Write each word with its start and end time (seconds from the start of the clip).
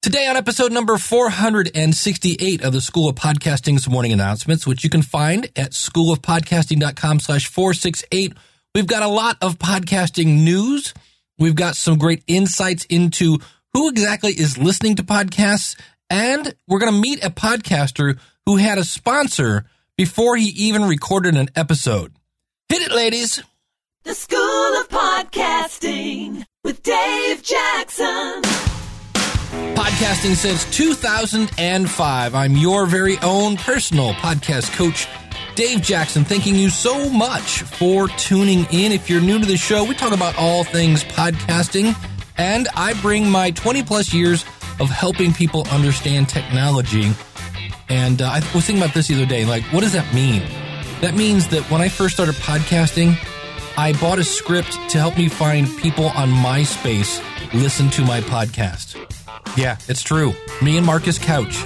Today 0.00 0.28
on 0.28 0.36
episode 0.36 0.70
number 0.70 0.96
468 0.96 2.62
of 2.62 2.72
the 2.72 2.80
School 2.80 3.08
of 3.08 3.16
Podcasting's 3.16 3.88
morning 3.88 4.12
announcements, 4.12 4.64
which 4.64 4.84
you 4.84 4.90
can 4.90 5.02
find 5.02 5.46
at 5.56 5.72
schoolofpodcasting.com 5.72 7.18
slash 7.18 7.48
468. 7.48 8.32
We've 8.76 8.86
got 8.86 9.02
a 9.02 9.08
lot 9.08 9.38
of 9.42 9.58
podcasting 9.58 10.44
news. 10.44 10.94
We've 11.36 11.56
got 11.56 11.74
some 11.74 11.98
great 11.98 12.22
insights 12.28 12.84
into 12.84 13.38
who 13.74 13.88
exactly 13.88 14.30
is 14.30 14.56
listening 14.56 14.94
to 14.96 15.02
podcasts. 15.02 15.76
And 16.08 16.54
we're 16.68 16.78
going 16.78 16.92
to 16.92 17.00
meet 17.00 17.24
a 17.24 17.30
podcaster 17.30 18.20
who 18.46 18.54
had 18.54 18.78
a 18.78 18.84
sponsor 18.84 19.64
before 19.96 20.36
he 20.36 20.46
even 20.50 20.84
recorded 20.84 21.34
an 21.34 21.48
episode. 21.56 22.12
Hit 22.68 22.82
it, 22.82 22.92
ladies. 22.92 23.42
The 24.04 24.14
School 24.14 24.38
of 24.80 24.88
Podcasting 24.88 26.44
with 26.62 26.84
Dave 26.84 27.42
Jackson. 27.42 28.67
Podcasting 29.48 30.34
since 30.34 30.70
2005. 30.76 32.34
I'm 32.34 32.56
your 32.56 32.84
very 32.84 33.16
own 33.20 33.56
personal 33.56 34.12
podcast 34.14 34.76
coach, 34.76 35.08
Dave 35.54 35.80
Jackson. 35.80 36.22
Thanking 36.22 36.54
you 36.54 36.68
so 36.68 37.08
much 37.08 37.62
for 37.62 38.08
tuning 38.08 38.66
in. 38.70 38.92
If 38.92 39.08
you're 39.08 39.22
new 39.22 39.38
to 39.38 39.46
the 39.46 39.56
show, 39.56 39.84
we 39.84 39.94
talk 39.94 40.12
about 40.12 40.36
all 40.36 40.64
things 40.64 41.02
podcasting, 41.02 41.96
and 42.36 42.68
I 42.76 42.92
bring 43.00 43.30
my 43.30 43.50
20 43.52 43.82
plus 43.84 44.12
years 44.12 44.44
of 44.80 44.90
helping 44.90 45.32
people 45.32 45.66
understand 45.70 46.28
technology. 46.28 47.10
And 47.88 48.20
uh, 48.20 48.26
I 48.28 48.40
was 48.54 48.66
thinking 48.66 48.78
about 48.82 48.92
this 48.92 49.08
the 49.08 49.14
other 49.14 49.26
day. 49.26 49.46
Like, 49.46 49.62
what 49.72 49.80
does 49.80 49.94
that 49.94 50.12
mean? 50.12 50.42
That 51.00 51.14
means 51.14 51.48
that 51.48 51.62
when 51.70 51.80
I 51.80 51.88
first 51.88 52.14
started 52.14 52.34
podcasting, 52.34 53.16
I 53.78 53.94
bought 53.94 54.18
a 54.18 54.24
script 54.24 54.72
to 54.90 54.98
help 54.98 55.16
me 55.16 55.28
find 55.28 55.66
people 55.78 56.08
on 56.08 56.28
MySpace 56.28 57.24
listen 57.54 57.88
to 57.90 58.02
my 58.02 58.20
podcast. 58.20 58.96
Yeah, 59.56 59.78
it's 59.88 60.02
true. 60.02 60.32
Me 60.62 60.76
and 60.76 60.86
Marcus 60.86 61.18
Couch. 61.18 61.64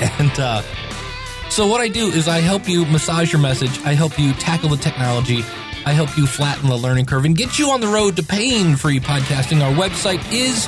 And 0.00 0.40
uh, 0.40 0.62
so, 1.50 1.66
what 1.66 1.80
I 1.80 1.88
do 1.88 2.08
is 2.08 2.28
I 2.28 2.38
help 2.38 2.68
you 2.68 2.84
massage 2.86 3.32
your 3.32 3.40
message, 3.40 3.78
I 3.84 3.92
help 3.92 4.18
you 4.18 4.32
tackle 4.32 4.70
the 4.70 4.76
technology, 4.78 5.44
I 5.84 5.92
help 5.92 6.16
you 6.16 6.26
flatten 6.26 6.68
the 6.68 6.76
learning 6.76 7.06
curve, 7.06 7.24
and 7.24 7.36
get 7.36 7.58
you 7.58 7.70
on 7.70 7.80
the 7.80 7.88
road 7.88 8.16
to 8.16 8.22
pain 8.22 8.76
free 8.76 9.00
podcasting. 9.00 9.62
Our 9.62 9.72
website 9.74 10.20
is 10.32 10.66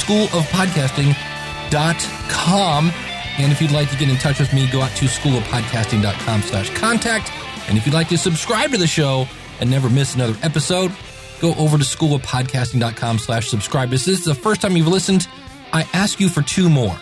schoolofpodcasting.com. 0.00 2.92
And 3.36 3.50
if 3.52 3.60
you'd 3.60 3.72
like 3.72 3.90
to 3.90 3.96
get 3.96 4.08
in 4.08 4.16
touch 4.16 4.38
with 4.38 4.52
me, 4.52 4.68
go 4.70 4.80
out 4.80 4.94
to 4.96 5.06
schoolofpodcasting.com 5.06 6.42
slash 6.42 6.70
contact. 6.70 7.30
And 7.68 7.76
if 7.76 7.84
you'd 7.84 7.94
like 7.94 8.08
to 8.08 8.18
subscribe 8.18 8.70
to 8.70 8.78
the 8.78 8.86
show 8.86 9.26
and 9.60 9.70
never 9.70 9.90
miss 9.90 10.14
another 10.14 10.36
episode, 10.42 10.92
go 11.40 11.54
over 11.54 11.78
to 11.78 11.84
schoolofpodcasting.com 11.84 13.18
slash 13.18 13.48
subscribe. 13.48 13.92
If 13.92 14.04
this 14.04 14.08
is 14.08 14.24
the 14.24 14.34
first 14.34 14.60
time 14.60 14.76
you've 14.76 14.88
listened, 14.88 15.28
I 15.72 15.86
ask 15.92 16.20
you 16.20 16.28
for 16.28 16.42
two 16.42 16.68
more. 16.68 16.96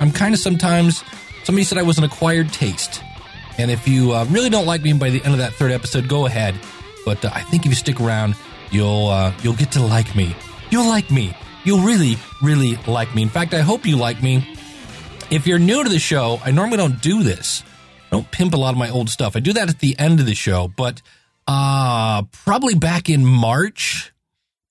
I'm 0.00 0.12
kind 0.12 0.34
of 0.34 0.40
sometimes, 0.40 1.02
somebody 1.44 1.64
said 1.64 1.78
I 1.78 1.82
was 1.82 1.98
an 1.98 2.04
acquired 2.04 2.52
taste. 2.52 3.02
And 3.58 3.70
if 3.70 3.88
you 3.88 4.12
uh, 4.12 4.24
really 4.26 4.50
don't 4.50 4.66
like 4.66 4.82
me 4.82 4.92
by 4.92 5.10
the 5.10 5.22
end 5.24 5.32
of 5.32 5.38
that 5.38 5.54
third 5.54 5.72
episode, 5.72 6.08
go 6.08 6.26
ahead. 6.26 6.54
But 7.04 7.24
uh, 7.24 7.30
I 7.32 7.40
think 7.42 7.64
if 7.64 7.70
you 7.70 7.76
stick 7.76 8.00
around, 8.00 8.34
you'll 8.70 9.08
uh, 9.08 9.32
you'll 9.42 9.54
get 9.54 9.72
to 9.72 9.82
like 9.82 10.14
me. 10.14 10.36
You'll 10.70 10.88
like 10.88 11.10
me. 11.10 11.34
You'll 11.64 11.80
really, 11.80 12.16
really 12.42 12.76
like 12.86 13.14
me. 13.14 13.22
In 13.22 13.28
fact, 13.28 13.54
I 13.54 13.60
hope 13.60 13.86
you 13.86 13.96
like 13.96 14.22
me. 14.22 14.56
If 15.30 15.46
you're 15.46 15.58
new 15.58 15.82
to 15.82 15.88
the 15.88 15.98
show, 15.98 16.40
I 16.44 16.50
normally 16.50 16.76
don't 16.76 17.00
do 17.00 17.22
this. 17.22 17.64
I 18.06 18.16
don't 18.16 18.30
pimp 18.30 18.54
a 18.54 18.56
lot 18.56 18.70
of 18.70 18.78
my 18.78 18.88
old 18.88 19.08
stuff. 19.08 19.34
I 19.36 19.40
do 19.40 19.52
that 19.54 19.68
at 19.68 19.80
the 19.80 19.98
end 19.98 20.20
of 20.20 20.26
the 20.26 20.34
show, 20.34 20.68
but 20.68 21.02
uh, 21.46 22.22
probably 22.32 22.74
back 22.74 23.08
in 23.08 23.24
March, 23.24 24.12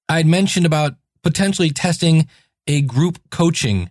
I'd 0.10 0.28
mentioned 0.28 0.66
about 0.66 0.96
potentially 1.24 1.70
testing 1.70 2.28
a 2.68 2.82
group 2.82 3.20
coaching 3.30 3.90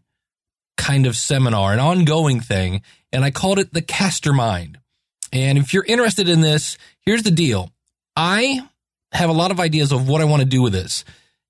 kind 0.76 1.06
of 1.06 1.16
seminar, 1.16 1.72
an 1.72 1.78
ongoing 1.78 2.40
thing, 2.40 2.82
and 3.12 3.24
I 3.24 3.30
called 3.30 3.58
it 3.58 3.72
the 3.72 3.82
Castermind. 3.82 4.76
And 5.32 5.58
if 5.58 5.72
you're 5.72 5.84
interested 5.84 6.28
in 6.28 6.40
this, 6.40 6.78
here's 7.00 7.22
the 7.22 7.30
deal. 7.30 7.70
I 8.16 8.60
have 9.12 9.30
a 9.30 9.34
lot 9.34 9.50
of 9.50 9.60
ideas 9.60 9.92
of 9.92 10.08
what 10.08 10.20
I 10.20 10.24
want 10.24 10.40
to 10.40 10.48
do 10.48 10.62
with 10.62 10.72
this. 10.72 11.04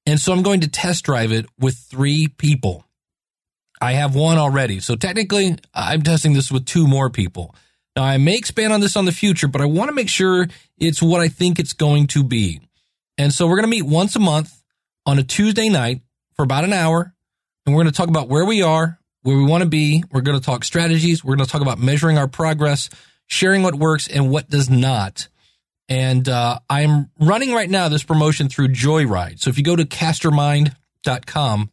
And 0.06 0.20
so 0.20 0.32
I'm 0.32 0.42
going 0.42 0.60
to 0.60 0.68
test 0.68 1.04
drive 1.04 1.32
it 1.32 1.46
with 1.58 1.76
three 1.76 2.28
people. 2.28 2.84
I 3.80 3.92
have 3.92 4.14
one 4.14 4.38
already. 4.38 4.80
So 4.80 4.96
technically, 4.96 5.56
I'm 5.74 6.02
testing 6.02 6.32
this 6.32 6.52
with 6.52 6.64
two 6.66 6.86
more 6.86 7.10
people. 7.10 7.54
Now, 7.96 8.02
I 8.02 8.18
may 8.18 8.36
expand 8.36 8.72
on 8.72 8.80
this 8.80 8.96
on 8.96 9.04
the 9.04 9.12
future, 9.12 9.46
but 9.46 9.60
I 9.60 9.66
want 9.66 9.88
to 9.88 9.94
make 9.94 10.08
sure 10.08 10.48
it's 10.78 11.00
what 11.00 11.20
I 11.20 11.28
think 11.28 11.58
it's 11.58 11.72
going 11.72 12.08
to 12.08 12.24
be. 12.24 12.60
And 13.16 13.32
so 13.32 13.46
we're 13.46 13.56
going 13.56 13.70
to 13.70 13.76
meet 13.76 13.86
once 13.86 14.16
a 14.16 14.20
month 14.20 14.62
on 15.06 15.18
a 15.18 15.22
Tuesday 15.22 15.68
night 15.68 16.00
for 16.34 16.42
about 16.42 16.64
an 16.64 16.72
hour. 16.72 17.14
And 17.64 17.74
we're 17.74 17.82
going 17.82 17.92
to 17.92 17.96
talk 17.96 18.08
about 18.08 18.28
where 18.28 18.44
we 18.44 18.62
are, 18.62 18.98
where 19.22 19.36
we 19.36 19.44
want 19.44 19.62
to 19.62 19.68
be. 19.68 20.02
We're 20.10 20.22
going 20.22 20.38
to 20.38 20.44
talk 20.44 20.64
strategies. 20.64 21.24
We're 21.24 21.36
going 21.36 21.46
to 21.46 21.52
talk 21.52 21.62
about 21.62 21.78
measuring 21.78 22.18
our 22.18 22.28
progress, 22.28 22.90
sharing 23.26 23.62
what 23.62 23.76
works 23.76 24.08
and 24.08 24.30
what 24.30 24.50
does 24.50 24.68
not. 24.68 25.28
And 25.88 26.28
uh, 26.28 26.58
I'm 26.68 27.10
running 27.20 27.52
right 27.52 27.70
now 27.70 27.88
this 27.88 28.02
promotion 28.02 28.48
through 28.48 28.68
Joyride. 28.68 29.40
So 29.40 29.50
if 29.50 29.58
you 29.58 29.64
go 29.64 29.76
to 29.76 29.84
castermind.com, 29.84 31.70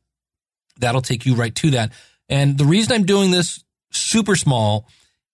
that'll 0.79 1.01
take 1.01 1.25
you 1.25 1.35
right 1.35 1.55
to 1.55 1.71
that. 1.71 1.91
And 2.29 2.57
the 2.57 2.65
reason 2.65 2.93
I'm 2.93 3.05
doing 3.05 3.31
this 3.31 3.63
super 3.91 4.35
small 4.35 4.87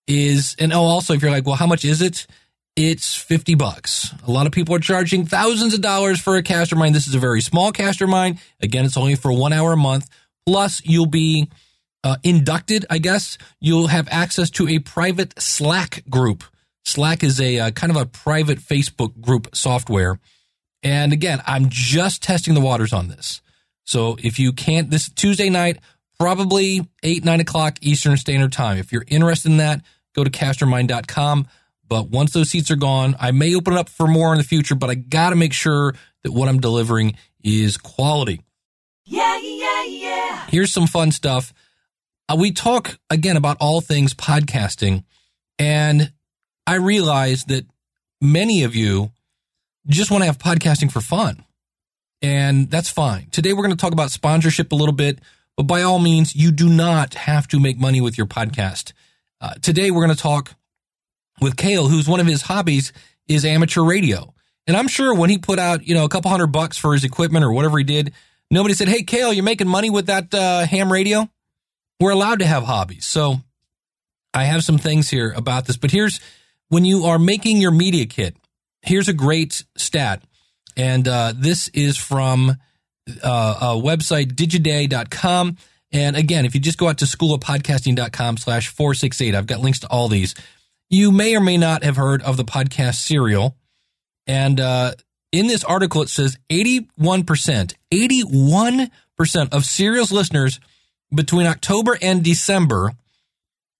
is, 0.08 0.56
and 0.58 0.72
oh, 0.72 0.82
also, 0.82 1.12
if 1.12 1.22
you're 1.22 1.30
like, 1.30 1.46
well, 1.46 1.54
how 1.54 1.66
much 1.66 1.84
is 1.84 2.02
it? 2.02 2.26
It's 2.74 3.14
50 3.14 3.54
bucks. 3.54 4.14
A 4.26 4.30
lot 4.30 4.46
of 4.46 4.52
people 4.52 4.74
are 4.74 4.80
charging 4.80 5.26
thousands 5.26 5.74
of 5.74 5.80
dollars 5.80 6.20
for 6.20 6.36
a 6.36 6.42
Castermind. 6.42 6.92
This 6.92 7.06
is 7.06 7.14
a 7.14 7.18
very 7.18 7.40
small 7.40 7.72
Castermind. 7.72 8.40
Again, 8.60 8.84
it's 8.84 8.96
only 8.96 9.16
for 9.16 9.32
one 9.32 9.52
hour 9.52 9.72
a 9.72 9.76
month. 9.76 10.08
Plus, 10.46 10.80
you'll 10.84 11.06
be 11.06 11.50
uh, 12.04 12.16
inducted, 12.22 12.86
I 12.88 12.98
guess. 12.98 13.36
You'll 13.60 13.88
have 13.88 14.08
access 14.10 14.48
to 14.50 14.68
a 14.68 14.78
private 14.78 15.40
Slack 15.40 16.04
group. 16.08 16.44
Slack 16.84 17.22
is 17.22 17.40
a 17.40 17.58
uh, 17.58 17.70
kind 17.72 17.90
of 17.90 17.96
a 17.96 18.06
private 18.06 18.58
Facebook 18.58 19.20
group 19.20 19.54
software. 19.54 20.18
And 20.82 21.12
again, 21.12 21.42
I'm 21.46 21.68
just 21.68 22.22
testing 22.22 22.54
the 22.54 22.60
waters 22.60 22.92
on 22.92 23.08
this. 23.08 23.42
So 23.84 24.16
if 24.22 24.38
you 24.38 24.52
can't, 24.52 24.90
this 24.90 25.08
Tuesday 25.10 25.50
night, 25.50 25.78
probably 26.18 26.86
8, 27.02 27.24
9 27.24 27.40
o'clock 27.40 27.78
Eastern 27.80 28.16
Standard 28.16 28.52
Time. 28.52 28.78
If 28.78 28.92
you're 28.92 29.04
interested 29.08 29.50
in 29.50 29.58
that, 29.58 29.82
go 30.18 30.24
to 30.24 30.30
castermind.com. 30.30 31.46
But 31.88 32.10
once 32.10 32.32
those 32.32 32.50
seats 32.50 32.70
are 32.70 32.76
gone, 32.76 33.16
I 33.18 33.30
may 33.30 33.54
open 33.54 33.74
it 33.74 33.78
up 33.78 33.88
for 33.88 34.06
more 34.06 34.32
in 34.32 34.38
the 34.38 34.44
future, 34.44 34.74
but 34.74 34.90
I 34.90 34.94
got 34.94 35.30
to 35.30 35.36
make 35.36 35.52
sure 35.52 35.94
that 36.22 36.32
what 36.32 36.48
I'm 36.48 36.60
delivering 36.60 37.16
is 37.42 37.78
quality. 37.78 38.42
Yeah, 39.04 39.38
yeah, 39.40 39.84
yeah. 39.84 40.46
Here's 40.48 40.72
some 40.72 40.86
fun 40.86 41.12
stuff. 41.12 41.54
Uh, 42.28 42.36
we 42.38 42.52
talk 42.52 42.98
again 43.08 43.38
about 43.38 43.56
all 43.58 43.80
things 43.80 44.12
podcasting, 44.12 45.04
and 45.58 46.12
I 46.66 46.74
realize 46.74 47.44
that 47.44 47.64
many 48.20 48.64
of 48.64 48.76
you 48.76 49.12
just 49.86 50.10
want 50.10 50.22
to 50.22 50.26
have 50.26 50.36
podcasting 50.36 50.92
for 50.92 51.00
fun, 51.00 51.42
and 52.20 52.70
that's 52.70 52.90
fine. 52.90 53.28
Today, 53.30 53.54
we're 53.54 53.62
going 53.62 53.74
to 53.74 53.80
talk 53.80 53.94
about 53.94 54.10
sponsorship 54.10 54.72
a 54.72 54.74
little 54.74 54.94
bit, 54.94 55.20
but 55.56 55.62
by 55.62 55.80
all 55.80 55.98
means, 55.98 56.36
you 56.36 56.50
do 56.52 56.68
not 56.68 57.14
have 57.14 57.48
to 57.48 57.58
make 57.58 57.78
money 57.78 58.02
with 58.02 58.18
your 58.18 58.26
podcast. 58.26 58.92
Uh, 59.40 59.54
today, 59.62 59.90
we're 59.90 60.04
going 60.04 60.16
to 60.16 60.22
talk 60.22 60.54
with 61.40 61.56
Cale, 61.56 61.88
who's 61.88 62.08
one 62.08 62.20
of 62.20 62.26
his 62.26 62.42
hobbies 62.42 62.92
is 63.28 63.44
amateur 63.44 63.82
radio. 63.82 64.34
And 64.66 64.76
I'm 64.76 64.88
sure 64.88 65.14
when 65.14 65.30
he 65.30 65.38
put 65.38 65.58
out, 65.58 65.86
you 65.86 65.94
know, 65.94 66.04
a 66.04 66.08
couple 66.08 66.30
hundred 66.30 66.48
bucks 66.48 66.76
for 66.76 66.92
his 66.92 67.04
equipment 67.04 67.44
or 67.44 67.52
whatever 67.52 67.78
he 67.78 67.84
did, 67.84 68.12
nobody 68.50 68.74
said, 68.74 68.88
Hey, 68.88 69.02
Cale, 69.02 69.32
you're 69.32 69.44
making 69.44 69.68
money 69.68 69.90
with 69.90 70.06
that 70.06 70.34
uh, 70.34 70.66
ham 70.66 70.92
radio? 70.92 71.28
We're 72.00 72.10
allowed 72.10 72.40
to 72.40 72.46
have 72.46 72.64
hobbies. 72.64 73.06
So 73.06 73.40
I 74.34 74.44
have 74.44 74.64
some 74.64 74.78
things 74.78 75.08
here 75.08 75.32
about 75.36 75.66
this, 75.66 75.76
but 75.76 75.90
here's 75.90 76.20
when 76.68 76.84
you 76.84 77.04
are 77.04 77.18
making 77.18 77.58
your 77.58 77.70
media 77.70 78.06
kit, 78.06 78.36
here's 78.82 79.08
a 79.08 79.14
great 79.14 79.64
stat. 79.76 80.22
And 80.76 81.08
uh, 81.08 81.32
this 81.34 81.68
is 81.68 81.96
from 81.96 82.50
uh, 83.22 83.58
a 83.60 83.66
website, 83.80 84.32
digiday.com. 84.32 85.56
And 85.92 86.16
again, 86.16 86.44
if 86.44 86.54
you 86.54 86.60
just 86.60 86.78
go 86.78 86.88
out 86.88 86.98
to 86.98 87.06
schoolofpodcasting.com 87.06 88.36
slash 88.36 88.68
468, 88.68 89.34
I've 89.34 89.46
got 89.46 89.60
links 89.60 89.80
to 89.80 89.88
all 89.88 90.08
these. 90.08 90.34
You 90.90 91.10
may 91.12 91.36
or 91.36 91.40
may 91.40 91.56
not 91.56 91.82
have 91.82 91.96
heard 91.96 92.22
of 92.22 92.36
the 92.36 92.44
podcast 92.44 92.96
Serial. 92.96 93.56
And 94.26 94.60
uh, 94.60 94.92
in 95.32 95.46
this 95.46 95.64
article, 95.64 96.02
it 96.02 96.08
says 96.08 96.38
81%, 96.50 97.74
81% 97.92 98.90
of 99.52 99.64
Serial's 99.64 100.12
listeners 100.12 100.60
between 101.14 101.46
October 101.46 101.96
and 102.02 102.22
December 102.22 102.92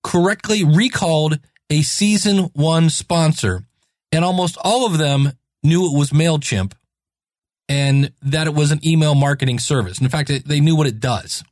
correctly 0.02 0.64
recalled 0.64 1.38
a 1.70 1.82
season 1.82 2.50
one 2.54 2.88
sponsor. 2.88 3.64
And 4.10 4.24
almost 4.24 4.56
all 4.62 4.86
of 4.86 4.96
them 4.96 5.32
knew 5.62 5.86
it 5.86 5.98
was 5.98 6.10
MailChimp 6.10 6.72
and 7.68 8.12
that 8.22 8.46
it 8.46 8.54
was 8.54 8.70
an 8.70 8.80
email 8.86 9.14
marketing 9.14 9.58
service. 9.58 10.00
In 10.00 10.08
fact, 10.08 10.30
they 10.46 10.60
knew 10.60 10.74
what 10.74 10.86
it 10.86 11.00
does. 11.00 11.44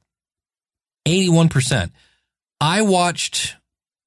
81%. 1.07 1.91
I 2.61 2.83
watched, 2.83 3.57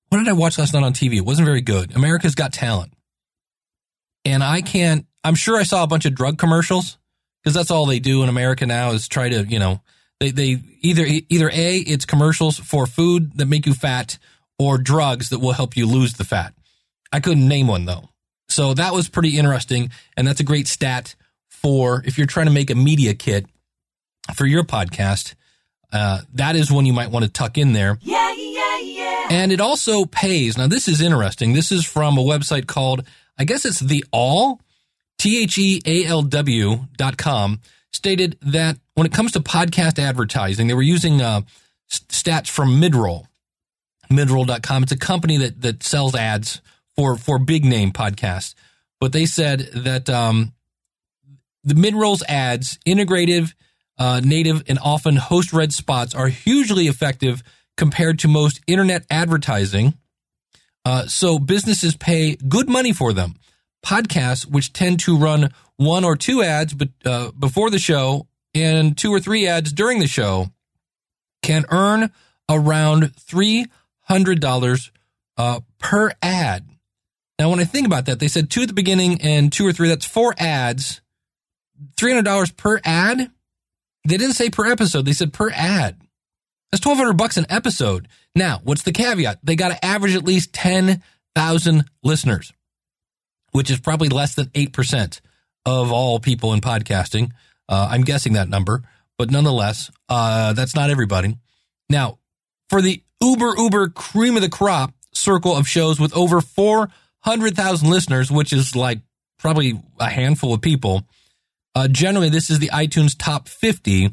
what 0.10 0.20
did 0.20 0.28
I 0.28 0.34
watch 0.34 0.58
last 0.60 0.74
night 0.74 0.84
on 0.84 0.94
TV? 0.94 1.16
It 1.18 1.26
wasn't 1.26 1.46
very 1.46 1.62
good. 1.62 1.96
America's 1.96 2.36
Got 2.36 2.54
Talent. 2.54 2.94
And 4.26 4.44
I 4.44 4.62
can't, 4.62 5.06
I'm 5.24 5.36
sure 5.36 5.58
I 5.58 5.64
saw 5.64 5.84
a 5.84 5.88
bunch 5.88 6.06
of 6.06 6.14
drug 6.14 6.38
commercials 6.38 6.98
because 7.42 7.54
that's 7.56 7.72
all 7.72 7.86
they 7.86 8.00
do 8.00 8.22
in 8.24 8.30
America 8.30 8.66
now 8.66 8.92
is 8.92 9.08
try 9.08 9.30
to, 9.30 9.46
you 9.46 9.60
know, 9.60 9.82
They, 10.20 10.32
they 10.32 10.58
either, 10.82 11.06
either 11.30 11.50
A, 11.50 11.78
it's 11.78 12.06
commercials 12.06 12.60
for 12.60 12.86
food 12.86 13.38
that 13.38 13.46
make 13.46 13.66
you 13.66 13.74
fat 13.74 14.18
or 14.58 14.78
drugs 14.78 15.30
that 15.30 15.40
will 15.40 15.54
help 15.54 15.78
you 15.78 15.86
lose 15.88 16.14
the 16.14 16.26
fat. 16.26 16.54
I 17.12 17.22
couldn't 17.22 17.48
name 17.48 17.68
one 17.68 17.86
though. 17.86 18.10
So 18.50 18.74
that 18.74 18.94
was 18.94 19.08
pretty 19.08 19.38
interesting. 19.38 19.92
And 20.18 20.28
that's 20.28 20.42
a 20.42 20.44
great 20.44 20.68
stat 20.68 21.16
for 21.48 22.04
if 22.06 22.18
you're 22.18 22.28
trying 22.28 22.48
to 22.48 22.52
make 22.52 22.70
a 22.70 22.76
media 22.76 23.14
kit 23.14 23.46
for 24.36 24.46
your 24.46 24.64
podcast. 24.64 25.36
Uh, 25.92 26.22
that 26.34 26.56
is 26.56 26.72
one 26.72 26.86
you 26.86 26.94
might 26.94 27.12
want 27.12 27.26
to 27.26 27.32
tuck 27.32 27.58
in 27.58 27.74
there. 27.74 27.98
Yeah, 28.02 28.34
yeah, 28.36 28.78
yeah. 28.80 29.28
And 29.32 29.52
it 29.52 29.60
also 29.60 30.06
pays. 30.06 30.58
Now, 30.58 30.68
this 30.68 30.88
is 30.88 31.02
interesting. 31.02 31.54
This 31.54 31.72
is 31.72 31.86
from 31.86 32.18
a 32.18 32.22
website 32.22 32.68
called, 32.68 33.04
I 33.38 33.44
guess 33.44 33.66
it's 33.66 33.80
the 33.80 34.04
all, 34.12 34.62
T 35.18 35.44
H 35.44 35.58
E 35.58 35.82
A 35.86 36.06
L 36.06 36.22
W 36.22 36.86
dot 36.98 37.18
com, 37.18 37.60
stated 37.92 38.38
that 38.42 38.78
when 38.96 39.06
it 39.06 39.14
comes 39.14 39.32
to 39.34 39.40
podcast 39.40 40.00
advertising, 40.00 40.68
they 40.68 40.74
were 40.74 40.82
using 40.82 41.22
uh, 41.22 41.42
stats 41.90 42.48
from 42.48 42.80
Midroll, 42.82 43.26
midroll.com. 44.12 44.84
It's 44.84 44.92
a 44.92 44.98
company 44.98 45.38
that, 45.38 45.62
that 45.62 45.84
sells 45.84 46.16
ads 46.16 46.62
for, 46.96 47.18
for 47.18 47.40
big 47.40 47.66
name 47.66 47.92
podcasts. 47.92 48.54
But 49.00 49.14
they 49.14 49.26
said 49.26 49.70
that 49.74 50.10
um, 50.10 50.54
the 51.64 51.74
Midroll's 51.74 52.24
ads, 52.28 52.78
integrative, 52.86 53.54
uh, 54.00 54.22
native, 54.24 54.64
and 54.68 54.80
often 54.82 55.18
host 55.18 55.54
read 55.54 55.74
spots 55.74 56.16
are 56.16 56.30
hugely 56.30 56.88
effective 56.88 57.44
compared 57.78 58.18
to 58.20 58.28
most 58.28 58.62
internet 58.66 59.06
advertising. 59.12 59.94
Uh, 60.86 61.06
so 61.06 61.38
businesses 61.38 61.96
pay 61.96 62.36
good 62.36 62.70
money 62.70 62.94
for 62.94 63.14
them. 63.14 63.36
Podcasts, 63.86 64.46
which 64.46 64.74
tend 64.74 65.00
to 65.02 65.18
run 65.18 65.54
one 65.76 66.04
or 66.04 66.16
two 66.16 66.42
ads 66.42 66.74
uh, 67.06 67.32
before 67.32 67.70
the 67.70 67.80
show 67.80 68.28
and 68.56 68.98
two 68.98 69.14
or 69.14 69.20
three 69.20 69.48
ads 69.48 69.72
during 69.72 70.00
the 70.00 70.08
show, 70.08 70.48
can 71.44 71.66
earn 71.70 72.12
around 72.50 73.04
$300 73.16 74.92
uh, 75.38 75.60
per 75.78 76.12
ad. 76.22 76.68
Now, 77.38 77.50
when 77.50 77.60
I 77.60 77.66
think 77.66 77.88
about 77.88 78.06
that, 78.08 78.20
they 78.20 78.28
said 78.28 78.50
two 78.50 78.64
at 78.64 78.68
the 78.68 78.74
beginning 78.74 79.22
and 79.22 79.52
two 79.54 79.66
or 79.66 79.72
three, 79.72 79.88
that's 79.88 80.06
four 80.06 80.34
ads. 80.38 81.02
$300 81.96 82.58
per 82.58 82.82
ad? 82.84 83.32
They 84.06 84.18
didn't 84.18 84.36
say 84.36 84.50
per 84.50 84.72
episode, 84.72 85.06
they 85.06 85.14
said 85.14 85.34
per 85.34 85.50
ad. 85.52 86.02
That's 86.72 86.86
1200 86.86 87.18
bucks 87.18 87.38
an 87.38 87.48
episode. 87.50 88.08
Now, 88.36 88.62
what's 88.64 88.84
the 88.84 88.92
caveat? 88.92 89.40
They 89.44 89.56
got 89.56 89.70
to 89.70 89.86
average 89.86 90.16
at 90.16 90.24
least 90.24 90.54
10,000 90.54 91.86
listeners, 92.04 92.54
which 93.52 93.72
is 93.72 93.80
probably 93.80 94.10
less 94.10 94.36
than 94.36 94.48
8% 94.48 95.20
of 95.66 95.92
all 95.92 96.20
people 96.20 96.54
in 96.54 96.62
podcasting. 96.62 97.32
Uh, 97.68 97.88
I'm 97.92 98.04
guessing 98.04 98.34
that 98.34 98.50
number, 98.50 98.84
but 99.18 99.32
nonetheless, 99.32 99.92
uh, 100.10 100.54
that's 100.54 100.76
not 100.76 100.90
everybody. 100.90 101.38
Now, 101.90 102.20
for 102.70 102.82
the 102.82 103.04
uber, 103.22 103.56
uber 103.58 103.90
cream 103.90 104.36
of 104.36 104.42
the 104.42 104.50
crop 104.50 104.94
circle 105.14 105.56
of 105.56 105.68
shows 105.68 106.00
with 106.00 106.16
over 106.16 106.40
400,000 106.42 107.90
listeners, 107.90 108.32
which 108.32 108.54
is 108.54 108.76
like 108.76 109.00
probably 109.38 109.82
a 110.00 110.10
handful 110.10 110.54
of 110.54 110.62
people, 110.62 111.04
uh, 111.76 111.88
generally, 111.88 112.30
this 112.30 112.50
is 112.50 112.58
the 112.60 112.70
iTunes 112.70 113.16
top 113.18 113.48
50. 113.48 114.10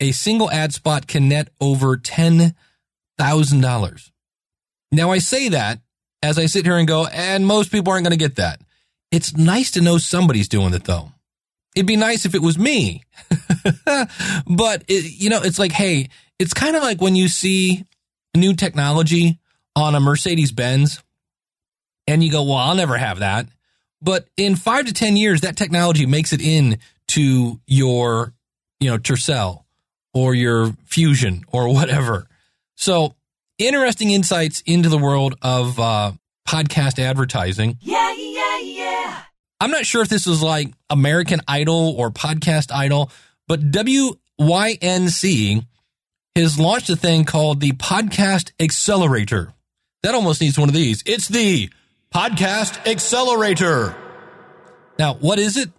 A 0.00 0.12
single 0.12 0.50
ad 0.50 0.74
spot 0.74 1.06
can 1.06 1.28
net 1.28 1.48
over 1.60 1.96
$10,000. 1.96 4.10
Now, 4.90 5.12
I 5.12 5.18
say 5.18 5.48
that 5.50 5.78
as 6.22 6.38
I 6.38 6.46
sit 6.46 6.64
here 6.64 6.76
and 6.76 6.88
go, 6.88 7.06
and 7.06 7.46
most 7.46 7.70
people 7.70 7.92
aren't 7.92 8.04
going 8.04 8.12
to 8.12 8.16
get 8.16 8.36
that. 8.36 8.60
It's 9.10 9.36
nice 9.36 9.72
to 9.72 9.80
know 9.80 9.98
somebody's 9.98 10.48
doing 10.48 10.72
it, 10.74 10.84
though. 10.84 11.10
It'd 11.74 11.86
be 11.86 11.96
nice 11.96 12.26
if 12.26 12.34
it 12.34 12.42
was 12.42 12.58
me. 12.58 13.02
but, 14.46 14.84
it, 14.88 15.20
you 15.20 15.30
know, 15.30 15.40
it's 15.42 15.58
like, 15.58 15.72
hey, 15.72 16.08
it's 16.38 16.54
kind 16.54 16.76
of 16.76 16.82
like 16.82 17.00
when 17.00 17.16
you 17.16 17.28
see 17.28 17.84
new 18.36 18.54
technology 18.54 19.38
on 19.76 19.94
a 19.94 20.00
Mercedes 20.00 20.52
Benz 20.52 21.02
and 22.06 22.22
you 22.22 22.30
go, 22.30 22.42
well, 22.42 22.56
I'll 22.56 22.74
never 22.74 22.96
have 22.96 23.20
that. 23.20 23.46
But 24.02 24.28
in 24.36 24.56
five 24.56 24.86
to 24.86 24.92
10 24.92 25.16
years, 25.16 25.42
that 25.42 25.56
technology 25.56 26.06
makes 26.06 26.32
it 26.32 26.40
in 26.40 26.78
to 27.08 27.60
your, 27.66 28.34
you 28.80 28.90
know, 28.90 28.98
Tercel 28.98 29.64
or 30.12 30.34
your 30.34 30.72
Fusion 30.86 31.44
or 31.48 31.72
whatever. 31.72 32.26
So 32.74 33.14
interesting 33.58 34.10
insights 34.10 34.62
into 34.66 34.88
the 34.88 34.98
world 34.98 35.36
of 35.40 35.78
uh, 35.78 36.12
podcast 36.48 36.98
advertising. 36.98 37.78
Yeah, 37.80 38.12
yeah, 38.12 38.58
yeah. 38.58 39.22
I'm 39.60 39.70
not 39.70 39.86
sure 39.86 40.02
if 40.02 40.08
this 40.08 40.26
is 40.26 40.42
like 40.42 40.72
American 40.90 41.40
Idol 41.46 41.94
or 41.96 42.10
Podcast 42.10 42.72
Idol, 42.74 43.10
but 43.46 43.60
WYNC 43.70 45.66
has 46.34 46.58
launched 46.58 46.90
a 46.90 46.96
thing 46.96 47.24
called 47.24 47.60
the 47.60 47.70
Podcast 47.72 48.50
Accelerator. 48.58 49.52
That 50.02 50.16
almost 50.16 50.40
needs 50.40 50.58
one 50.58 50.68
of 50.68 50.74
these. 50.74 51.04
It's 51.06 51.28
the 51.28 51.70
Podcast 52.12 52.86
Accelerator. 52.86 53.96
Now, 54.98 55.14
what 55.14 55.38
is 55.38 55.56
it? 55.56 55.70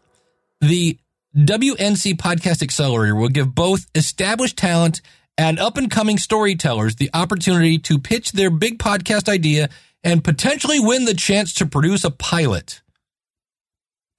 The 0.62 0.98
WNC 1.38 2.16
Podcast 2.16 2.64
Accelerator 2.64 3.16
will 3.16 3.30
give 3.30 3.54
both 3.54 3.86
established 3.94 4.58
talent 4.58 5.02
and 5.38 5.60
up 5.60 5.78
and 5.78 5.92
coming 5.92 6.18
storytellers 6.18 6.96
the 6.96 7.12
opportunity 7.14 7.78
to 7.80 8.00
pitch 8.00 8.32
their 8.32 8.50
big 8.50 8.80
podcast 8.80 9.30
idea 9.30 9.70
and 10.04 10.24
potentially 10.24 10.80
win 10.80 11.06
the 11.06 11.14
chance 11.14 11.54
to 11.56 11.68
produce 11.68 12.04
a 12.04 12.10
pilot. 12.10 12.82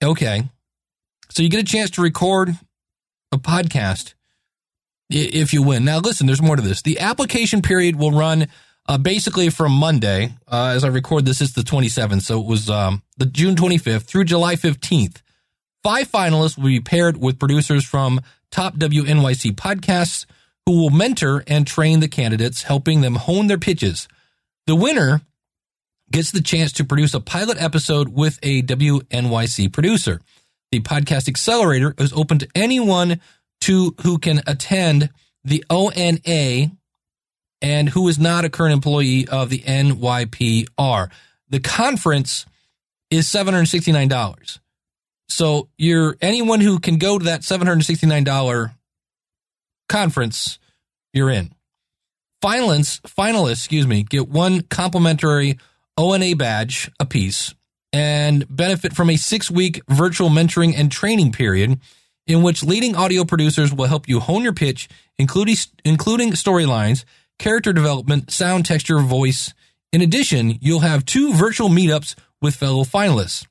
Okay. 0.02 0.44
So 1.31 1.43
you 1.43 1.49
get 1.49 1.61
a 1.61 1.64
chance 1.64 1.90
to 1.90 2.02
record 2.02 2.56
a 3.32 3.38
podcast 3.38 4.14
if 5.11 5.52
you 5.52 5.62
win. 5.64 5.84
Now, 5.84 5.99
listen, 5.99 6.28
there's 6.28 6.43
more 6.43 6.55
to 6.55 6.62
this. 6.62 6.82
The 6.82 7.00
application 7.00 7.61
period 7.61 7.96
will 7.96 8.12
run 8.12 8.46
uh, 8.86 8.98
basically 8.98 9.50
from 9.50 9.72
Monday, 9.72 10.34
uh, 10.46 10.72
as 10.75 10.84
I 10.84 10.88
record 10.88 11.25
this, 11.25 11.40
it's 11.40 11.52
the 11.52 11.62
27th. 11.62 12.22
So 12.22 12.40
it 12.40 12.46
was 12.46 12.69
um, 12.69 13.02
the 13.16 13.26
June 13.26 13.54
25th 13.54 14.02
through 14.02 14.25
July 14.25 14.56
15th. 14.56 15.22
Five 15.82 16.10
finalists 16.10 16.56
will 16.56 16.66
be 16.66 16.81
paired 16.81 17.16
with 17.16 17.38
producers 17.38 17.84
from 17.84 18.20
top 18.50 18.76
WNYC 18.76 19.52
podcasts 19.52 20.26
who 20.66 20.81
will 20.81 20.90
mentor 20.90 21.44
and 21.46 21.66
train 21.66 22.00
the 22.00 22.08
candidates, 22.08 22.62
helping 22.62 23.00
them 23.00 23.16
hone 23.16 23.48
their 23.48 23.58
pitches. 23.58 24.08
The 24.66 24.75
winner 24.75 25.20
gets 26.10 26.30
the 26.30 26.40
chance 26.42 26.72
to 26.72 26.84
produce 26.84 27.12
a 27.14 27.20
pilot 27.20 27.60
episode 27.60 28.08
with 28.08 28.38
a 28.42 28.62
WNYC 28.62 29.72
producer. 29.72 30.20
The 30.72 30.80
podcast 30.80 31.28
accelerator 31.28 31.94
is 31.98 32.12
open 32.12 32.38
to 32.38 32.48
anyone 32.54 33.20
to 33.62 33.94
who 34.02 34.19
can 34.19 34.40
attend 34.46 35.10
the 35.44 35.64
ONA 35.69 36.70
and 37.64 37.88
who 37.88 38.06
is 38.08 38.19
not 38.19 38.44
a 38.44 38.50
current 38.50 38.75
employee 38.75 39.26
of 39.26 39.49
the 39.49 39.61
NYPR. 39.61 41.11
The 41.49 41.61
conference 41.61 42.44
is 43.11 43.26
$769. 43.26 44.59
So 45.30 45.71
you're 45.78 46.14
anyone 46.21 46.61
who 46.61 46.78
can 46.78 46.99
go 46.99 47.18
to 47.18 47.25
that 47.25 47.40
$769 47.40 48.75
conference, 49.88 50.59
you're 51.14 51.30
in. 51.30 51.54
Finalists, 52.44 53.00
finalists, 53.00 53.52
excuse 53.52 53.87
me, 53.87 54.02
get 54.02 54.28
one 54.28 54.61
complimentary 54.61 55.59
ONA 55.97 56.37
badge 56.37 56.90
apiece 57.00 57.54
and 57.94 58.44
benefit 58.54 58.92
from 58.92 59.09
a 59.09 59.16
six 59.16 59.50
week 59.50 59.80
virtual 59.88 60.28
mentoring 60.28 60.75
and 60.76 60.92
training 60.92 61.33
period 61.33 61.80
in 62.26 62.42
which 62.42 62.62
leading 62.62 62.94
audio 62.94 63.25
producers 63.25 63.73
will 63.73 63.87
help 63.87 64.06
you 64.06 64.21
hone 64.21 64.42
your 64.42 64.52
pitch, 64.52 64.87
including, 65.18 65.56
including 65.83 66.33
storylines, 66.33 67.06
character 67.38 67.73
development, 67.73 68.31
sound 68.31 68.67
texture, 68.67 68.99
voice. 69.00 69.53
In 69.93 70.00
addition, 70.00 70.59
you'll 70.61 70.81
have 70.81 71.05
two 71.05 71.33
virtual 71.33 71.69
meetups 71.69 72.14
with 72.41 72.55
fellow 72.55 72.85
finalists. 72.85 73.47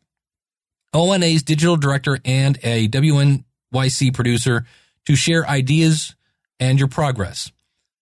ONA's 0.94 1.44
digital 1.44 1.76
director 1.76 2.20
and 2.24 2.60
a 2.64 2.88
WNYC 2.88 4.14
producer 4.14 4.66
to 5.06 5.16
share 5.16 5.48
ideas 5.48 6.16
and 6.60 6.80
your 6.80 6.88
progress. 6.88 7.52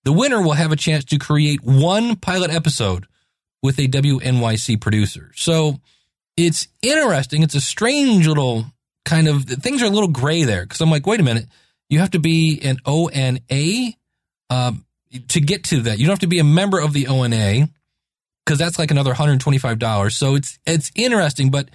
The 0.03 0.11
winner 0.11 0.41
will 0.41 0.53
have 0.53 0.71
a 0.71 0.75
chance 0.75 1.05
to 1.05 1.17
create 1.17 1.63
one 1.63 2.15
pilot 2.15 2.51
episode 2.51 3.05
with 3.61 3.79
a 3.79 3.87
WNYC 3.87 4.81
producer. 4.81 5.31
So 5.35 5.79
it's 6.35 6.67
interesting. 6.81 7.43
It's 7.43 7.55
a 7.55 7.61
strange 7.61 8.27
little 8.27 8.65
kind 9.05 9.27
of 9.27 9.45
things 9.45 9.81
are 9.81 9.87
a 9.87 9.89
little 9.89 10.09
gray 10.09 10.43
there 10.43 10.63
because 10.63 10.81
I'm 10.81 10.91
like, 10.91 11.05
wait 11.05 11.19
a 11.19 11.23
minute, 11.23 11.47
you 11.89 11.99
have 11.99 12.11
to 12.11 12.19
be 12.19 12.59
an 12.63 12.77
ONA 12.85 13.93
um, 14.49 14.85
to 15.29 15.39
get 15.39 15.63
to 15.65 15.81
that. 15.81 15.99
You 15.99 16.05
don't 16.05 16.13
have 16.13 16.19
to 16.19 16.27
be 16.27 16.39
a 16.39 16.43
member 16.43 16.79
of 16.79 16.93
the 16.93 17.07
ONA 17.07 17.69
because 18.45 18.59
that's 18.59 18.79
like 18.79 18.91
another 18.91 19.13
$125. 19.13 20.11
So 20.11 20.35
it's 20.35 20.59
it's 20.65 20.91
interesting. 20.95 21.51
But 21.51 21.69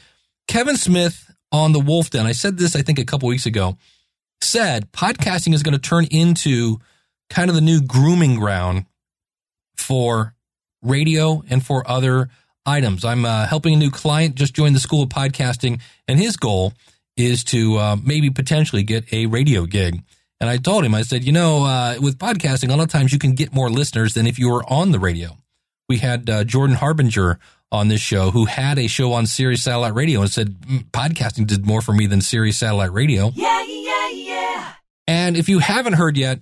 Kevin 0.49 0.76
Smith 0.76 1.31
on 1.52 1.73
the 1.73 1.81
Wolf 1.81 2.11
Den, 2.11 2.26
I 2.26 2.33
said 2.33 2.59
this 2.59 2.76
I 2.76 2.83
think 2.83 2.99
a 2.99 3.05
couple 3.05 3.28
weeks 3.28 3.47
ago, 3.47 3.76
said 4.40 4.93
podcasting 4.93 5.55
is 5.55 5.62
going 5.62 5.73
to 5.73 5.81
turn 5.81 6.07
into 6.11 6.78
kind 7.31 7.49
of 7.49 7.55
the 7.55 7.61
new 7.61 7.81
grooming 7.81 8.37
ground 8.37 8.87
for 9.76 10.35
radio 10.83 11.43
and 11.49 11.64
for 11.64 11.88
other 11.88 12.28
items. 12.64 13.05
I'm 13.05 13.25
uh, 13.25 13.47
helping 13.47 13.75
a 13.75 13.76
new 13.76 13.90
client 13.90 14.35
just 14.35 14.55
join 14.55 14.73
the 14.73 14.81
School 14.81 15.02
of 15.02 15.09
Podcasting, 15.09 15.81
and 16.09 16.19
his 16.19 16.37
goal 16.37 16.73
is 17.16 17.45
to 17.45 17.76
uh, 17.78 17.97
maybe 18.02 18.31
potentially 18.31 18.83
get 18.83 19.12
a 19.12 19.26
radio 19.26 19.64
gig. 19.64 20.02
And 20.40 20.50
I 20.50 20.59
told 20.59 20.85
him, 20.85 20.95
I 20.95 21.02
said, 21.02 21.25
you 21.25 21.33
know, 21.33 21.64
uh, 21.64 21.97
with 22.00 22.19
podcasting, 22.19 22.71
a 22.71 22.76
lot 22.76 22.85
of 22.85 22.90
times 22.90 23.12
you 23.12 23.19
can 23.19 23.35
get 23.35 23.55
more 23.55 23.71
listeners 23.71 24.14
than 24.14 24.26
if 24.26 24.38
you 24.38 24.50
were 24.50 24.64
on 24.71 24.90
the 24.93 24.99
radio. 24.99 25.37
We 25.88 25.99
had 25.99 26.28
uh, 26.28 26.45
Jordan 26.45 26.76
Harbinger 26.76 27.38
on 27.73 27.88
this 27.88 28.00
show 28.00 28.31
who 28.31 28.45
had 28.45 28.78
a 28.78 28.87
show 28.87 29.12
on 29.12 29.26
Sirius 29.26 29.62
Satellite 29.62 29.95
Radio 29.95 30.21
and 30.21 30.31
said, 30.31 30.61
"Mm, 30.61 30.90
podcasting 30.90 31.47
did 31.47 31.66
more 31.66 31.81
for 31.81 31.93
me 31.93 32.07
than 32.07 32.21
Sirius 32.21 32.59
Satellite 32.59 32.93
Radio. 32.93 33.31
Yeah, 33.35 33.64
yeah, 33.64 34.09
yeah. 34.11 34.73
And 35.07 35.37
if 35.37 35.49
you 35.49 35.59
haven't 35.61 35.95
heard 35.95 36.16
yet, 36.16 36.40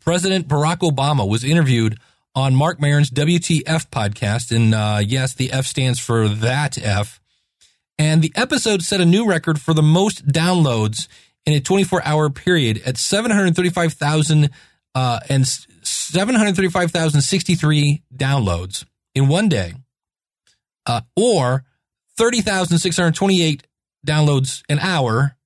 President 0.00 0.48
Barack 0.48 0.78
Obama 0.78 1.28
was 1.28 1.44
interviewed 1.44 1.98
on 2.34 2.54
Marc 2.54 2.80
Maron's 2.80 3.10
WTF 3.10 3.88
podcast. 3.90 4.54
And 4.54 4.74
uh, 4.74 5.00
yes, 5.04 5.34
the 5.34 5.52
F 5.52 5.66
stands 5.66 6.00
for 6.00 6.28
that 6.28 6.78
F. 6.78 7.20
And 7.98 8.22
the 8.22 8.32
episode 8.36 8.82
set 8.82 9.00
a 9.00 9.04
new 9.04 9.26
record 9.26 9.60
for 9.60 9.74
the 9.74 9.82
most 9.82 10.26
downloads 10.26 11.08
in 11.48 11.54
a 11.54 11.60
24 11.60 12.02
hour 12.04 12.28
period 12.28 12.82
at 12.84 12.98
735,000 12.98 14.50
uh, 14.94 15.20
and 15.30 15.48
735,063 15.48 18.02
downloads 18.14 18.84
in 19.14 19.28
one 19.28 19.48
day, 19.48 19.72
uh, 20.84 21.00
or 21.16 21.64
30,628 22.18 23.66
downloads 24.06 24.60
an 24.68 24.78
hour, 24.78 25.38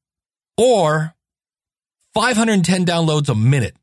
or 0.57 1.15
510 2.15 2.85
downloads 2.85 3.29
a 3.29 3.37
minute. 3.37 3.77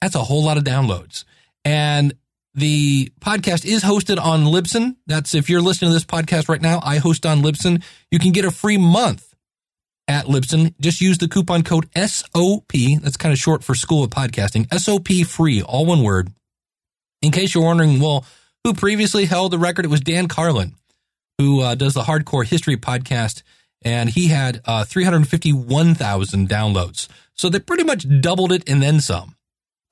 That's 0.00 0.16
a 0.16 0.24
whole 0.24 0.42
lot 0.42 0.56
of 0.56 0.64
downloads. 0.64 1.22
And 1.64 2.14
the 2.54 3.12
podcast 3.20 3.64
is 3.64 3.84
hosted 3.84 4.20
on 4.20 4.46
Libsyn. 4.46 4.96
That's 5.06 5.36
if 5.36 5.48
you're 5.48 5.62
listening 5.62 5.90
to 5.90 5.94
this 5.94 6.04
podcast 6.04 6.48
right 6.48 6.60
now, 6.60 6.80
I 6.82 6.98
host 6.98 7.24
on 7.24 7.42
Libsyn. 7.42 7.84
You 8.10 8.18
can 8.18 8.32
get 8.32 8.44
a 8.44 8.50
free 8.50 8.78
month 8.78 9.33
at 10.08 10.26
Libsyn. 10.26 10.74
Just 10.80 11.00
use 11.00 11.18
the 11.18 11.28
coupon 11.28 11.62
code 11.62 11.88
SOP. 11.96 12.72
That's 13.00 13.16
kind 13.16 13.32
of 13.32 13.38
short 13.38 13.64
for 13.64 13.74
School 13.74 14.04
of 14.04 14.10
Podcasting. 14.10 14.72
SOP 14.78 15.26
free, 15.26 15.62
all 15.62 15.86
one 15.86 16.02
word. 16.02 16.30
In 17.22 17.32
case 17.32 17.54
you're 17.54 17.64
wondering, 17.64 18.00
well, 18.00 18.24
who 18.64 18.74
previously 18.74 19.24
held 19.24 19.52
the 19.52 19.58
record? 19.58 19.84
It 19.84 19.88
was 19.88 20.00
Dan 20.00 20.28
Carlin, 20.28 20.74
who 21.38 21.60
uh, 21.60 21.74
does 21.74 21.94
the 21.94 22.02
Hardcore 22.02 22.46
History 22.46 22.76
podcast, 22.76 23.42
and 23.82 24.08
he 24.10 24.28
had 24.28 24.60
uh, 24.64 24.84
351,000 24.84 26.48
downloads. 26.48 27.08
So 27.34 27.48
they 27.48 27.60
pretty 27.60 27.84
much 27.84 28.06
doubled 28.20 28.52
it 28.52 28.68
and 28.68 28.82
then 28.82 29.00
some. 29.00 29.36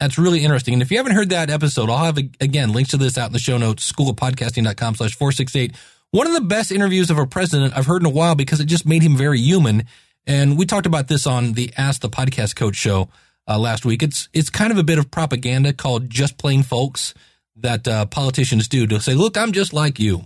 That's 0.01 0.19
really 0.19 0.43
interesting. 0.43 0.75
And 0.75 0.83
if 0.83 0.91
you 0.91 0.97
haven't 0.97 1.15
heard 1.15 1.31
that 1.31 1.49
episode, 1.49 1.89
I'll 1.89 2.05
have, 2.05 2.19
again, 2.19 2.73
links 2.73 2.91
to 2.91 2.97
this 2.97 3.17
out 3.17 3.29
in 3.29 3.33
the 3.33 3.39
show 3.39 3.57
notes, 3.57 3.91
schoolofpodcasting.com 3.93 4.97
slash 4.97 5.15
468. 5.15 5.77
One 6.13 6.27
of 6.27 6.35
the 6.35 6.43
best 6.43 6.71
interviews 6.71 7.11
of 7.11 7.17
a 7.17 7.27
president 7.27 7.75
I've 7.75 7.87
heard 7.87 8.03
in 8.03 8.07
a 8.07 8.11
while 8.11 8.35
because 8.35 8.61
it 8.61 8.67
just 8.67 8.85
made 8.85 9.03
him 9.03 9.17
very 9.17 9.41
human. 9.41 9.87
And 10.27 10.59
we 10.59 10.67
talked 10.67 10.85
about 10.85 11.09
this 11.09 11.27
on 11.27 11.55
the 11.55 11.73
Ask 11.75 12.03
the 12.03 12.11
Podcast 12.11 12.55
Coach 12.55 12.77
show 12.77 13.09
uh, 13.49 13.59
last 13.59 13.87
week. 13.87 14.03
It's 14.03 14.29
it's 14.35 14.51
kind 14.51 14.71
of 14.71 14.77
a 14.77 14.83
bit 14.85 14.99
of 14.99 15.11
propaganda 15.11 15.73
called 15.73 16.11
just 16.11 16.37
plain 16.37 16.65
folks 16.65 17.15
that 17.57 17.89
uh, 17.89 18.05
politicians 18.05 18.69
do 18.69 18.87
to 18.89 19.01
say, 19.01 19.15
look, 19.15 19.39
I'm 19.39 19.53
just 19.53 19.73
like 19.73 19.99
you. 19.99 20.25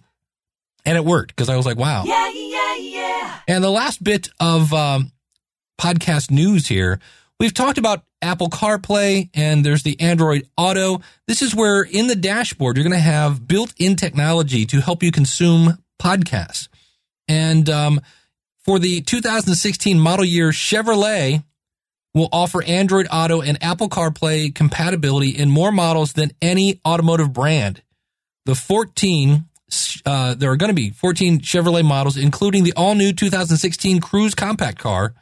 And 0.84 0.96
it 0.96 1.04
worked 1.04 1.36
because 1.36 1.48
I 1.48 1.56
was 1.56 1.66
like, 1.66 1.78
wow. 1.78 2.02
Yeah, 2.04 2.30
yeah, 2.30 2.74
yeah. 2.74 3.38
And 3.46 3.62
the 3.62 3.70
last 3.70 4.02
bit 4.02 4.28
of 4.40 4.72
um, 4.72 5.12
podcast 5.80 6.32
news 6.32 6.66
here, 6.66 6.98
we've 7.38 7.54
talked 7.54 7.78
about 7.78 8.02
Apple 8.22 8.48
CarPlay 8.48 9.30
and 9.34 9.64
there's 9.64 9.82
the 9.82 10.00
Android 10.00 10.48
Auto. 10.56 11.00
This 11.26 11.42
is 11.42 11.54
where 11.54 11.82
in 11.82 12.06
the 12.06 12.16
dashboard, 12.16 12.76
you're 12.76 12.84
going 12.84 12.92
to 12.92 12.98
have 12.98 13.46
built 13.46 13.74
in 13.78 13.96
technology 13.96 14.66
to 14.66 14.80
help 14.80 15.02
you 15.02 15.12
consume 15.12 15.78
podcasts. 16.00 16.68
And 17.28 17.68
um, 17.68 18.00
for 18.64 18.78
the 18.78 19.00
2016 19.02 19.98
model 19.98 20.24
year, 20.24 20.50
Chevrolet 20.50 21.44
will 22.14 22.28
offer 22.32 22.62
Android 22.62 23.06
Auto 23.12 23.42
and 23.42 23.62
Apple 23.62 23.88
CarPlay 23.88 24.54
compatibility 24.54 25.30
in 25.30 25.50
more 25.50 25.70
models 25.70 26.14
than 26.14 26.32
any 26.40 26.80
automotive 26.86 27.32
brand. 27.32 27.82
The 28.46 28.54
14 28.54 29.46
uh, 30.04 30.34
there 30.34 30.50
are 30.50 30.56
going 30.56 30.70
to 30.70 30.74
be 30.74 30.90
14 30.90 31.40
Chevrolet 31.40 31.84
models, 31.84 32.16
including 32.16 32.64
the 32.64 32.72
all 32.74 32.94
new 32.94 33.12
2016 33.12 34.00
Cruze 34.00 34.36
compact 34.36 34.78
car. 34.78 35.14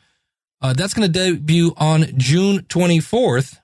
Uh, 0.65 0.73
that's 0.73 0.95
going 0.95 1.07
to 1.07 1.13
debut 1.13 1.75
on 1.77 2.07
June 2.17 2.61
24th, 2.61 3.59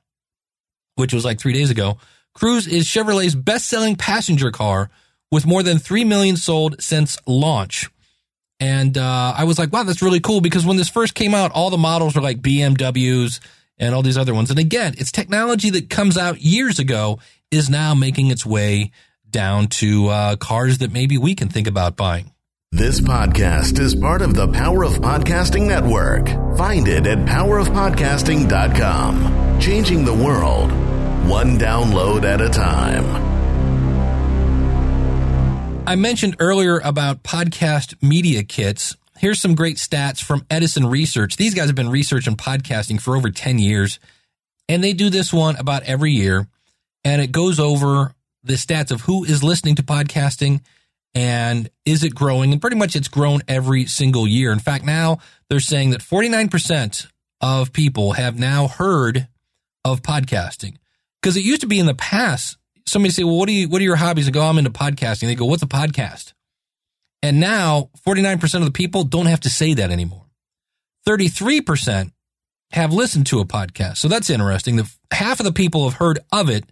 which 0.96 1.14
was 1.14 1.24
like 1.24 1.40
three 1.40 1.54
days 1.54 1.70
ago. 1.70 1.96
Cruze 2.36 2.68
is 2.68 2.84
Chevrolet's 2.84 3.34
best 3.34 3.68
selling 3.68 3.96
passenger 3.96 4.50
car 4.50 4.90
with 5.30 5.46
more 5.46 5.62
than 5.62 5.78
3 5.78 6.04
million 6.04 6.36
sold 6.36 6.82
since 6.82 7.16
launch. 7.26 7.88
And 8.60 8.98
uh, 8.98 9.32
I 9.34 9.44
was 9.44 9.58
like, 9.58 9.72
wow, 9.72 9.84
that's 9.84 10.02
really 10.02 10.20
cool 10.20 10.42
because 10.42 10.66
when 10.66 10.76
this 10.76 10.90
first 10.90 11.14
came 11.14 11.34
out, 11.34 11.52
all 11.52 11.70
the 11.70 11.78
models 11.78 12.14
were 12.14 12.20
like 12.20 12.42
BMWs 12.42 13.40
and 13.78 13.94
all 13.94 14.02
these 14.02 14.18
other 14.18 14.34
ones. 14.34 14.50
And 14.50 14.58
again, 14.58 14.92
it's 14.98 15.10
technology 15.10 15.70
that 15.70 15.88
comes 15.88 16.18
out 16.18 16.42
years 16.42 16.78
ago 16.78 17.18
is 17.50 17.70
now 17.70 17.94
making 17.94 18.30
its 18.30 18.44
way 18.44 18.90
down 19.30 19.68
to 19.68 20.08
uh, 20.08 20.36
cars 20.36 20.76
that 20.78 20.92
maybe 20.92 21.16
we 21.16 21.34
can 21.34 21.48
think 21.48 21.66
about 21.66 21.96
buying. 21.96 22.30
This 22.72 23.00
podcast 23.00 23.80
is 23.80 23.96
part 23.96 24.22
of 24.22 24.34
the 24.34 24.46
Power 24.46 24.84
of 24.84 24.92
Podcasting 25.00 25.66
Network. 25.66 26.28
Find 26.56 26.86
it 26.86 27.04
at 27.04 27.26
powerofpodcasting.com. 27.26 29.60
Changing 29.60 30.04
the 30.04 30.14
world, 30.14 30.70
one 31.28 31.58
download 31.58 32.22
at 32.22 32.40
a 32.40 32.48
time. 32.48 33.04
I 35.84 35.96
mentioned 35.96 36.36
earlier 36.38 36.78
about 36.78 37.24
podcast 37.24 38.00
media 38.00 38.44
kits. 38.44 38.94
Here's 39.18 39.40
some 39.40 39.56
great 39.56 39.78
stats 39.78 40.22
from 40.22 40.46
Edison 40.48 40.86
Research. 40.86 41.36
These 41.36 41.54
guys 41.54 41.66
have 41.66 41.74
been 41.74 41.90
researching 41.90 42.36
podcasting 42.36 43.00
for 43.00 43.16
over 43.16 43.30
10 43.30 43.58
years, 43.58 43.98
and 44.68 44.84
they 44.84 44.92
do 44.92 45.10
this 45.10 45.32
one 45.32 45.56
about 45.56 45.82
every 45.82 46.12
year, 46.12 46.46
and 47.02 47.20
it 47.20 47.32
goes 47.32 47.58
over 47.58 48.14
the 48.44 48.54
stats 48.54 48.92
of 48.92 49.00
who 49.00 49.24
is 49.24 49.42
listening 49.42 49.74
to 49.74 49.82
podcasting 49.82 50.60
and 51.14 51.70
is 51.84 52.04
it 52.04 52.14
growing? 52.14 52.52
And 52.52 52.60
pretty 52.60 52.76
much 52.76 52.94
it's 52.94 53.08
grown 53.08 53.40
every 53.48 53.86
single 53.86 54.26
year. 54.26 54.52
In 54.52 54.58
fact, 54.58 54.84
now 54.84 55.18
they're 55.48 55.60
saying 55.60 55.90
that 55.90 56.00
49% 56.00 57.08
of 57.40 57.72
people 57.72 58.12
have 58.12 58.38
now 58.38 58.68
heard 58.68 59.28
of 59.84 60.02
podcasting. 60.02 60.76
Because 61.20 61.36
it 61.36 61.44
used 61.44 61.62
to 61.62 61.66
be 61.66 61.78
in 61.78 61.86
the 61.86 61.94
past, 61.94 62.56
somebody 62.86 63.12
say, 63.12 63.24
well, 63.24 63.36
what 63.36 63.48
are 63.48 63.52
you, 63.52 63.68
what 63.68 63.80
are 63.80 63.84
your 63.84 63.96
hobbies? 63.96 64.28
I 64.28 64.30
go, 64.30 64.42
I'm 64.42 64.58
into 64.58 64.70
podcasting. 64.70 65.26
They 65.26 65.34
go, 65.34 65.46
what's 65.46 65.62
a 65.62 65.66
podcast? 65.66 66.32
And 67.22 67.40
now 67.40 67.90
49% 68.06 68.54
of 68.54 68.64
the 68.64 68.70
people 68.70 69.04
don't 69.04 69.26
have 69.26 69.40
to 69.40 69.50
say 69.50 69.74
that 69.74 69.90
anymore. 69.90 70.26
33% 71.06 72.12
have 72.72 72.92
listened 72.92 73.26
to 73.26 73.40
a 73.40 73.44
podcast. 73.44 73.98
So 73.98 74.08
that's 74.08 74.30
interesting. 74.30 74.76
The 74.76 74.90
half 75.12 75.40
of 75.40 75.44
the 75.44 75.52
people 75.52 75.88
have 75.88 75.98
heard 75.98 76.20
of 76.32 76.48
it. 76.48 76.64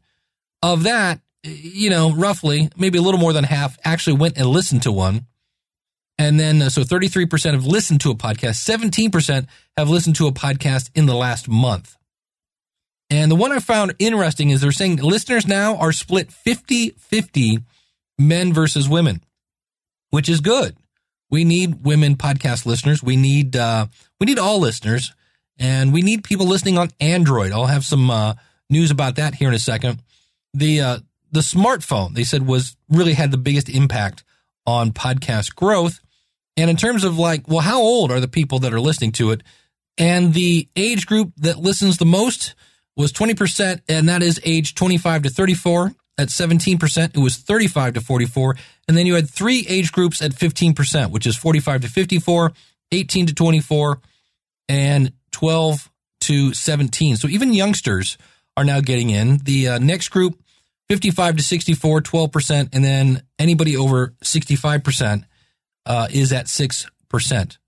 Of 0.62 0.84
that, 0.84 1.20
you 1.42 1.90
know, 1.90 2.12
roughly, 2.12 2.70
maybe 2.76 2.98
a 2.98 3.02
little 3.02 3.20
more 3.20 3.32
than 3.32 3.44
half 3.44 3.78
actually 3.84 4.16
went 4.16 4.36
and 4.36 4.46
listened 4.46 4.82
to 4.82 4.92
one. 4.92 5.26
And 6.18 6.38
then, 6.38 6.60
uh, 6.62 6.68
so 6.68 6.82
33% 6.82 7.52
have 7.52 7.64
listened 7.64 8.00
to 8.00 8.10
a 8.10 8.14
podcast. 8.14 8.68
17% 8.68 9.46
have 9.76 9.88
listened 9.88 10.16
to 10.16 10.26
a 10.26 10.32
podcast 10.32 10.90
in 10.94 11.06
the 11.06 11.14
last 11.14 11.48
month. 11.48 11.96
And 13.10 13.30
the 13.30 13.36
one 13.36 13.52
I 13.52 13.60
found 13.60 13.94
interesting 13.98 14.50
is 14.50 14.60
they're 14.60 14.72
saying 14.72 14.96
listeners 14.96 15.46
now 15.46 15.76
are 15.76 15.92
split 15.92 16.30
50 16.30 16.90
50 16.90 17.60
men 18.18 18.52
versus 18.52 18.88
women, 18.88 19.24
which 20.10 20.28
is 20.28 20.40
good. 20.40 20.76
We 21.30 21.44
need 21.44 21.84
women 21.84 22.16
podcast 22.16 22.66
listeners. 22.66 23.02
We 23.02 23.16
need, 23.16 23.54
uh, 23.56 23.86
we 24.20 24.26
need 24.26 24.38
all 24.38 24.58
listeners 24.58 25.14
and 25.58 25.92
we 25.92 26.02
need 26.02 26.24
people 26.24 26.46
listening 26.46 26.78
on 26.78 26.90
Android. 27.00 27.52
I'll 27.52 27.66
have 27.66 27.84
some, 27.84 28.10
uh, 28.10 28.34
news 28.68 28.90
about 28.90 29.16
that 29.16 29.34
here 29.34 29.48
in 29.48 29.54
a 29.54 29.58
second. 29.58 30.02
The, 30.52 30.80
uh, 30.80 30.98
the 31.30 31.40
smartphone, 31.40 32.14
they 32.14 32.24
said, 32.24 32.46
was 32.46 32.76
really 32.88 33.14
had 33.14 33.30
the 33.30 33.38
biggest 33.38 33.68
impact 33.68 34.24
on 34.66 34.92
podcast 34.92 35.54
growth. 35.54 36.00
And 36.56 36.70
in 36.70 36.76
terms 36.76 37.04
of 37.04 37.18
like, 37.18 37.48
well, 37.48 37.60
how 37.60 37.80
old 37.80 38.10
are 38.10 38.20
the 38.20 38.28
people 38.28 38.58
that 38.60 38.74
are 38.74 38.80
listening 38.80 39.12
to 39.12 39.30
it? 39.30 39.42
And 39.96 40.34
the 40.34 40.68
age 40.76 41.06
group 41.06 41.32
that 41.38 41.58
listens 41.58 41.98
the 41.98 42.06
most 42.06 42.54
was 42.96 43.12
20%, 43.12 43.80
and 43.88 44.08
that 44.08 44.22
is 44.22 44.40
age 44.44 44.74
25 44.74 45.22
to 45.22 45.30
34. 45.30 45.92
At 46.18 46.28
17%, 46.28 47.16
it 47.16 47.18
was 47.18 47.36
35 47.36 47.94
to 47.94 48.00
44. 48.00 48.56
And 48.88 48.96
then 48.96 49.06
you 49.06 49.14
had 49.14 49.30
three 49.30 49.64
age 49.68 49.92
groups 49.92 50.20
at 50.20 50.32
15%, 50.32 51.12
which 51.12 51.26
is 51.26 51.36
45 51.36 51.82
to 51.82 51.88
54, 51.88 52.52
18 52.90 53.26
to 53.26 53.34
24, 53.34 54.00
and 54.68 55.12
12 55.30 55.88
to 56.22 56.52
17. 56.52 57.16
So 57.16 57.28
even 57.28 57.52
youngsters 57.52 58.18
are 58.56 58.64
now 58.64 58.80
getting 58.80 59.10
in. 59.10 59.38
The 59.38 59.68
uh, 59.68 59.78
next 59.78 60.08
group, 60.08 60.40
55 60.88 61.36
to 61.36 61.42
64, 61.42 62.00
12%, 62.00 62.68
and 62.72 62.84
then 62.84 63.22
anybody 63.38 63.76
over 63.76 64.14
65% 64.24 65.24
uh, 65.86 66.08
is 66.10 66.32
at 66.32 66.46
6%. 66.46 67.58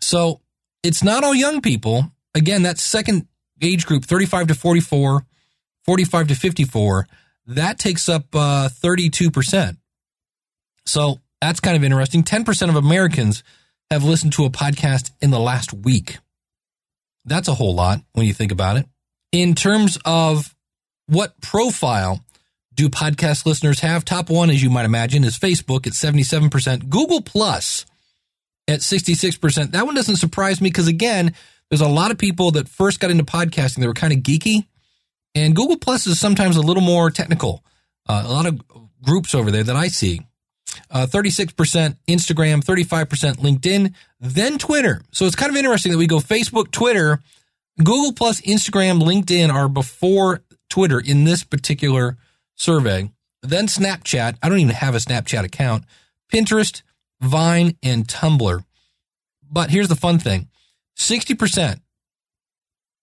So 0.00 0.40
it's 0.82 1.02
not 1.02 1.24
all 1.24 1.34
young 1.34 1.60
people. 1.60 2.12
Again, 2.34 2.62
that 2.62 2.78
second 2.78 3.26
age 3.62 3.86
group, 3.86 4.04
35 4.04 4.48
to 4.48 4.54
44, 4.54 5.24
45 5.84 6.28
to 6.28 6.34
54, 6.34 7.08
that 7.46 7.78
takes 7.78 8.08
up 8.08 8.24
uh, 8.34 8.68
32%. 8.68 9.76
So 10.86 11.20
that's 11.40 11.60
kind 11.60 11.76
of 11.76 11.84
interesting. 11.84 12.22
10% 12.22 12.68
of 12.68 12.76
Americans 12.76 13.42
have 13.90 14.04
listened 14.04 14.32
to 14.34 14.44
a 14.44 14.50
podcast 14.50 15.10
in 15.20 15.30
the 15.30 15.40
last 15.40 15.72
week. 15.72 16.18
That's 17.24 17.48
a 17.48 17.54
whole 17.54 17.74
lot 17.74 18.00
when 18.12 18.26
you 18.26 18.34
think 18.34 18.52
about 18.52 18.76
it. 18.76 18.86
In 19.32 19.54
terms 19.54 19.98
of 20.04 20.54
what 21.06 21.40
profile 21.40 22.24
do 22.74 22.88
podcast 22.88 23.46
listeners 23.46 23.80
have? 23.80 24.04
Top 24.04 24.30
one, 24.30 24.50
as 24.50 24.62
you 24.62 24.70
might 24.70 24.84
imagine, 24.84 25.24
is 25.24 25.38
Facebook 25.38 25.86
at 25.86 25.92
77%, 25.92 26.88
Google 26.88 27.20
Plus 27.20 27.84
at 28.68 28.80
66%. 28.80 29.72
That 29.72 29.86
one 29.86 29.94
doesn't 29.94 30.16
surprise 30.16 30.60
me 30.60 30.70
because, 30.70 30.88
again, 30.88 31.34
there's 31.68 31.80
a 31.80 31.88
lot 31.88 32.10
of 32.10 32.18
people 32.18 32.52
that 32.52 32.68
first 32.68 33.00
got 33.00 33.10
into 33.10 33.24
podcasting 33.24 33.80
that 33.80 33.86
were 33.86 33.94
kind 33.94 34.12
of 34.12 34.20
geeky, 34.20 34.66
and 35.34 35.54
Google 35.54 35.76
Plus 35.76 36.06
is 36.06 36.18
sometimes 36.18 36.56
a 36.56 36.62
little 36.62 36.82
more 36.82 37.10
technical. 37.10 37.64
Uh, 38.08 38.22
a 38.26 38.32
lot 38.32 38.46
of 38.46 38.60
groups 39.02 39.34
over 39.34 39.50
there 39.50 39.62
that 39.62 39.76
I 39.76 39.88
see. 39.88 40.20
Uh, 40.90 41.06
36% 41.06 41.96
Instagram, 42.08 42.64
35% 42.64 43.36
LinkedIn, 43.36 43.94
then 44.20 44.58
Twitter. 44.58 45.02
So 45.12 45.26
it's 45.26 45.36
kind 45.36 45.50
of 45.50 45.56
interesting 45.56 45.92
that 45.92 45.98
we 45.98 46.06
go 46.06 46.18
Facebook, 46.18 46.70
Twitter, 46.70 47.20
Google 47.78 48.12
Plus, 48.12 48.40
Instagram, 48.42 49.02
LinkedIn 49.02 49.52
are 49.52 49.68
before 49.68 50.42
Twitter 50.68 51.00
in 51.00 51.24
this 51.24 51.44
particular 51.44 52.16
survey. 52.60 53.10
Then 53.42 53.66
Snapchat. 53.66 54.36
I 54.42 54.48
don't 54.48 54.58
even 54.58 54.74
have 54.74 54.94
a 54.94 54.98
Snapchat 54.98 55.44
account. 55.44 55.84
Pinterest, 56.32 56.82
Vine, 57.20 57.76
and 57.82 58.06
Tumblr. 58.06 58.64
But 59.50 59.70
here's 59.70 59.88
the 59.88 59.96
fun 59.96 60.18
thing 60.18 60.48
60% 60.96 61.80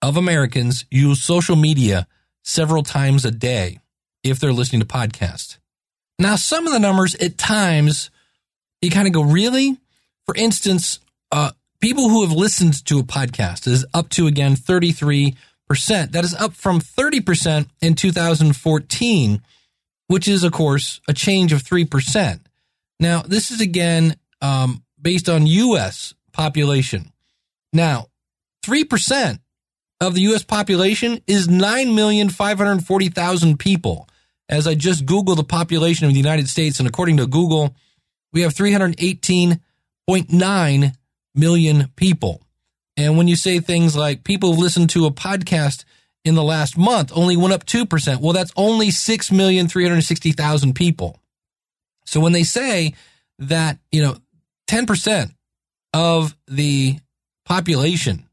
of 0.02 0.16
Americans 0.16 0.86
use 0.92 1.24
social 1.24 1.56
media 1.56 2.08
several 2.44 2.84
times 2.84 3.26
a 3.26 3.32
day 3.32 3.80
if 4.24 4.40
they're 4.40 4.54
listening 4.54 4.82
to 4.82 4.88
podcasts. 4.88 5.58
Now, 6.20 6.36
some 6.36 6.66
of 6.66 6.74
the 6.74 6.80
numbers 6.80 7.16
at 7.16 7.38
times, 7.38 8.10
you 8.82 8.90
kind 8.90 9.08
of 9.08 9.14
go, 9.14 9.22
really? 9.22 9.78
For 10.26 10.36
instance, 10.36 11.00
uh, 11.32 11.52
people 11.82 12.10
who 12.10 12.22
have 12.24 12.32
listened 12.32 12.86
to 12.86 13.00
a 13.00 13.04
podcast 13.04 13.68
is 13.68 13.86
up 13.94 14.10
to 14.10 14.28
again 14.28 14.56
33%. 14.56 15.36
That 15.70 16.24
is 16.24 16.34
up 16.34 16.54
from 16.54 16.80
30% 16.80 17.68
in 17.82 17.96
2014, 17.96 19.42
which 20.08 20.28
is, 20.28 20.44
of 20.44 20.52
course, 20.52 21.00
a 21.08 21.14
change 21.14 21.54
of 21.54 21.64
3%. 21.64 22.40
Now, 23.00 23.22
this 23.22 23.52
is 23.52 23.62
again 23.62 24.16
um, 24.42 24.84
based 25.02 25.30
on 25.30 25.46
U.S. 25.46 26.16
population. 26.32 27.12
Now, 27.74 28.08
3% 28.66 29.40
of 30.00 30.14
the 30.14 30.22
U.S. 30.22 30.44
population 30.44 31.20
is 31.28 31.48
9,540,000 31.48 33.60
people. 33.60 34.08
As 34.50 34.66
I 34.68 34.76
just 34.76 35.06
Googled 35.06 35.36
the 35.36 35.44
population 35.44 36.08
of 36.08 36.14
the 36.14 36.20
United 36.20 36.48
States, 36.48 36.80
and 36.80 36.88
according 36.88 37.18
to 37.18 37.28
Google, 37.28 37.76
we 38.32 38.40
have 38.42 38.54
318.9 38.54 40.96
million 41.36 41.92
people. 41.96 42.42
And 42.98 43.16
when 43.16 43.27
you 43.27 43.36
say 43.36 43.60
things 43.60 43.96
like 43.96 44.24
people 44.24 44.50
have 44.51 44.60
listened 44.60 44.89
to 44.92 45.06
a 45.06 45.12
podcast 45.12 45.86
in 46.25 46.34
the 46.36 46.44
last 46.44 46.77
month 46.77 47.12
only 47.16 47.38
went 47.38 47.54
up 47.54 47.63
2%, 47.66 48.20
well, 48.20 48.34
that's 48.34 48.51
only 48.58 48.88
6,360,000 48.88 50.75
people. 50.75 51.20
So 52.06 52.20
when 52.20 52.34
they 52.34 52.44
say 52.44 52.96
that, 53.39 53.77
you 53.92 54.01
know, 54.01 54.18
10% 54.68 55.32
of 55.94 56.36
the 56.48 56.98
population 57.46 58.27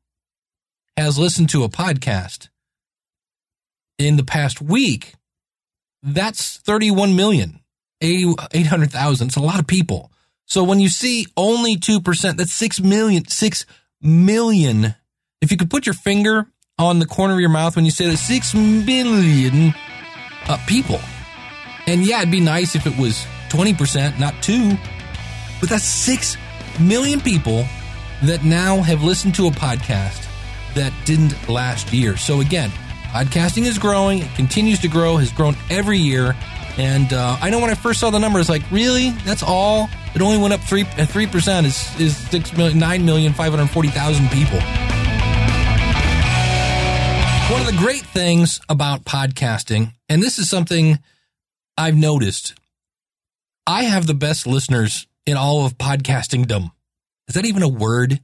has 0.97 1.19
listened 1.19 1.51
to 1.51 1.65
a 1.65 1.69
podcast 1.69 2.49
in 3.99 4.17
the 4.17 4.25
past 4.25 4.61
week, 4.63 5.15
that's 6.03 6.57
31 6.59 7.15
million, 7.17 7.61
800,000. 8.01 9.27
It's 9.27 9.37
a 9.37 9.41
lot 9.41 9.61
of 9.61 9.67
people. 9.67 10.11
So 10.47 10.65
when 10.65 10.81
you 10.81 10.89
see 10.89 11.27
only 11.37 11.77
2%, 11.77 12.37
that's 12.37 12.53
6 12.53 12.81
million, 12.81 13.29
6 13.29 13.67
million. 14.05 14.95
If 15.41 15.51
you 15.51 15.57
could 15.57 15.71
put 15.71 15.87
your 15.87 15.95
finger 15.95 16.47
on 16.79 16.99
the 16.99 17.07
corner 17.07 17.35
of 17.35 17.41
your 17.41 17.49
mouth 17.49 17.77
when 17.77 17.85
you 17.85 17.91
say 17.91 18.09
that 18.09 18.17
6 18.17 18.55
million 18.55 19.75
uh, 20.47 20.59
people. 20.67 21.01
And 21.87 22.05
yeah, 22.07 22.19
it'd 22.19 22.31
be 22.31 22.41
nice 22.41 22.75
if 22.75 22.87
it 22.87 22.97
was 22.99 23.27
20%, 23.51 24.19
not 24.19 24.35
2. 24.43 24.77
But 25.61 25.69
that's 25.69 25.85
6 25.85 26.37
million 26.81 27.21
people 27.21 27.65
that 28.23 28.45
now 28.45 28.81
have 28.81 29.03
listened 29.03 29.35
to 29.37 29.47
a 29.47 29.51
podcast 29.51 30.29
that 30.75 30.93
didn't 31.05 31.49
last 31.49 31.93
year. 31.93 32.17
So 32.17 32.41
again, 32.41 32.71
podcasting 33.11 33.65
is 33.65 33.79
growing, 33.79 34.19
it 34.21 34.35
continues 34.35 34.81
to 34.81 34.89
grow, 34.89 35.17
has 35.17 35.31
grown 35.33 35.57
every 35.71 35.99
year. 35.99 36.37
And 36.77 37.13
uh, 37.13 37.37
I 37.41 37.51
know 37.51 37.61
when 37.61 37.71
I 37.71 37.75
first 37.75 38.01
saw 38.01 38.11
the 38.11 38.19
numbers, 38.19 38.49
like, 38.49 38.63
really? 38.71 39.11
That's 39.25 39.43
all? 39.43 39.89
It 40.15 40.23
only 40.23 40.39
went 40.39 40.55
up 40.55 40.61
three 40.61 40.83
uh, 40.83 41.07
three 41.07 41.27
percent. 41.27 41.67
Is 41.67 42.01
is 42.01 42.17
six 42.17 42.57
million 42.57 42.79
nine 42.79 43.05
million 43.05 43.33
five 43.33 43.53
hundred 43.53 43.69
forty 43.71 43.89
thousand 43.89 44.29
people. 44.31 44.61
One 47.51 47.61
of 47.61 47.67
the 47.67 47.77
great 47.77 48.03
things 48.03 48.61
about 48.69 49.05
podcasting, 49.05 49.93
and 50.09 50.23
this 50.23 50.39
is 50.39 50.49
something 50.49 50.99
I've 51.77 51.97
noticed, 51.97 52.55
I 53.67 53.85
have 53.85 54.07
the 54.07 54.15
best 54.15 54.47
listeners 54.47 55.07
in 55.27 55.37
all 55.37 55.67
of 55.67 55.77
podcastingdom. 55.77 56.71
Is 57.29 57.35
that 57.35 57.45
even 57.45 57.63
a 57.63 57.69
word? 57.69 58.21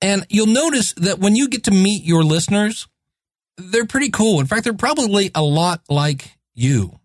And 0.00 0.24
you'll 0.28 0.46
notice 0.46 0.92
that 0.94 1.18
when 1.18 1.36
you 1.36 1.48
get 1.48 1.64
to 1.64 1.70
meet 1.70 2.04
your 2.04 2.22
listeners, 2.22 2.86
they're 3.58 3.86
pretty 3.86 4.10
cool. 4.10 4.40
In 4.40 4.46
fact, 4.46 4.64
they're 4.64 4.72
probably 4.72 5.30
a 5.34 5.42
lot 5.42 5.82
like 5.88 6.36
you. 6.54 6.98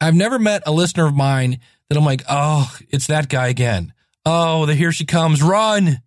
I've 0.00 0.14
never 0.14 0.38
met 0.38 0.62
a 0.66 0.72
listener 0.72 1.06
of 1.06 1.14
mine 1.14 1.60
that 1.88 1.98
I'm 1.98 2.04
like, 2.04 2.22
oh, 2.28 2.74
it's 2.90 3.08
that 3.08 3.28
guy 3.28 3.48
again. 3.48 3.92
Oh, 4.24 4.66
the 4.66 4.74
here 4.74 4.92
she 4.92 5.04
comes, 5.04 5.42
run. 5.42 6.00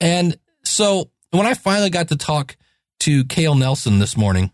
And 0.00 0.38
so 0.64 1.10
when 1.30 1.46
I 1.46 1.54
finally 1.54 1.90
got 1.90 2.08
to 2.08 2.16
talk 2.16 2.56
to 3.00 3.24
Cale 3.24 3.54
Nelson 3.54 3.98
this 3.98 4.16
morning, 4.16 4.50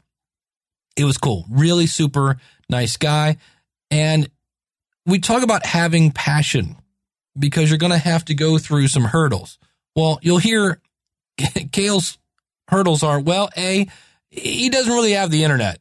it 0.96 1.04
was 1.04 1.18
cool. 1.18 1.46
Really 1.50 1.86
super 1.86 2.36
nice 2.68 2.96
guy. 2.96 3.36
And 3.90 4.28
we 5.06 5.18
talk 5.18 5.42
about 5.42 5.64
having 5.64 6.10
passion 6.10 6.76
because 7.38 7.70
you're 7.70 7.78
going 7.78 7.92
to 7.92 7.98
have 7.98 8.24
to 8.26 8.34
go 8.34 8.58
through 8.58 8.88
some 8.88 9.04
hurdles. 9.04 9.58
Well, 9.96 10.18
you'll 10.22 10.38
hear 10.38 10.80
Cale's 11.72 12.18
hurdles 12.68 13.02
are, 13.02 13.20
well, 13.20 13.50
A, 13.56 13.88
he 14.30 14.68
doesn't 14.68 14.92
really 14.92 15.12
have 15.12 15.30
the 15.30 15.44
internet, 15.44 15.80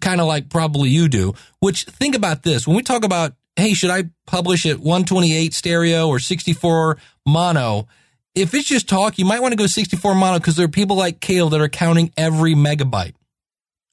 kind 0.00 0.20
of 0.20 0.26
like 0.26 0.48
probably 0.48 0.90
you 0.90 1.08
do, 1.08 1.34
which 1.60 1.84
think 1.84 2.14
about 2.14 2.42
this. 2.42 2.66
When 2.66 2.76
we 2.76 2.82
talk 2.82 3.04
about, 3.04 3.34
hey, 3.56 3.74
should 3.74 3.90
I 3.90 4.04
publish 4.26 4.66
at 4.66 4.78
128 4.78 5.52
stereo 5.54 6.08
or 6.08 6.18
64 6.18 6.98
mono? 7.26 7.86
If 8.34 8.54
it's 8.54 8.68
just 8.68 8.88
talk, 8.88 9.18
you 9.18 9.24
might 9.24 9.42
want 9.42 9.52
to 9.52 9.56
go 9.56 9.66
64 9.66 10.14
mono 10.14 10.38
because 10.38 10.56
there 10.56 10.64
are 10.64 10.70
people 10.70 10.96
like 10.96 11.20
Cale 11.20 11.50
that 11.50 11.60
are 11.60 11.68
counting 11.68 12.12
every 12.16 12.54
megabyte. 12.54 13.14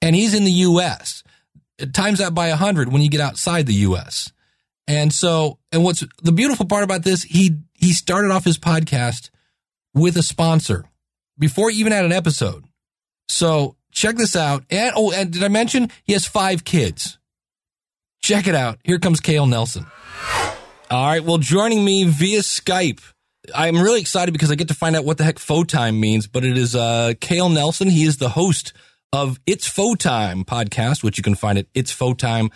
And 0.02 0.16
he's 0.16 0.34
in 0.34 0.46
the 0.46 0.52
US. 0.52 1.24
Times 1.94 2.20
that 2.20 2.34
by 2.34 2.50
100 2.50 2.92
when 2.92 3.02
you 3.02 3.10
get 3.10 3.22
outside 3.22 3.66
the 3.66 3.74
US. 3.74 4.32
And 4.88 5.14
so, 5.14 5.60
and 5.72 5.84
what's 5.84 6.04
the 6.24 6.32
beautiful 6.32 6.66
part 6.66 6.84
about 6.84 7.04
this, 7.04 7.24
he, 7.24 7.58
he 7.74 7.94
started 7.94 8.32
off 8.32 8.44
his 8.44 8.58
podcast 8.58 9.30
with 9.94 10.18
a 10.18 10.24
sponsor 10.24 10.86
before 11.38 11.70
he 11.70 11.80
even 11.80 11.92
had 11.92 12.06
an 12.06 12.12
episode. 12.12 12.66
So 13.28 13.76
check 13.92 14.16
this 14.16 14.36
out. 14.36 14.64
And, 14.70 14.94
oh, 14.96 15.12
and 15.12 15.32
did 15.32 15.44
I 15.44 15.48
mention 15.48 15.92
he 16.04 16.14
has 16.14 16.26
five 16.26 16.64
kids? 16.64 17.19
Check 18.22 18.48
it 18.48 18.56
out. 18.56 18.80
Here 18.84 19.00
comes 19.00 19.20
Cale 19.20 19.46
Nelson. 19.46 19.86
All 20.92 21.06
right. 21.06 21.24
Well, 21.24 21.38
joining 21.38 21.84
me 21.84 22.04
via 22.06 22.40
Skype. 22.40 23.02
I'm 23.56 23.82
really 23.82 24.02
excited 24.02 24.32
because 24.32 24.52
I 24.52 24.56
get 24.56 24.68
to 24.68 24.74
find 24.74 24.96
out 24.96 25.06
what 25.06 25.18
the 25.18 25.24
heck 25.24 25.40
faux 25.40 25.72
time 25.72 26.00
means, 26.00 26.28
but 26.28 26.44
it 26.44 26.58
is, 26.58 26.76
uh, 26.76 27.14
Cale 27.20 27.50
Nelson. 27.50 27.90
He 27.90 28.04
is 28.04 28.18
the 28.18 28.30
host 28.30 28.74
of 29.12 29.40
It's 29.48 29.68
Faux 29.68 29.98
Time 30.04 30.44
podcast, 30.46 31.04
which 31.04 31.18
you 31.18 31.24
can 31.24 31.34
find 31.36 31.58
at 31.58 31.66
It's 31.74 31.92
Faux 31.92 32.20
Time 32.22 32.52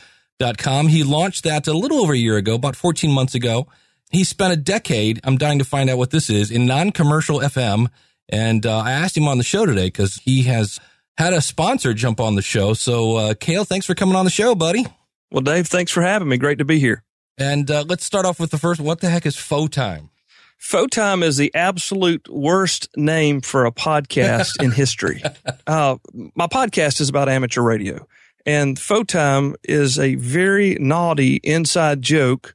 com. 0.57 0.87
He 0.87 1.03
launched 1.03 1.43
that 1.43 1.67
a 1.67 1.73
little 1.73 2.01
over 2.01 2.13
a 2.13 2.17
year 2.17 2.37
ago, 2.37 2.55
about 2.55 2.75
14 2.75 3.11
months 3.11 3.35
ago. 3.35 3.67
He 4.11 4.23
spent 4.23 4.53
a 4.53 4.57
decade, 4.57 5.19
I'm 5.23 5.37
dying 5.37 5.59
to 5.59 5.65
find 5.65 5.89
out 5.89 5.97
what 5.97 6.11
this 6.11 6.29
is, 6.29 6.51
in 6.51 6.65
non 6.65 6.91
commercial 6.91 7.39
FM. 7.39 7.89
And 8.29 8.65
uh, 8.65 8.79
I 8.79 8.91
asked 8.91 9.17
him 9.17 9.27
on 9.27 9.37
the 9.37 9.43
show 9.43 9.65
today 9.65 9.87
because 9.87 10.15
he 10.15 10.43
has 10.43 10.79
had 11.17 11.33
a 11.33 11.41
sponsor 11.41 11.93
jump 11.93 12.19
on 12.19 12.35
the 12.35 12.41
show. 12.41 12.73
So, 12.73 13.15
uh, 13.15 13.33
Cale, 13.33 13.65
thanks 13.65 13.85
for 13.85 13.95
coming 13.95 14.15
on 14.15 14.25
the 14.25 14.31
show, 14.31 14.55
buddy. 14.55 14.85
Well, 15.33 15.41
Dave, 15.41 15.65
thanks 15.65 15.91
for 15.91 16.03
having 16.03 16.27
me. 16.27 16.37
Great 16.37 16.59
to 16.59 16.65
be 16.65 16.77
here. 16.77 17.03
And 17.39 17.69
uh, 17.71 17.85
let's 17.87 18.05
start 18.05 18.23
off 18.23 18.39
with 18.39 18.51
the 18.51 18.59
first. 18.59 18.79
What 18.79 19.01
the 19.01 19.09
heck 19.09 19.25
is 19.25 19.35
faux 19.35 19.75
time? 19.75 20.11
Faux 20.59 20.95
time 20.95 21.23
is 21.23 21.37
the 21.37 21.53
absolute 21.55 22.29
worst 22.29 22.87
name 22.95 23.41
for 23.41 23.65
a 23.65 23.71
podcast 23.71 24.61
in 24.63 24.71
history. 24.71 25.21
Uh, 25.65 25.95
my 26.35 26.45
podcast 26.47 26.99
is 26.99 27.07
about 27.07 27.29
amateur 27.29 27.61
radio. 27.61 28.05
And 28.45 28.77
faux 28.77 29.11
time 29.11 29.55
is 29.63 29.97
a 29.97 30.15
very 30.15 30.75
naughty 30.75 31.37
inside 31.37 32.01
joke 32.01 32.53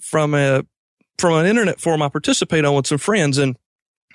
from 0.00 0.34
a 0.34 0.64
from 1.18 1.34
an 1.34 1.46
internet 1.46 1.80
forum 1.80 2.02
I 2.02 2.08
participate 2.08 2.64
on 2.64 2.74
with 2.74 2.88
some 2.88 2.98
friends. 2.98 3.38
And 3.38 3.56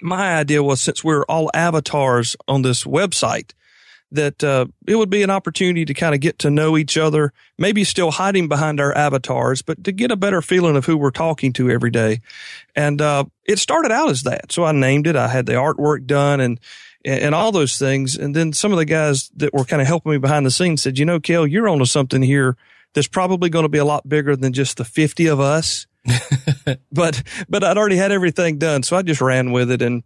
my 0.01 0.35
idea 0.35 0.61
was 0.61 0.81
since 0.81 1.05
we're 1.05 1.23
all 1.23 1.49
avatars 1.53 2.35
on 2.49 2.63
this 2.63 2.83
website, 2.83 3.53
that 4.13 4.43
uh, 4.43 4.65
it 4.87 4.95
would 4.95 5.09
be 5.09 5.23
an 5.23 5.29
opportunity 5.29 5.85
to 5.85 5.93
kind 5.93 6.13
of 6.13 6.21
get 6.21 6.39
to 6.39 6.49
know 6.49 6.77
each 6.77 6.97
other, 6.97 7.33
maybe 7.57 7.83
still 7.83 8.11
hiding 8.11 8.47
behind 8.47 8.79
our 8.79 8.95
avatars, 8.95 9.61
but 9.61 9.83
to 9.83 9.91
get 9.91 10.11
a 10.11 10.15
better 10.15 10.41
feeling 10.41 10.75
of 10.75 10.85
who 10.85 10.97
we're 10.97 11.11
talking 11.11 11.51
to 11.53 11.69
every 11.69 11.89
day. 11.89 12.21
And 12.75 13.01
uh, 13.01 13.25
it 13.45 13.59
started 13.59 13.91
out 13.91 14.09
as 14.09 14.23
that. 14.23 14.51
So 14.51 14.63
I 14.63 14.71
named 14.71 15.07
it. 15.07 15.15
I 15.15 15.27
had 15.27 15.45
the 15.45 15.53
artwork 15.53 16.05
done 16.05 16.39
and 16.39 16.59
and, 17.05 17.35
all 17.35 17.51
those 17.51 17.77
things. 17.77 18.15
And 18.15 18.33
then 18.33 18.53
some 18.53 18.71
of 18.71 18.77
the 18.77 18.85
guys 18.85 19.29
that 19.35 19.53
were 19.53 19.65
kind 19.65 19.81
of 19.81 19.87
helping 19.89 20.13
me 20.13 20.19
behind 20.19 20.45
the 20.45 20.51
scenes 20.51 20.81
said, 20.81 20.97
you 20.97 21.03
know, 21.03 21.19
Kel, 21.19 21.45
you're 21.45 21.67
onto 21.67 21.83
something 21.83 22.21
here 22.21 22.55
that's 22.93 23.09
probably 23.09 23.49
going 23.49 23.63
to 23.63 23.69
be 23.69 23.77
a 23.77 23.83
lot 23.83 24.07
bigger 24.07 24.37
than 24.37 24.53
just 24.53 24.77
the 24.77 24.85
50 24.85 25.27
of 25.27 25.41
us. 25.41 25.85
but, 26.93 27.21
but 27.49 27.61
I'd 27.61 27.77
already 27.77 27.97
had 27.97 28.13
everything 28.13 28.57
done. 28.57 28.83
So 28.83 28.95
I 28.95 29.01
just 29.01 29.19
ran 29.19 29.51
with 29.51 29.69
it 29.69 29.81
and 29.81 30.03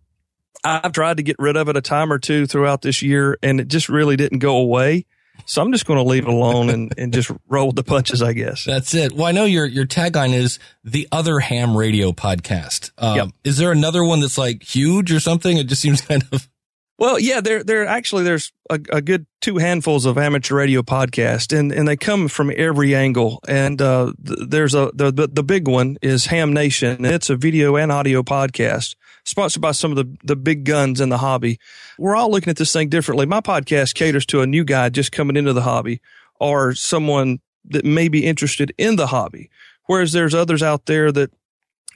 I've 0.63 0.91
tried 0.91 1.17
to 1.17 1.23
get 1.23 1.37
rid 1.39 1.55
of 1.57 1.69
it 1.69 1.77
a 1.77 1.81
time 1.81 2.11
or 2.11 2.19
two 2.19 2.45
throughout 2.45 2.81
this 2.81 3.01
year 3.01 3.37
and 3.41 3.59
it 3.59 3.67
just 3.67 3.89
really 3.89 4.15
didn't 4.15 4.39
go 4.39 4.57
away. 4.57 5.05
So 5.45 5.61
I'm 5.61 5.71
just 5.71 5.85
going 5.85 5.97
to 5.97 6.03
leave 6.03 6.23
it 6.23 6.29
alone 6.29 6.69
and, 6.69 6.93
and 6.97 7.13
just 7.13 7.31
roll 7.47 7.71
the 7.71 7.83
punches, 7.83 8.21
I 8.21 8.33
guess. 8.33 8.65
That's 8.65 8.93
it. 8.95 9.13
Well, 9.13 9.27
I 9.27 9.31
know 9.31 9.45
your 9.45 9.65
your 9.65 9.85
tagline 9.85 10.33
is 10.33 10.57
the 10.83 11.07
other 11.11 11.39
ham 11.39 11.77
radio 11.77 12.11
podcast. 12.11 12.91
Um, 12.97 13.15
Yep. 13.15 13.27
Is 13.43 13.57
there 13.57 13.71
another 13.71 14.03
one 14.03 14.19
that's 14.19 14.37
like 14.37 14.63
huge 14.63 15.11
or 15.11 15.19
something? 15.19 15.57
It 15.57 15.67
just 15.67 15.81
seems 15.81 16.01
kind 16.01 16.23
of 16.31 16.47
Well, 16.99 17.19
yeah, 17.19 17.41
there, 17.41 17.63
there 17.63 17.85
actually 17.85 18.23
there's 18.23 18.51
a, 18.71 18.79
a 18.91 19.01
good 19.03 19.27
two 19.39 19.57
handfuls 19.57 20.07
of 20.07 20.17
amateur 20.17 20.55
radio 20.55 20.81
podcasts, 20.81 21.55
and 21.55 21.71
and 21.71 21.87
they 21.87 21.95
come 21.95 22.27
from 22.27 22.51
every 22.55 22.95
angle. 22.95 23.39
And 23.47 23.79
uh, 23.79 24.13
th- 24.25 24.39
there's 24.49 24.73
a 24.73 24.89
the, 24.95 25.11
the 25.11 25.27
the 25.27 25.43
big 25.43 25.67
one 25.67 25.97
is 26.01 26.25
Ham 26.25 26.53
Nation. 26.53 27.05
It's 27.05 27.29
a 27.29 27.35
video 27.35 27.75
and 27.75 27.91
audio 27.91 28.23
podcast 28.23 28.95
sponsored 29.27 29.61
by 29.61 29.71
some 29.71 29.91
of 29.91 29.97
the 29.97 30.17
the 30.23 30.35
big 30.35 30.63
guns 30.63 31.01
in 31.01 31.09
the 31.09 31.17
hobby. 31.17 31.59
We're 31.97 32.15
all 32.15 32.31
looking 32.31 32.49
at 32.49 32.57
this 32.57 32.73
thing 32.73 32.89
differently. 32.89 33.25
My 33.25 33.41
podcast 33.41 33.93
caters 33.93 34.25
to 34.27 34.41
a 34.41 34.47
new 34.47 34.63
guy 34.63 34.89
just 34.89 35.11
coming 35.11 35.35
into 35.35 35.53
the 35.53 35.61
hobby, 35.61 36.01
or 36.39 36.73
someone 36.73 37.39
that 37.65 37.85
may 37.85 38.07
be 38.07 38.25
interested 38.25 38.73
in 38.77 38.95
the 38.95 39.07
hobby. 39.07 39.49
Whereas 39.85 40.11
there's 40.11 40.33
others 40.33 40.63
out 40.63 40.85
there 40.85 41.11
that 41.11 41.31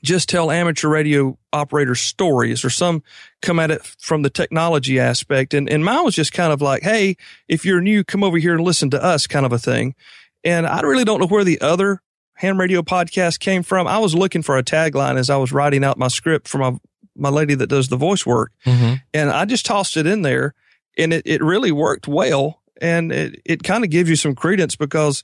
just 0.04 0.30
tell 0.30 0.50
amateur 0.50 0.90
radio 0.90 1.38
operators 1.54 2.02
stories 2.02 2.66
or 2.66 2.70
some 2.70 3.04
come 3.42 3.60
at 3.60 3.72
it 3.72 3.84
from 4.00 4.24
the 4.24 4.30
technology 4.30 5.00
aspect. 5.00 5.54
And, 5.54 5.70
and 5.70 5.86
mine 5.86 6.04
was 6.04 6.16
just 6.16 6.34
kind 6.34 6.52
of 6.52 6.62
like, 6.62 6.82
Hey, 6.82 7.18
if 7.48 7.66
you're 7.66 7.82
new, 7.82 8.04
come 8.04 8.24
over 8.24 8.38
here 8.38 8.56
and 8.56 8.64
listen 8.64 8.90
to 8.92 9.04
us 9.04 9.28
kind 9.28 9.46
of 9.46 9.54
a 9.54 9.60
thing. 9.60 9.96
And 10.44 10.66
I 10.66 10.82
really 10.82 11.06
don't 11.06 11.20
know 11.20 11.28
where 11.28 11.44
the 11.44 11.62
other 11.62 12.02
ham 12.36 12.60
radio 12.60 12.82
podcast 12.82 13.40
came 13.40 13.62
from. 13.62 13.88
I 13.88 14.00
was 14.00 14.16
looking 14.16 14.42
for 14.42 14.58
a 14.58 14.64
tagline 14.64 15.18
as 15.18 15.30
I 15.30 15.38
was 15.38 15.52
writing 15.52 15.84
out 15.84 16.00
my 16.00 16.08
script 16.08 16.48
for 16.48 16.58
my, 16.58 16.78
my 17.22 17.30
lady 17.30 17.56
that 17.56 17.68
does 17.68 17.88
the 17.88 17.96
voice 17.98 18.26
work. 18.26 18.52
And 18.66 19.30
I 19.30 19.46
just 19.46 19.66
tossed 19.66 19.96
it 19.98 20.08
in 20.08 20.22
there 20.24 20.54
and 20.98 21.14
it, 21.14 21.24
it 21.26 21.42
really 21.42 21.72
worked 21.72 22.08
well. 22.08 22.62
And 22.82 23.12
it, 23.12 23.42
it 23.46 23.64
kind 23.64 23.84
of 23.84 23.90
gives 23.92 24.10
you 24.10 24.16
some 24.16 24.36
credence 24.36 24.76
because 24.76 25.24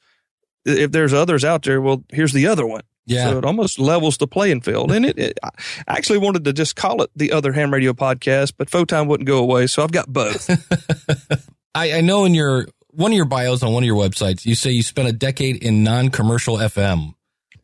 if 0.65 0.91
there's 0.91 1.13
others 1.13 1.43
out 1.43 1.63
there, 1.63 1.81
well, 1.81 2.03
here's 2.11 2.33
the 2.33 2.47
other 2.47 2.65
one. 2.67 2.81
yeah. 3.05 3.31
So 3.31 3.37
it 3.39 3.45
almost 3.45 3.79
levels 3.79 4.17
the 4.17 4.27
playing 4.27 4.61
field. 4.61 4.91
And 4.91 5.05
it, 5.05 5.17
it, 5.17 5.39
I 5.43 5.49
actually 5.87 6.19
wanted 6.19 6.43
to 6.45 6.53
just 6.53 6.75
call 6.75 7.01
it 7.01 7.09
the 7.15 7.31
other 7.31 7.51
ham 7.53 7.73
radio 7.73 7.93
podcast, 7.93 8.53
but 8.57 8.69
Faux 8.69 8.87
Time 8.87 9.07
wouldn't 9.07 9.27
go 9.27 9.39
away. 9.39 9.65
So 9.67 9.83
I've 9.83 9.91
got 9.91 10.07
both. 10.07 10.49
I, 11.75 11.93
I 11.93 12.01
know 12.01 12.25
in 12.25 12.33
your 12.35 12.67
one 12.89 13.11
of 13.11 13.15
your 13.15 13.25
bios 13.25 13.63
on 13.63 13.73
one 13.73 13.83
of 13.83 13.87
your 13.87 13.95
websites, 14.01 14.45
you 14.45 14.55
say 14.55 14.71
you 14.71 14.83
spent 14.83 15.07
a 15.07 15.13
decade 15.13 15.57
in 15.57 15.83
non-commercial 15.83 16.57
FM. 16.57 17.13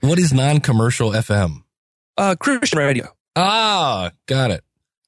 What 0.02 0.19
is 0.19 0.34
non-commercial 0.34 1.12
FM? 1.12 1.63
uh, 2.17 2.36
Christian 2.39 2.78
radio. 2.80 3.08
Ah, 3.36 4.12
got 4.26 4.52
it. 4.52 4.63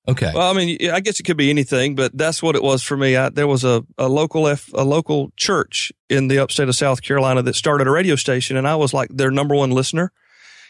Okay. 0.07 0.31
Well, 0.33 0.49
I 0.49 0.53
mean, 0.53 0.91
I 0.91 0.99
guess 0.99 1.19
it 1.19 1.23
could 1.23 1.37
be 1.37 1.49
anything, 1.49 1.95
but 1.95 2.15
that's 2.15 2.43
what 2.43 2.55
it 2.55 2.61
was 2.61 2.83
for 2.83 2.95
me. 2.95 3.15
I, 3.15 3.29
there 3.29 3.47
was 3.47 3.63
a, 3.63 3.83
a 3.97 4.07
local 4.07 4.47
F, 4.47 4.69
a 4.73 4.83
local 4.83 5.31
church 5.35 5.91
in 6.09 6.27
the 6.27 6.37
upstate 6.39 6.69
of 6.69 6.75
South 6.75 7.01
Carolina 7.01 7.41
that 7.41 7.55
started 7.55 7.87
a 7.87 7.91
radio 7.91 8.15
station 8.15 8.55
and 8.55 8.67
I 8.67 8.75
was 8.75 8.93
like 8.93 9.09
their 9.11 9.31
number 9.31 9.55
one 9.55 9.71
listener. 9.71 10.11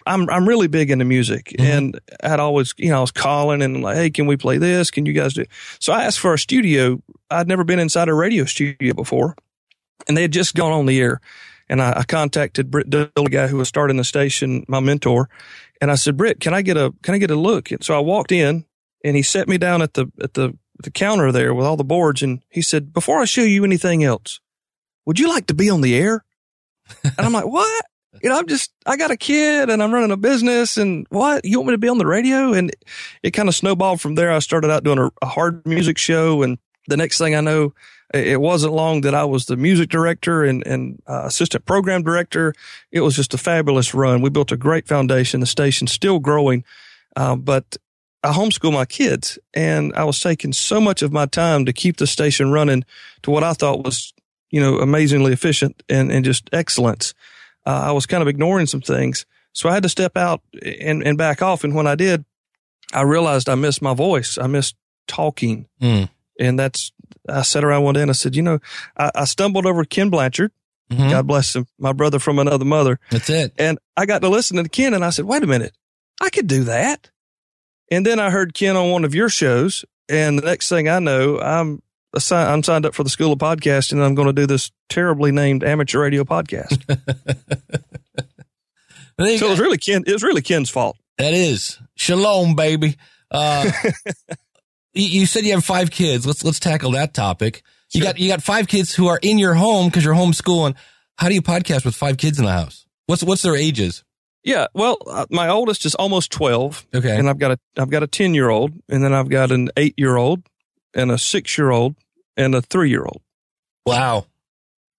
I'm, 0.08 0.30
I'm 0.30 0.48
really 0.48 0.68
big 0.68 0.89
into 0.91 1.04
music 1.04 1.54
and 1.60 2.00
I'd 2.24 2.39
always, 2.39 2.74
you 2.78 2.89
know, 2.89 3.00
I 3.00 3.02
was 3.02 3.12
calling 3.12 3.62
and 3.62 3.82
like, 3.82 3.98
Hey, 3.98 4.10
can 4.10 4.28
we 4.28 4.38
play 4.38 4.58
this? 4.58 4.91
Can 4.91 5.06
you 5.06 5.13
guys 5.13 5.34
do? 5.34 5.46
So 5.80 5.91
I 5.91 6.04
asked 6.04 6.20
for 6.20 6.34
a 6.34 6.39
studio. 6.39 7.02
I'd 7.30 7.48
never 7.48 7.63
been 7.63 7.80
inside 7.80 8.08
a 8.08 8.13
radio 8.13 8.46
studio 8.46 8.94
before 8.94 9.36
and 10.08 10.15
they 10.15 10.22
had 10.22 10.32
just 10.32 10.56
gone 10.56 10.72
on 10.72 10.86
the 10.86 11.00
air. 11.02 11.20
And 11.68 11.82
I, 11.82 11.94
I 11.98 12.04
contacted 12.04 12.70
Britt 12.70 12.89
Dill, 12.89 13.10
the 13.15 13.30
guy 13.30 13.48
who 13.48 13.58
was 13.58 13.68
starting 13.68 13.98
the 13.98 14.04
station, 14.04 14.63
my 14.68 14.80
mentor. 14.80 15.30
And 15.81 15.91
I 15.91 15.95
said, 15.95 16.17
Britt, 16.17 16.39
can 16.39 16.53
I 16.53 16.61
get 16.61 16.77
a, 16.77 16.93
can 17.03 17.13
I 17.13 17.17
get 17.17 17.31
a 17.31 17.35
look? 17.35 17.71
And 17.71 17.83
so 17.83 17.95
I 17.95 17.99
walked 17.99 18.31
in 18.31 18.65
and 19.03 19.15
he 19.15 19.21
set 19.21 19.47
me 19.47 19.57
down 19.57 19.81
at 19.81 19.93
the, 19.93 20.11
at 20.21 20.33
the, 20.33 20.57
the 20.83 20.91
counter 20.91 21.31
there 21.31 21.53
with 21.53 21.65
all 21.65 21.77
the 21.77 21.83
boards. 21.83 22.21
And 22.21 22.43
he 22.49 22.61
said, 22.61 22.93
before 22.93 23.19
I 23.19 23.25
show 23.25 23.43
you 23.43 23.63
anything 23.63 24.03
else, 24.03 24.39
would 25.05 25.19
you 25.19 25.29
like 25.29 25.47
to 25.47 25.53
be 25.53 25.69
on 25.69 25.81
the 25.81 25.95
air? 25.95 26.23
And 27.03 27.19
I'm 27.19 27.33
like, 27.33 27.47
what? 27.47 27.85
You 28.21 28.29
know, 28.29 28.38
I'm 28.38 28.47
just, 28.47 28.71
I 28.85 28.95
got 28.95 29.11
a 29.11 29.17
kid 29.17 29.69
and 29.69 29.83
I'm 29.83 29.93
running 29.93 30.11
a 30.11 30.17
business 30.17 30.77
and 30.77 31.05
what? 31.09 31.43
You 31.45 31.59
want 31.59 31.67
me 31.67 31.73
to 31.73 31.77
be 31.77 31.89
on 31.89 31.97
the 31.97 32.05
radio? 32.05 32.53
And 32.53 32.71
it 33.23 33.31
kind 33.31 33.49
of 33.49 33.55
snowballed 33.55 34.01
from 34.01 34.15
there. 34.15 34.31
I 34.31 34.39
started 34.39 34.71
out 34.71 34.83
doing 34.83 34.99
a, 34.99 35.11
a 35.21 35.25
hard 35.25 35.65
music 35.65 35.97
show. 35.97 36.41
And 36.41 36.57
the 36.88 36.97
next 36.97 37.17
thing 37.17 37.35
I 37.35 37.41
know, 37.41 37.73
it 38.13 38.39
wasn't 38.39 38.74
long 38.74 39.02
that 39.02 39.15
I 39.15 39.26
was 39.26 39.46
the 39.46 39.58
music 39.58 39.89
director 39.89 40.44
and, 40.44 40.65
and 40.65 41.02
uh, 41.08 41.24
assistant 41.26 41.65
program 41.65 42.04
director. 42.04 42.54
It 42.91 43.02
was 43.02 43.15
just 43.15 43.34
a 43.34 43.38
fabulous 43.38 43.94
run. 43.94 44.22
We 44.22 44.30
built 44.30 44.52
a 44.52 44.58
great 44.58 44.88
foundation. 44.88 45.39
The 45.39 45.46
station's 45.46 45.91
still 45.91 46.20
growing. 46.20 46.63
Uh, 47.15 47.36
but 47.36 47.78
I 48.24 48.32
homeschool 48.32 48.74
my 48.74 48.86
kids 48.86 49.39
and 49.54 49.94
I 49.96 50.04
was 50.04 50.20
taking 50.20 50.54
so 50.54 50.82
much 50.82 51.02
of 51.02 51.12
my 51.12 51.26
time 51.26 51.65
to 51.65 51.74
keep 51.74 51.98
the 51.98 52.08
station 52.08 52.52
running 52.52 52.84
to 53.24 53.32
what 53.32 53.44
I 53.44 53.54
thought 53.54 53.84
was, 53.84 54.13
you 54.50 54.60
know, 54.60 54.80
amazingly 54.80 55.34
efficient 55.34 55.82
and, 55.89 56.12
and 56.12 56.26
just 56.26 56.50
excellence. 56.52 57.13
Uh, 57.65 57.86
I 57.86 57.91
was 57.91 58.06
kind 58.06 58.22
of 58.22 58.28
ignoring 58.28 58.68
some 58.68 58.82
things. 58.82 59.26
So 59.54 59.70
I 59.70 59.74
had 59.74 59.84
to 59.84 59.89
step 59.89 60.18
out 60.18 60.41
and, 60.82 61.06
and 61.06 61.18
back 61.18 61.41
off. 61.41 61.63
And 61.63 61.74
when 61.74 61.88
I 61.88 61.96
did, 61.96 62.26
I 62.94 63.02
realized 63.02 63.50
I 63.50 63.56
missed 63.56 63.82
my 63.82 63.94
voice. 63.94 64.38
I 64.38 64.48
missed 64.48 64.76
talking. 65.08 65.68
Mm. 65.82 66.10
And 66.39 66.60
that's, 66.60 66.91
I 67.30 67.41
sat 67.44 67.63
around 67.63 67.84
one 67.84 67.94
day 67.96 68.02
and 68.02 68.10
I 68.12 68.13
said, 68.13 68.36
you 68.36 68.41
know, 68.41 68.60
I, 68.98 69.12
I 69.15 69.26
stumbled 69.26 69.65
over 69.65 69.84
Ken 69.86 70.10
Blanchard. 70.10 70.52
Mhm. 70.91 71.10
God 71.10 71.26
bless 71.28 71.56
him, 71.56 71.65
my 71.80 71.94
brother 71.94 72.20
from 72.20 72.38
another 72.38 72.65
mother. 72.65 73.00
That's 73.10 73.30
it. 73.30 73.54
And 73.58 73.80
I 73.98 74.06
got 74.06 74.22
to 74.22 74.30
listen 74.30 74.58
to 74.62 74.70
Ken 74.70 74.94
and 74.94 75.04
I 75.04 75.10
said, 75.10 75.26
wait 75.26 75.41
a 75.44 75.48
minute, 75.48 75.74
I 76.22 76.30
could 76.30 76.46
do 76.48 76.63
that. 76.65 77.10
And 77.91 78.06
then 78.06 78.20
I 78.20 78.30
heard 78.30 78.54
Ken 78.54 78.76
on 78.76 78.91
one 78.91 79.04
of 79.04 79.15
your 79.15 79.30
shows. 79.30 79.84
And 80.10 80.38
the 80.38 80.44
next 80.46 80.70
thing 80.70 80.88
I 80.88 81.00
know, 81.00 81.39
I'm 81.39 81.82
assi- 82.15 82.48
I'm 82.48 82.62
signed 82.62 82.86
up 82.86 82.94
for 82.94 83.04
the 83.04 83.10
School 83.10 83.34
of 83.34 83.39
Podcasting 83.39 83.94
and 83.94 84.04
I'm 84.04 84.13
going 84.13 84.28
to 84.28 84.34
do 84.34 84.46
this 84.46 84.70
terribly 84.89 85.32
named 85.32 85.63
amateur 85.63 86.02
radio 86.02 86.24
podcast. 86.24 86.84
So 89.18 89.24
it 89.26 89.41
was 89.41 89.60
really 89.60 89.78
Ken, 89.78 90.04
it 90.06 90.12
was 90.12 90.24
really 90.24 90.41
Ken's 90.41 90.70
fault. 90.70 90.98
That 91.18 91.34
is 91.34 91.80
shalom, 91.96 92.56
baby. 92.56 92.98
Uh, 93.32 93.72
you 94.95 95.21
you 95.21 95.25
said 95.25 95.43
you 95.43 95.53
have 95.53 95.65
five 95.65 95.91
kids. 95.91 96.25
Let's 96.25 96.43
let's 96.43 96.60
tackle 96.60 96.91
that 96.91 97.13
topic. 97.13 97.62
You 97.93 98.01
got 98.01 98.17
you 98.17 98.27
got 98.29 98.41
five 98.41 98.67
kids 98.67 98.93
who 98.93 99.08
are 99.08 99.19
in 99.21 99.38
your 99.38 99.53
home 99.53 99.88
because 99.88 100.03
you're 100.03 100.15
homeschooling. 100.15 100.75
How 101.17 101.29
do 101.29 101.36
you 101.36 101.41
podcast 101.41 101.86
with 101.86 101.95
five 101.95 102.17
kids 102.17 102.39
in 102.39 102.45
the 102.45 102.51
house? 102.51 102.86
What's 103.05 103.23
what's 103.23 103.41
their 103.41 103.55
ages? 103.55 104.03
Yeah. 104.43 104.67
Well, 104.73 104.97
uh, 105.08 105.25
my 105.29 105.49
oldest 105.49 105.86
is 105.86 105.95
almost 105.95 106.31
12 106.31 106.86
Okay, 106.93 107.17
and 107.17 107.29
I've 107.29 107.39
got 107.39 107.51
a, 107.51 107.60
I've 107.77 107.89
got 107.89 108.03
a 108.03 108.08
10 108.08 108.34
year 108.34 108.49
old 108.49 108.73
and 108.88 109.03
then 109.03 109.12
I've 109.13 109.29
got 109.29 109.51
an 109.51 109.69
eight 109.75 109.95
year 109.97 110.17
old 110.17 110.43
and 110.93 111.12
a 111.12 111.17
six 111.17 111.58
year 111.58 111.71
old 111.71 111.95
and 112.38 112.53
a 112.53 112.62
three 112.62 112.89
year 112.89 113.03
old. 113.03 113.21
wow. 113.86 114.25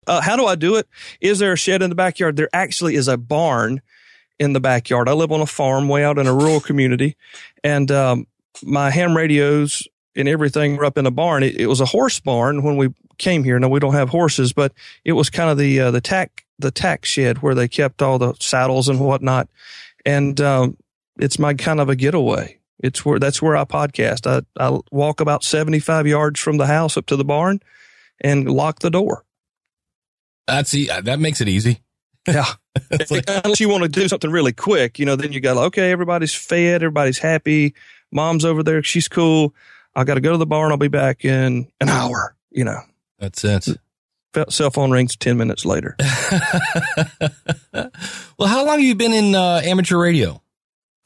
Uh, 0.08 0.20
how 0.20 0.36
do 0.36 0.46
I 0.46 0.54
do 0.54 0.76
it? 0.76 0.86
Is 1.20 1.40
there 1.40 1.52
a 1.52 1.56
shed 1.56 1.82
in 1.82 1.90
the 1.90 1.96
backyard? 1.96 2.36
There 2.36 2.48
actually 2.52 2.94
is 2.94 3.08
a 3.08 3.16
barn 3.16 3.82
in 4.38 4.52
the 4.52 4.60
backyard. 4.60 5.08
I 5.08 5.14
live 5.14 5.32
on 5.32 5.40
a 5.40 5.46
farm 5.46 5.88
way 5.88 6.04
out 6.04 6.16
in 6.18 6.28
a 6.28 6.32
rural 6.32 6.60
community, 6.60 7.16
and 7.64 7.90
um, 7.90 8.28
my 8.62 8.90
ham 8.90 9.16
radios 9.16 9.86
and 10.14 10.28
everything 10.28 10.76
were 10.76 10.84
up 10.84 10.98
in 10.98 11.06
a 11.06 11.10
barn. 11.10 11.42
It, 11.42 11.56
it 11.56 11.66
was 11.66 11.80
a 11.80 11.86
horse 11.86 12.20
barn 12.20 12.62
when 12.62 12.76
we 12.76 12.88
came 13.18 13.44
here. 13.44 13.58
Now 13.58 13.68
we 13.68 13.80
don't 13.80 13.94
have 13.94 14.08
horses, 14.08 14.52
but 14.52 14.72
it 15.04 15.12
was 15.12 15.30
kind 15.30 15.50
of 15.50 15.58
the 15.58 15.80
uh, 15.80 15.90
the 15.90 16.00
tack 16.00 16.44
the 16.58 16.70
tack 16.70 17.04
shed 17.04 17.42
where 17.42 17.54
they 17.54 17.68
kept 17.68 18.02
all 18.02 18.18
the 18.18 18.34
saddles 18.40 18.88
and 18.88 18.98
whatnot. 19.00 19.48
And 20.04 20.40
um, 20.40 20.76
it's 21.18 21.38
my 21.38 21.54
kind 21.54 21.80
of 21.80 21.88
a 21.88 21.96
getaway. 21.96 22.58
It's 22.82 23.04
where 23.04 23.18
that's 23.18 23.40
where 23.40 23.56
I 23.56 23.64
podcast. 23.64 24.26
I 24.26 24.42
I 24.62 24.78
walk 24.90 25.20
about 25.20 25.44
seventy 25.44 25.78
five 25.80 26.06
yards 26.06 26.40
from 26.40 26.56
the 26.56 26.66
house 26.66 26.96
up 26.96 27.06
to 27.06 27.16
the 27.16 27.24
barn, 27.24 27.60
and 28.20 28.50
lock 28.50 28.80
the 28.80 28.90
door. 28.90 29.24
That's 30.46 30.74
e- 30.74 30.90
that 31.02 31.18
makes 31.18 31.40
it 31.40 31.48
easy. 31.48 31.82
Yeah. 32.28 32.44
Like- 33.10 33.24
Unless 33.44 33.60
you 33.60 33.68
want 33.68 33.82
to 33.84 33.88
do 33.88 34.08
something 34.08 34.30
really 34.30 34.52
quick, 34.52 34.98
you 34.98 35.06
know, 35.06 35.16
then 35.16 35.32
you 35.32 35.40
got, 35.40 35.56
okay, 35.56 35.90
everybody's 35.90 36.34
fed, 36.34 36.82
everybody's 36.82 37.18
happy. 37.18 37.74
Mom's 38.16 38.44
over 38.44 38.64
there. 38.64 38.82
She's 38.82 39.06
cool. 39.06 39.54
I 39.94 40.02
got 40.04 40.14
to 40.14 40.20
go 40.20 40.32
to 40.32 40.38
the 40.38 40.46
bar 40.46 40.64
and 40.64 40.72
I'll 40.72 40.78
be 40.78 40.88
back 40.88 41.24
in 41.24 41.68
an 41.80 41.88
hour, 41.88 42.34
you 42.50 42.64
know. 42.64 42.80
That's 43.18 43.44
it. 43.44 43.68
Cell 44.50 44.70
phone 44.70 44.90
rings 44.90 45.16
10 45.16 45.36
minutes 45.36 45.64
later. 45.64 45.96
well, 47.72 48.48
how 48.48 48.66
long 48.66 48.78
have 48.78 48.80
you 48.80 48.94
been 48.94 49.12
in 49.12 49.34
uh, 49.34 49.62
amateur 49.64 49.98
radio? 49.98 50.42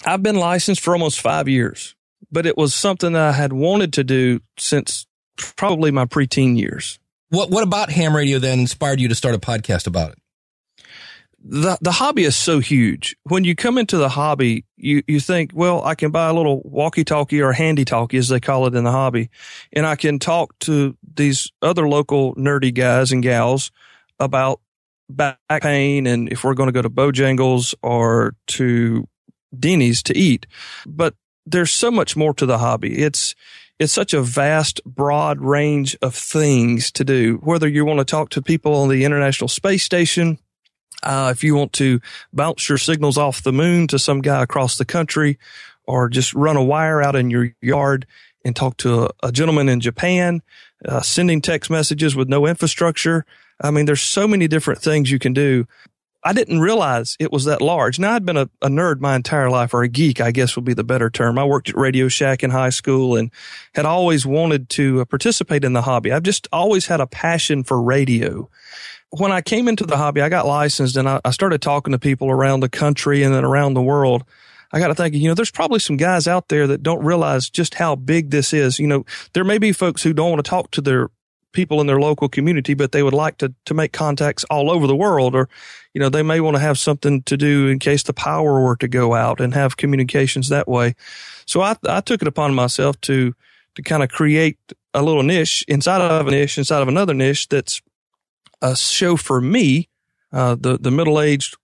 I've 0.05 0.23
been 0.23 0.37
licensed 0.37 0.81
for 0.81 0.95
almost 0.95 1.21
five 1.21 1.47
years, 1.47 1.95
but 2.33 2.47
it 2.47 2.57
was 2.57 2.75
something 2.75 3.13
that 3.13 3.23
I 3.23 3.33
had 3.33 3.53
wanted 3.53 3.93
to 3.95 4.05
do 4.05 4.41
since 4.59 5.07
probably 5.37 5.91
my 5.91 6.07
preteen 6.07 6.59
years. 6.59 6.99
What 7.29 7.51
what 7.51 7.63
about 7.63 7.91
ham 7.91 8.17
radio 8.17 8.41
then 8.41 8.59
inspired 8.61 9.01
you 9.01 9.07
to 9.09 9.15
start 9.15 9.37
a 9.37 9.39
podcast 9.39 9.87
about 9.87 10.13
it? 10.13 10.19
The 11.43 11.79
the 11.81 11.93
hobby 11.93 12.25
is 12.25 12.37
so 12.37 12.59
huge. 12.59 13.17
When 13.25 13.45
you 13.45 13.55
come 13.55 13.79
into 13.79 13.97
the 13.97 14.09
hobby, 14.09 14.65
you 14.77 15.03
you 15.07 15.21
think, 15.21 15.53
well, 15.55 15.85
I 15.85 15.95
can 15.95 16.11
buy 16.11 16.29
a 16.29 16.35
little 16.35 16.61
walkie-talkie 16.65 17.41
or 17.41 17.53
handy-talkie, 17.53 18.19
as 18.19 18.29
they 18.29 18.41
call 18.41 18.67
it 18.67 18.75
in 18.75 18.85
the 18.85 18.91
hobby, 18.91 19.31
and 19.73 19.87
I 19.87 19.97
can 19.97 20.19
talk 20.19 20.59
to 20.61 20.97
these 21.15 21.51
other 21.63 21.89
local 21.89 22.35
nerdy 22.35 22.75
guys 22.75 23.13
and 23.13 23.23
gals 23.23 23.71
about 24.19 24.61
back 25.09 25.39
pain 25.63 26.07
and 26.07 26.31
if 26.31 26.45
we're 26.45 26.55
going 26.55 26.69
to 26.69 26.73
go 26.73 26.83
to 26.83 26.91
Bojangles 26.91 27.75
or 27.83 28.35
to 28.47 29.09
Denny's 29.59 30.03
to 30.05 30.17
eat. 30.17 30.47
But 30.87 31.15
there's 31.47 31.73
so 31.73 31.91
much 31.91 32.17
more 32.17 32.35
to 32.35 32.47
the 32.47 32.59
hobby. 32.59 32.99
It's 32.99 33.35
it's 33.79 33.93
such 33.95 34.13
a 34.13 34.23
vast, 34.23 34.85
broad 34.85 35.41
range 35.41 35.97
of 36.03 36.15
things 36.15 36.93
to 36.93 37.05
do. 37.05 37.37
Whether 37.43 37.67
you 37.67 37.87
want 37.87 37.99
to 37.99 38.05
talk 38.05 38.29
to 38.31 38.43
people 38.43 38.75
on 38.75 38.91
the 38.91 39.05
International 39.05 39.49
Space 39.49 39.83
Station, 39.83 40.39
uh, 41.03 41.31
if 41.33 41.43
you 41.45 41.55
want 41.55 41.73
to 41.75 42.01
bounce 42.33 42.69
your 42.69 42.79
signals 42.79 43.19
off 43.19 43.43
the 43.43 43.53
moon 43.53 43.87
to 43.89 43.99
some 43.99 44.21
guy 44.21 44.43
across 44.43 44.77
the 44.79 44.85
country, 44.85 45.39
or 45.87 46.09
just 46.09 46.35
run 46.35 46.57
a 46.57 46.65
wire 46.65 47.03
out 47.03 47.17
in 47.17 47.31
your 47.31 47.55
yard 47.61 48.07
and 48.45 48.55
talk 48.55 48.77
to 48.79 49.05
a, 49.05 49.11
a 49.25 49.33
gentleman 49.33 49.69
in 49.69 49.81
Japan, 49.81 50.43
uh, 50.85 51.01
sending 51.01 51.41
text 51.41 51.71
messages 51.71 52.15
with 52.15 52.29
no 52.29 52.47
infrastructure. 52.47 53.25
I 53.61 53.71
mean, 53.71 53.87
there's 53.87 54.03
so 54.03 54.27
many 54.27 54.49
different 54.49 54.81
things 54.81 55.11
you 55.11 55.19
can 55.19 55.33
do. 55.33 55.67
I 56.23 56.35
didn't 56.35 56.61
realize 56.61 57.17
it 57.19 57.33
was 57.33 57.47
that 57.47 57.63
large. 57.63 57.99
Now 57.99 58.13
I'd 58.13 58.27
been 58.27 58.37
a, 58.37 58.51
a, 58.61 58.69
nerd 58.69 59.01
my 59.01 59.17
entire 59.17 59.49
life, 59.49 59.73
or 59.73 59.83
a 59.83 59.89
geek, 59.89 60.21
I 60.21 60.33
guess 60.33 60.55
would 60.55 60.67
be 60.67 60.75
the 60.75 60.85
better 60.85 61.09
term. 61.09 61.39
I 61.39 61.45
worked 61.45 61.71
at 61.71 61.77
Radio 61.77 62.09
Shack 62.09 62.43
in 62.43 62.51
high 62.51 62.71
school 62.71 63.17
and 63.17 63.31
had 63.75 63.87
always 63.87 64.27
wanted 64.27 64.69
to 64.71 65.01
uh, 65.01 65.05
participate 65.07 65.65
in 65.65 65.73
the 65.73 65.83
hobby. 65.83 66.13
I've 66.13 66.23
just 66.23 66.47
always 66.53 66.87
had 66.87 67.01
a 67.01 67.07
passion 67.07 67.65
for 67.65 67.81
radio. 67.81 68.51
When 69.11 69.33
I 69.33 69.41
came 69.41 69.67
into 69.69 69.85
the 69.85 69.97
hobby, 69.97 70.21
I 70.21 70.29
got 70.29 70.47
licensed 70.47 70.97
and 70.97 71.09
I, 71.09 71.21
I 71.25 71.31
started 71.31 71.61
talking 71.61 71.93
to 71.93 71.99
people 71.99 72.31
around 72.31 72.61
the 72.61 72.69
country 72.69 73.23
and 73.23 73.35
then 73.35 73.45
around 73.45 73.75
the 73.75 73.83
world. 73.83 74.25
I 74.73 74.79
got 74.79 74.89
to 74.89 74.95
thinking, 74.95 75.21
you 75.21 75.29
know, 75.29 75.35
there's 75.35 75.51
probably 75.51 75.81
some 75.81 75.97
guys 75.97 76.29
out 76.29 76.49
there 76.49 76.69
that 76.69 76.83
don't 76.83 77.05
realize 77.05 77.51
just 77.51 77.75
how 77.75 77.97
big 77.97 78.31
this 78.31 78.53
is. 78.53 78.79
You 78.79 78.87
know, 78.87 79.05
there 79.33 79.43
may 79.43 79.59
be 79.59 79.73
folks 79.73 80.03
who 80.03 80.13
don't 80.13 80.31
want 80.31 80.45
to 80.45 80.49
talk 80.49 80.71
to 80.73 80.81
their 80.81 81.11
people 81.53 81.81
in 81.81 81.89
their 81.89 82.01
local 82.01 82.29
community, 82.29 82.75
but 82.75 82.93
they 82.93 83.03
would 83.03 83.15
like 83.15 83.39
to, 83.39 83.53
to 83.65 83.75
make 83.75 83.93
contacts 83.93 84.45
all 84.45 84.71
over 84.71 84.87
the 84.87 84.95
world 84.95 85.35
or, 85.35 85.49
you 85.93 86.01
know, 86.01 86.09
they 86.09 86.23
may 86.23 86.41
want 86.41 86.55
to 86.55 86.61
have 86.61 86.79
something 86.79 87.23
to 87.23 87.37
do 87.37 87.67
in 87.67 87.81
case 87.81 88.05
the 88.05 88.13
power 88.13 88.61
were 88.61 88.77
to 88.77 88.87
go 88.87 89.15
out 89.15 89.41
and 89.41 89.55
have 89.55 89.77
communications 89.77 90.49
that 90.49 90.69
way. 90.69 90.95
So 91.47 91.61
I, 91.63 91.77
I 91.89 92.01
took 92.01 92.23
it 92.23 92.29
upon 92.29 92.55
myself 92.55 93.01
to, 93.03 93.35
to 93.75 93.83
kind 93.83 94.05
of 94.05 94.09
create 94.09 94.59
a 94.95 95.03
little 95.03 95.25
niche 95.25 95.65
inside 95.67 96.01
of 96.01 96.27
a 96.29 96.31
niche, 96.31 96.59
inside 96.59 96.83
of 96.83 96.89
another 96.89 97.15
niche 97.15 97.49
that's 97.49 97.83
a 98.63 98.77
show 98.77 99.17
for 99.17 99.41
me, 99.41 99.89
uh, 100.33 100.57
the, 100.59 100.79
the 100.79 100.91
middle 100.91 101.21
aged, 101.21 101.57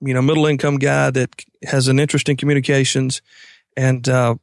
you 0.00 0.14
know, 0.14 0.22
middle 0.22 0.46
income 0.46 0.78
guy 0.78 1.10
that 1.10 1.44
has 1.64 1.88
an 1.88 1.98
interest 1.98 2.28
in 2.28 2.36
communications 2.36 3.22
and, 3.76 4.08
uh, 4.08 4.34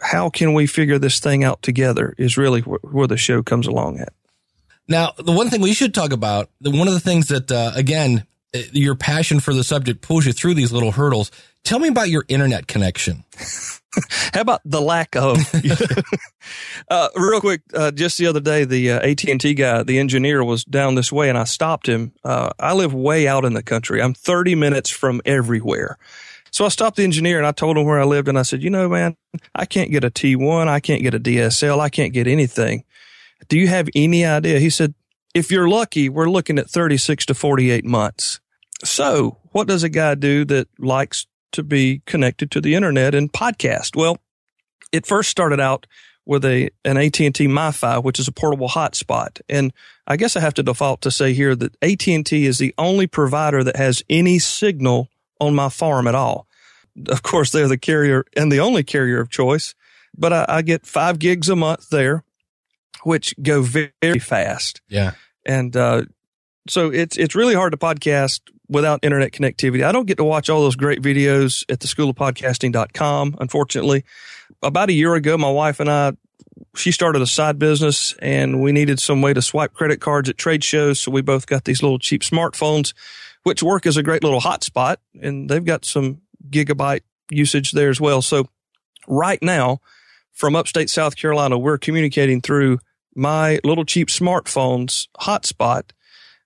how 0.00 0.30
can 0.30 0.54
we 0.54 0.66
figure 0.66 0.98
this 0.98 1.18
thing 1.20 1.44
out 1.44 1.62
together 1.62 2.14
is 2.18 2.36
really 2.36 2.60
wh- 2.60 2.94
where 2.94 3.06
the 3.06 3.16
show 3.16 3.42
comes 3.42 3.66
along 3.66 3.98
at. 3.98 4.12
Now, 4.86 5.12
the 5.18 5.32
one 5.32 5.50
thing 5.50 5.60
we 5.60 5.74
should 5.74 5.92
talk 5.92 6.12
about, 6.12 6.50
the, 6.60 6.70
one 6.70 6.88
of 6.88 6.94
the 6.94 7.00
things 7.00 7.28
that, 7.28 7.50
uh, 7.50 7.72
again, 7.74 8.26
uh, 8.54 8.60
your 8.72 8.94
passion 8.94 9.40
for 9.40 9.52
the 9.52 9.64
subject 9.64 10.00
pulls 10.00 10.24
you 10.24 10.32
through 10.32 10.54
these 10.54 10.72
little 10.72 10.92
hurdles. 10.92 11.30
Tell 11.68 11.80
me 11.80 11.88
about 11.88 12.08
your 12.08 12.24
internet 12.28 12.66
connection. 12.66 13.24
How 14.32 14.40
about 14.40 14.62
the 14.64 14.80
lack 14.80 15.14
of? 15.16 15.36
uh, 16.90 17.08
real 17.14 17.42
quick, 17.42 17.60
uh, 17.74 17.90
just 17.90 18.16
the 18.16 18.26
other 18.26 18.40
day, 18.40 18.64
the 18.64 18.92
uh, 18.92 19.00
AT 19.00 19.22
and 19.24 19.38
T 19.38 19.52
guy, 19.52 19.82
the 19.82 19.98
engineer, 19.98 20.42
was 20.42 20.64
down 20.64 20.94
this 20.94 21.12
way, 21.12 21.28
and 21.28 21.36
I 21.36 21.44
stopped 21.44 21.86
him. 21.86 22.12
Uh, 22.24 22.48
I 22.58 22.72
live 22.72 22.94
way 22.94 23.28
out 23.28 23.44
in 23.44 23.52
the 23.52 23.62
country. 23.62 24.00
I'm 24.00 24.14
30 24.14 24.54
minutes 24.54 24.88
from 24.88 25.20
everywhere. 25.26 25.98
So 26.52 26.64
I 26.64 26.68
stopped 26.68 26.96
the 26.96 27.04
engineer 27.04 27.36
and 27.36 27.46
I 27.46 27.52
told 27.52 27.76
him 27.76 27.84
where 27.84 28.00
I 28.00 28.04
lived 28.04 28.28
and 28.28 28.38
I 28.38 28.42
said, 28.44 28.62
you 28.62 28.70
know, 28.70 28.88
man, 28.88 29.14
I 29.54 29.66
can't 29.66 29.90
get 29.90 30.04
a 30.04 30.10
T1. 30.10 30.68
I 30.68 30.80
can't 30.80 31.02
get 31.02 31.12
a 31.12 31.20
DSL. 31.20 31.80
I 31.80 31.90
can't 31.90 32.14
get 32.14 32.26
anything. 32.26 32.84
Do 33.48 33.58
you 33.58 33.68
have 33.68 33.90
any 33.94 34.24
idea? 34.24 34.58
He 34.58 34.70
said, 34.70 34.94
if 35.34 35.50
you're 35.50 35.68
lucky, 35.68 36.08
we're 36.08 36.30
looking 36.30 36.58
at 36.58 36.70
36 36.70 37.26
to 37.26 37.34
48 37.34 37.84
months. 37.84 38.40
So 38.84 39.36
what 39.52 39.68
does 39.68 39.82
a 39.82 39.90
guy 39.90 40.14
do 40.14 40.46
that 40.46 40.68
likes 40.78 41.26
to 41.52 41.62
be 41.62 42.02
connected 42.06 42.50
to 42.52 42.60
the 42.60 42.74
internet 42.74 43.14
and 43.14 43.32
podcast? 43.32 43.96
Well, 43.96 44.18
it 44.92 45.06
first 45.06 45.30
started 45.30 45.60
out 45.60 45.86
with 46.28 46.44
a 46.44 46.70
an 46.84 46.98
AT&T 46.98 47.30
MiFi, 47.30 48.04
which 48.04 48.20
is 48.20 48.28
a 48.28 48.32
portable 48.32 48.68
hotspot. 48.68 49.40
And 49.48 49.72
I 50.06 50.16
guess 50.16 50.36
I 50.36 50.40
have 50.40 50.54
to 50.54 50.62
default 50.62 51.00
to 51.02 51.10
say 51.10 51.32
here 51.32 51.56
that 51.56 51.74
AT&T 51.82 52.46
is 52.46 52.58
the 52.58 52.74
only 52.76 53.06
provider 53.06 53.64
that 53.64 53.76
has 53.76 54.02
any 54.10 54.38
signal 54.38 55.08
on 55.40 55.54
my 55.54 55.70
farm 55.70 56.06
at 56.06 56.14
all. 56.14 56.46
Of 57.08 57.22
course, 57.22 57.50
they're 57.50 57.68
the 57.68 57.78
carrier 57.78 58.24
and 58.36 58.52
the 58.52 58.60
only 58.60 58.82
carrier 58.82 59.20
of 59.20 59.30
choice, 59.30 59.74
but 60.16 60.32
I, 60.32 60.44
I 60.48 60.62
get 60.62 60.84
five 60.84 61.18
gigs 61.18 61.48
a 61.48 61.56
month 61.56 61.88
there, 61.88 62.24
which 63.04 63.34
go 63.40 63.62
very, 63.62 63.92
very 64.02 64.18
fast. 64.18 64.82
Yeah. 64.88 65.12
And, 65.46 65.74
uh, 65.76 66.02
so 66.68 66.90
it's, 66.90 67.16
it's 67.16 67.34
really 67.34 67.54
hard 67.54 67.72
to 67.72 67.78
podcast 67.78 68.40
without 68.68 69.00
internet 69.02 69.32
connectivity. 69.32 69.84
I 69.84 69.92
don't 69.92 70.06
get 70.06 70.18
to 70.18 70.24
watch 70.24 70.50
all 70.50 70.60
those 70.62 70.76
great 70.76 71.00
videos 71.00 71.64
at 71.70 71.80
the 71.80 71.86
school 71.86 72.10
of 72.10 72.16
podcasting.com. 72.16 73.36
Unfortunately, 73.40 74.04
about 74.62 74.90
a 74.90 74.92
year 74.92 75.14
ago, 75.14 75.38
my 75.38 75.50
wife 75.50 75.80
and 75.80 75.90
I, 75.90 76.12
she 76.76 76.92
started 76.92 77.22
a 77.22 77.26
side 77.26 77.58
business 77.58 78.14
and 78.20 78.60
we 78.60 78.72
needed 78.72 79.00
some 79.00 79.22
way 79.22 79.32
to 79.32 79.40
swipe 79.40 79.72
credit 79.72 80.00
cards 80.00 80.28
at 80.28 80.36
trade 80.36 80.62
shows. 80.62 81.00
So 81.00 81.10
we 81.10 81.22
both 81.22 81.46
got 81.46 81.64
these 81.64 81.82
little 81.82 81.98
cheap 81.98 82.22
smartphones 82.22 82.92
which 83.48 83.62
work 83.62 83.86
as 83.86 83.96
a 83.96 84.02
great 84.02 84.22
little 84.22 84.40
hotspot, 84.40 84.96
and 85.22 85.48
they've 85.48 85.64
got 85.64 85.84
some 85.84 86.20
gigabyte 86.50 87.00
usage 87.30 87.72
there 87.72 87.88
as 87.88 88.00
well. 88.00 88.22
So 88.22 88.48
right 89.06 89.42
now, 89.42 89.80
from 90.32 90.54
upstate 90.54 90.90
South 90.90 91.16
Carolina, 91.16 91.58
we're 91.58 91.78
communicating 91.78 92.40
through 92.40 92.78
my 93.14 93.58
little 93.64 93.86
cheap 93.86 94.08
smartphone's 94.08 95.08
hotspot, 95.20 95.90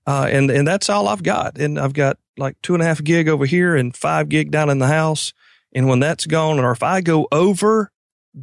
uh, 0.07 0.29
and 0.31 0.51
and 0.51 0.67
that's 0.67 0.91
all 0.91 1.09
I've 1.09 1.23
got. 1.23 1.59
And 1.59 1.79
I've 1.79 1.93
got 1.93 2.19
like 2.37 2.61
two 2.62 2.75
and 2.75 2.83
a 2.83 2.87
half 2.87 3.03
gig 3.03 3.29
over 3.29 3.47
here 3.47 3.77
and 3.77 3.95
five 3.95 4.29
gig 4.29 4.51
down 4.51 4.71
in 4.71 4.79
the 4.79 4.87
house. 4.87 5.33
And 5.75 5.88
when 5.88 6.01
that's 6.01 6.27
gone, 6.27 6.59
or 6.59 6.73
if 6.73 6.83
I 6.83 7.01
go 7.01 7.29
over, 7.33 7.91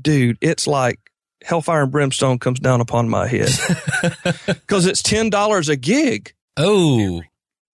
dude, 0.01 0.37
it's 0.41 0.65
like 0.65 0.99
hellfire 1.43 1.83
and 1.83 1.91
brimstone 1.91 2.39
comes 2.39 2.59
down 2.59 2.81
upon 2.81 3.07
my 3.07 3.27
head 3.27 3.49
because 4.47 4.85
it's 4.85 5.03
ten 5.03 5.29
dollars 5.29 5.69
a 5.69 5.75
gig. 5.75 6.33
Oh, 6.57 7.21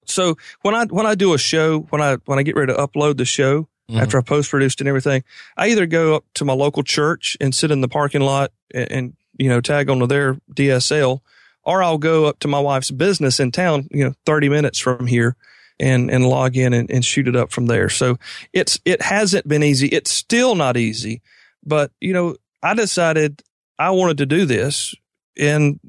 so 0.06 0.38
when 0.62 0.76
I 0.76 0.86
when 0.86 1.06
I 1.06 1.16
do 1.16 1.34
a 1.34 1.38
show, 1.38 1.80
when 1.90 2.02
I 2.02 2.18
when 2.26 2.40
I 2.40 2.44
get 2.44 2.56
ready 2.56 2.74
to 2.74 2.80
upload 2.80 3.18
the 3.18 3.26
show 3.26 3.68
mm-hmm. 3.90 4.00
after 4.00 4.18
I 4.18 4.22
post 4.22 4.50
produced 4.50 4.82
and 4.82 4.88
everything, 4.88 5.24
I 5.58 5.70
either 5.70 5.86
go 5.86 6.16
up 6.16 6.26
to 6.36 6.46
my 6.46 6.54
local 6.54 6.84
church 6.84 7.38
and 7.40 7.54
sit 7.54 7.72
in 7.72 7.82
the 7.82 7.88
parking 7.88 8.22
lot 8.22 8.52
and, 8.74 8.92
and 8.92 9.14
you 9.38 9.50
know 9.50 9.62
tag 9.62 9.90
onto 9.90 10.08
their 10.08 10.36
DSL, 10.54 11.20
or 11.64 11.84
I'll 11.84 11.98
go 11.98 12.26
up 12.26 12.40
to 12.40 12.48
my 12.48 12.60
wife's 12.60 12.92
business 12.92 13.40
in 13.40 13.52
town, 13.52 13.88
you 13.92 14.04
know, 14.04 14.14
thirty 14.26 14.50
minutes 14.50 14.80
from 14.80 15.08
here, 15.08 15.36
and 15.80 16.10
and 16.10 16.28
log 16.28 16.58
in 16.58 16.74
and, 16.74 16.90
and 16.90 17.04
shoot 17.04 17.28
it 17.28 17.36
up 17.36 17.52
from 17.52 17.68
there. 17.68 17.90
So 17.90 18.18
it's 18.52 18.80
it 18.86 19.02
hasn't 19.02 19.48
been 19.48 19.64
easy. 19.64 19.88
It's 19.88 20.12
still 20.12 20.56
not 20.56 20.78
easy, 20.78 21.22
but 21.64 21.92
you 22.00 22.14
know 22.14 22.36
I 22.62 22.74
decided 22.74 23.42
I 23.78 23.92
wanted 23.92 24.18
to 24.20 24.26
do 24.26 24.46
this, 24.46 24.96
and 25.38 25.80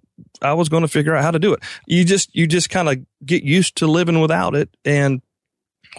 I 0.43 0.55
was 0.55 0.69
going 0.69 0.83
to 0.83 0.89
figure 0.89 1.15
out 1.15 1.23
how 1.23 1.31
to 1.31 1.39
do 1.39 1.53
it. 1.55 1.63
You 1.87 2.05
just, 2.05 2.35
you 2.35 2.47
just 2.47 2.71
kind 2.71 2.89
of 2.89 2.99
get 3.25 3.43
used 3.43 3.77
to 3.77 3.87
living 3.87 4.21
without 4.21 4.55
it. 4.55 4.69
And 4.85 5.23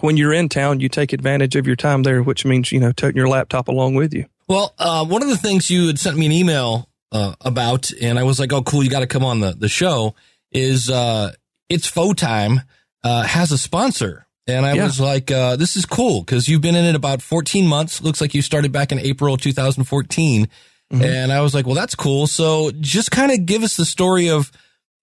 when 0.00 0.16
you're 0.16 0.32
in 0.32 0.48
town, 0.48 0.80
you 0.80 0.88
take 0.88 1.12
advantage 1.12 1.56
of 1.56 1.66
your 1.66 1.76
time 1.76 2.02
there, 2.02 2.22
which 2.22 2.44
means, 2.44 2.70
you 2.70 2.80
know, 2.80 2.92
taking 2.92 3.16
your 3.16 3.28
laptop 3.28 3.68
along 3.68 3.94
with 3.94 4.14
you. 4.14 4.26
Well, 4.48 4.74
uh, 4.78 5.04
one 5.04 5.22
of 5.22 5.28
the 5.28 5.36
things 5.36 5.70
you 5.70 5.86
had 5.88 5.98
sent 5.98 6.16
me 6.16 6.26
an 6.26 6.32
email 6.32 6.88
uh, 7.16 7.34
about, 7.40 7.90
and 8.00 8.18
I 8.18 8.22
was 8.24 8.38
like, 8.38 8.52
oh, 8.52 8.62
cool, 8.62 8.82
you 8.82 8.90
got 8.90 9.00
to 9.00 9.06
come 9.06 9.24
on 9.24 9.40
the, 9.40 9.52
the 9.52 9.68
show, 9.68 10.14
is 10.52 10.90
uh, 10.90 11.32
it's 11.68 11.86
Faux 11.86 12.20
Time 12.20 12.62
uh, 13.02 13.22
has 13.22 13.52
a 13.52 13.58
sponsor. 13.58 14.26
And 14.46 14.64
I 14.64 14.74
yeah. 14.74 14.84
was 14.84 15.00
like, 15.00 15.30
uh, 15.30 15.56
this 15.56 15.76
is 15.76 15.86
cool 15.86 16.20
because 16.20 16.48
you've 16.48 16.60
been 16.60 16.76
in 16.76 16.84
it 16.84 16.94
about 16.94 17.20
14 17.20 17.66
months. 17.66 18.00
Looks 18.00 18.20
like 18.20 18.34
you 18.34 18.42
started 18.42 18.70
back 18.70 18.92
in 18.92 18.98
April 19.00 19.36
2014. 19.36 20.48
Mm-hmm. 20.92 21.02
And 21.02 21.32
I 21.32 21.40
was 21.40 21.52
like, 21.52 21.66
well, 21.66 21.74
that's 21.74 21.96
cool. 21.96 22.28
So 22.28 22.70
just 22.80 23.10
kind 23.10 23.32
of 23.32 23.44
give 23.44 23.64
us 23.64 23.76
the 23.76 23.84
story 23.84 24.30
of, 24.30 24.52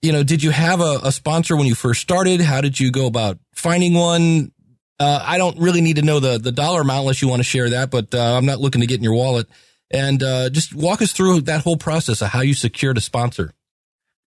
you 0.02 0.14
know, 0.14 0.24
did 0.24 0.44
you 0.44 0.52
have 0.52 0.80
a, 0.80 1.00
a 1.04 1.12
sponsor 1.12 1.58
when 1.58 1.68
you 1.68 1.76
first 1.76 2.02
started? 2.02 2.40
How 2.40 2.62
did 2.62 2.80
you 2.80 2.90
go 2.90 3.06
about 3.06 3.38
finding 3.54 3.94
one? 3.94 4.54
Uh, 5.00 5.22
I 5.22 5.38
don't 5.38 5.60
really 5.60 5.82
need 5.82 5.98
to 5.98 6.04
know 6.04 6.22
the, 6.22 6.38
the 6.38 6.54
dollar 6.54 6.82
amount 6.82 7.02
unless 7.02 7.22
you 7.22 7.28
want 7.28 7.42
to 7.42 7.44
share 7.44 7.70
that, 7.72 7.92
but 7.92 8.16
uh, 8.16 8.38
I'm 8.38 8.46
not 8.46 8.60
looking 8.60 8.80
to 8.80 8.88
get 8.88 8.98
in 8.98 9.04
your 9.04 9.14
wallet. 9.14 9.48
And 9.94 10.24
uh, 10.24 10.50
just 10.50 10.74
walk 10.74 11.02
us 11.02 11.12
through 11.12 11.42
that 11.42 11.62
whole 11.62 11.78
process 11.78 12.22
of 12.22 12.30
how 12.30 12.42
you 12.42 12.56
secured 12.56 12.98
a 12.98 13.02
sponsor. 13.02 13.54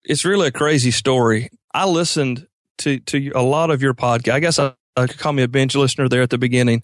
It's 0.05 0.23
really 0.23 0.47
a 0.47 0.51
crazy 0.51 0.91
story. 0.91 1.49
I 1.73 1.85
listened 1.85 2.47
to 2.79 2.99
to 2.99 3.31
a 3.35 3.41
lot 3.41 3.69
of 3.69 3.81
your 3.81 3.93
podcast. 3.93 4.33
I 4.33 4.39
guess 4.39 4.59
I, 4.59 4.73
I 4.95 5.07
could 5.07 5.19
call 5.19 5.33
me 5.33 5.43
a 5.43 5.47
binge 5.47 5.75
listener 5.75 6.07
there 6.07 6.21
at 6.21 6.29
the 6.29 6.37
beginning, 6.37 6.83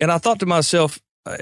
and 0.00 0.10
I 0.10 0.18
thought 0.18 0.40
to 0.40 0.46
myself, 0.46 0.98
uh, 1.24 1.36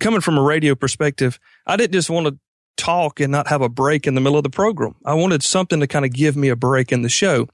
coming 0.00 0.22
from 0.22 0.38
a 0.38 0.42
radio 0.42 0.74
perspective, 0.74 1.38
I 1.66 1.76
didn't 1.76 1.92
just 1.92 2.08
want 2.08 2.26
to 2.28 2.38
talk 2.76 3.20
and 3.20 3.30
not 3.30 3.48
have 3.48 3.60
a 3.60 3.68
break 3.68 4.06
in 4.06 4.14
the 4.14 4.20
middle 4.20 4.38
of 4.38 4.44
the 4.44 4.50
program. 4.50 4.94
I 5.04 5.14
wanted 5.14 5.42
something 5.42 5.80
to 5.80 5.86
kind 5.86 6.04
of 6.04 6.12
give 6.12 6.36
me 6.36 6.48
a 6.48 6.56
break 6.56 6.90
in 6.90 7.02
the 7.02 7.08
show. 7.08 7.48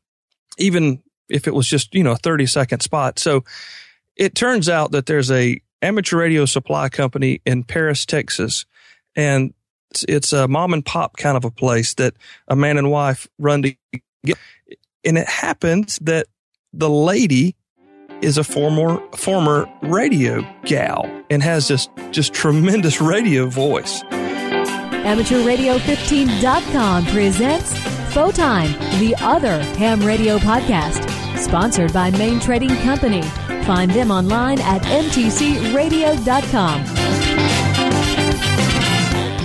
Even 0.58 1.02
if 1.28 1.46
it 1.46 1.54
was 1.54 1.66
just, 1.68 1.94
you 1.94 2.02
know, 2.02 2.12
a 2.12 2.16
30 2.16 2.46
second 2.46 2.80
spot. 2.80 3.18
So 3.18 3.44
it 4.16 4.34
turns 4.34 4.68
out 4.68 4.92
that 4.92 5.06
there's 5.06 5.30
a 5.30 5.60
amateur 5.82 6.18
radio 6.18 6.44
supply 6.44 6.88
company 6.88 7.40
in 7.44 7.64
Paris, 7.64 8.06
Texas, 8.06 8.64
and 9.16 9.52
it's, 9.90 10.04
it's 10.08 10.32
a 10.32 10.48
mom 10.48 10.72
and 10.72 10.84
pop 10.84 11.16
kind 11.16 11.36
of 11.36 11.44
a 11.44 11.50
place 11.50 11.94
that 11.94 12.14
a 12.48 12.56
man 12.56 12.78
and 12.78 12.90
wife 12.90 13.28
run 13.38 13.62
to 13.62 13.74
get. 14.24 14.38
And 15.04 15.18
it 15.18 15.28
happens 15.28 15.98
that 16.02 16.26
the 16.72 16.90
lady 16.90 17.56
is 18.22 18.38
a 18.38 18.44
former 18.44 19.00
former 19.16 19.66
radio 19.82 20.46
gal 20.64 21.04
and 21.30 21.42
has 21.42 21.66
this 21.68 21.88
just 22.10 22.34
tremendous 22.34 23.00
radio 23.00 23.46
voice. 23.46 24.02
AmateurRadio15.com 25.00 27.06
presents 27.06 27.74
Faux 28.12 28.36
Time, 28.36 28.72
the 29.00 29.14
other 29.20 29.62
ham 29.76 30.04
radio 30.04 30.36
podcast, 30.38 31.08
sponsored 31.38 31.92
by 31.92 32.10
Main 32.10 32.40
Trading 32.40 32.74
Company. 32.78 33.22
Find 33.64 33.90
them 33.90 34.10
online 34.10 34.60
at 34.60 34.82
mtcradio.com. 34.82 36.84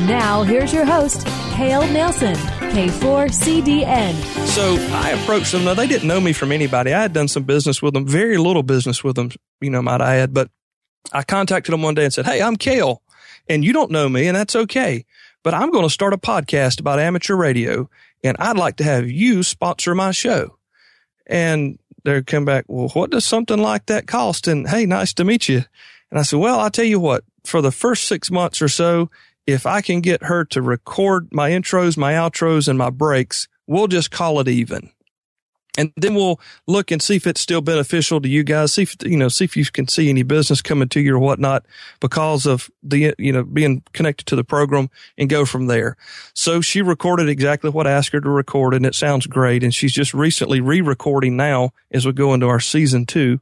Now, 0.08 0.43
here's 0.43 0.71
your 0.71 0.86
host, 0.86 1.25
Cale 1.54 1.88
Nelson, 1.88 2.36
K4CDN. 2.36 4.13
So 4.47 4.78
I 4.91 5.12
approached 5.12 5.51
them. 5.51 5.63
Now 5.63 5.73
they 5.73 5.88
didn't 5.88 6.08
know 6.08 6.21
me 6.21 6.34
from 6.34 6.51
anybody. 6.51 6.93
I 6.93 7.01
had 7.01 7.13
done 7.13 7.28
some 7.28 7.43
business 7.43 7.82
with 7.82 7.93
them, 7.93 8.06
very 8.06 8.38
little 8.38 8.63
business 8.63 9.04
with 9.04 9.15
them, 9.15 9.32
you 9.62 9.69
know, 9.69 9.82
might 9.82 10.01
I 10.01 10.17
add. 10.17 10.34
But 10.34 10.49
I 11.12 11.23
contacted 11.23 11.73
them 11.73 11.82
one 11.82 11.95
day 11.95 12.04
and 12.04 12.13
said, 12.13 12.25
Hey, 12.25 12.41
I'm 12.41 12.56
Cale 12.56 13.01
and 13.47 13.63
you 13.63 13.73
don't 13.73 13.91
know 13.91 14.10
me 14.10 14.28
and 14.28 14.36
that's 14.36 14.56
okay. 14.56 15.06
But 15.43 15.54
I'm 15.54 15.71
going 15.71 15.86
to 15.86 15.89
start 15.89 16.13
a 16.13 16.17
podcast 16.17 16.80
about 16.80 16.99
amateur 16.99 17.36
radio 17.36 17.89
and 18.23 18.36
I'd 18.39 18.58
like 18.58 18.78
to 18.78 18.84
have 18.84 19.10
you 19.10 19.43
sponsor 19.43 19.93
my 19.93 20.12
show. 20.12 20.58
And 21.28 21.80
they 22.06 22.22
come 22.22 22.46
back, 22.46 22.65
well, 22.68 22.89
what 22.89 23.10
does 23.10 23.26
something 23.26 23.60
like 23.60 23.88
that 23.88 24.08
cost? 24.08 24.48
And 24.48 24.68
hey, 24.68 24.86
nice 24.86 25.13
to 25.15 25.24
meet 25.24 25.50
you. 25.50 25.65
And 26.10 26.20
I 26.20 26.24
said, 26.24 26.39
well, 26.39 26.60
I'll 26.60 26.72
tell 26.72 26.86
you 26.86 27.00
what, 27.00 27.24
for 27.44 27.62
the 27.62 27.72
first 27.72 28.06
six 28.06 28.32
months 28.32 28.62
or 28.62 28.70
so, 28.70 29.10
if 29.46 29.65
I 29.65 29.82
can 29.82 30.02
get 30.02 30.24
her 30.24 30.46
to 30.46 30.62
record 30.62 31.28
my 31.32 31.52
intros, 31.52 31.98
my 31.98 32.13
outros, 32.13 32.68
and 32.68 32.78
my 32.78 32.89
breaks, 32.89 33.48
we'll 33.68 33.88
just 33.88 34.12
call 34.12 34.39
it 34.39 34.48
even. 34.48 34.89
And 35.78 35.92
then 35.98 36.16
we'll 36.16 36.40
look 36.68 36.92
and 36.92 37.02
see 37.02 37.18
if 37.18 37.28
it's 37.28 37.42
still 37.42 37.62
beneficial 37.62 38.22
to 38.22 38.30
you 38.30 38.44
guys. 38.44 38.74
See 38.74 38.84
if, 38.84 38.96
you 39.04 39.18
know, 39.18 39.28
see 39.28 39.44
if 39.44 39.58
you 39.58 39.66
can 39.66 39.88
see 39.88 40.10
any 40.10 40.24
business 40.24 40.62
coming 40.62 40.88
to 40.90 41.02
you 41.02 41.16
or 41.16 41.20
whatnot 41.20 41.66
because 42.00 42.46
of 42.46 42.70
the, 42.82 43.14
you 43.18 43.34
know, 43.34 43.44
being 43.44 43.84
connected 43.94 44.26
to 44.28 44.36
the 44.36 44.44
program 44.44 44.90
and 45.18 45.30
go 45.30 45.46
from 45.46 45.68
there. 45.68 45.98
So 46.34 46.62
she 46.62 46.82
recorded 46.82 47.28
exactly 47.28 47.70
what 47.70 47.88
I 47.88 47.92
asked 47.92 48.14
her 48.14 48.22
to 48.22 48.30
record 48.30 48.74
and 48.74 48.86
it 48.86 48.96
sounds 48.96 49.28
great. 49.28 49.64
And 49.64 49.74
she's 49.74 49.94
just 49.94 50.14
recently 50.14 50.62
re-recording 50.62 51.36
now 51.36 51.72
as 51.92 52.06
we 52.06 52.14
go 52.14 52.34
into 52.34 52.48
our 52.48 52.62
season 52.62 53.06
two. 53.06 53.42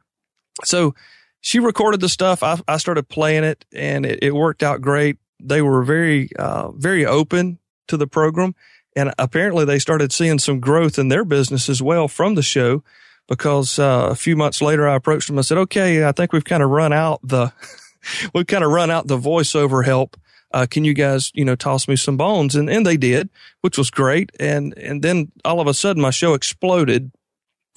So 0.64 0.96
she 1.42 1.60
recorded 1.60 2.00
the 2.00 2.10
stuff. 2.10 2.42
I, 2.42 2.60
I 2.68 2.78
started 2.78 3.10
playing 3.10 3.44
it 3.44 3.66
and 3.74 4.06
it, 4.06 4.20
it 4.24 4.36
worked 4.36 4.64
out 4.64 4.82
great. 4.82 5.18
They 5.40 5.62
were 5.62 5.84
very, 5.84 6.30
uh, 6.40 6.72
very 6.72 7.06
open 7.06 7.60
to 7.90 7.98
the 7.98 8.08
program 8.08 8.56
and 8.96 9.14
apparently 9.18 9.66
they 9.66 9.80
started 9.80 10.12
seeing 10.12 10.40
some 10.40 10.60
growth 10.60 11.00
in 11.00 11.08
their 11.08 11.26
business 11.26 11.70
as 11.70 11.82
well 11.82 12.08
from 12.08 12.36
the 12.36 12.44
show 12.44 12.84
because 13.28 13.80
uh, 13.80 14.08
a 14.12 14.16
few 14.16 14.36
months 14.36 14.62
later 14.62 14.88
I 14.88 14.96
approached 14.96 15.28
them. 15.28 15.40
I 15.40 15.42
said, 15.42 15.58
okay, 15.58 16.06
I 16.06 16.12
think 16.12 16.34
we've 16.34 16.44
kind 16.44 16.64
of 16.64 16.70
run 16.70 16.94
out 16.94 17.20
the, 17.24 17.54
we've 18.34 18.48
kind 18.48 18.64
of 18.64 18.72
run 18.72 18.92
out 18.92 19.08
the 19.08 19.18
voiceover 19.18 19.86
help. 19.86 20.18
Uh, 20.52 20.68
can 20.70 20.86
you 20.86 20.94
guys, 20.94 21.32
you 21.34 21.44
know, 21.44 21.56
toss 21.56 21.88
me 21.88 21.96
some 21.96 22.18
bones? 22.18 22.56
And, 22.56 22.70
and 22.70 22.86
they 22.86 22.98
did, 22.98 23.30
which 23.62 23.78
was 23.78 23.90
great. 23.90 24.32
And, 24.40 24.78
and 24.78 25.02
then 25.02 25.32
all 25.44 25.60
of 25.60 25.68
a 25.68 25.74
sudden 25.74 26.02
my 26.02 26.12
show 26.12 26.36
exploded 26.36 27.12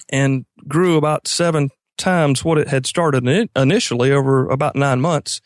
and 0.09 0.45
grew 0.67 0.97
about 0.97 1.27
seven 1.27 1.71
times 1.97 2.45
what 2.45 2.59
it 2.59 2.67
had 2.67 2.85
started 2.85 3.27
initially 3.55 4.11
over 4.11 4.47
about 4.49 4.75
nine 4.75 5.01
months. 5.01 5.41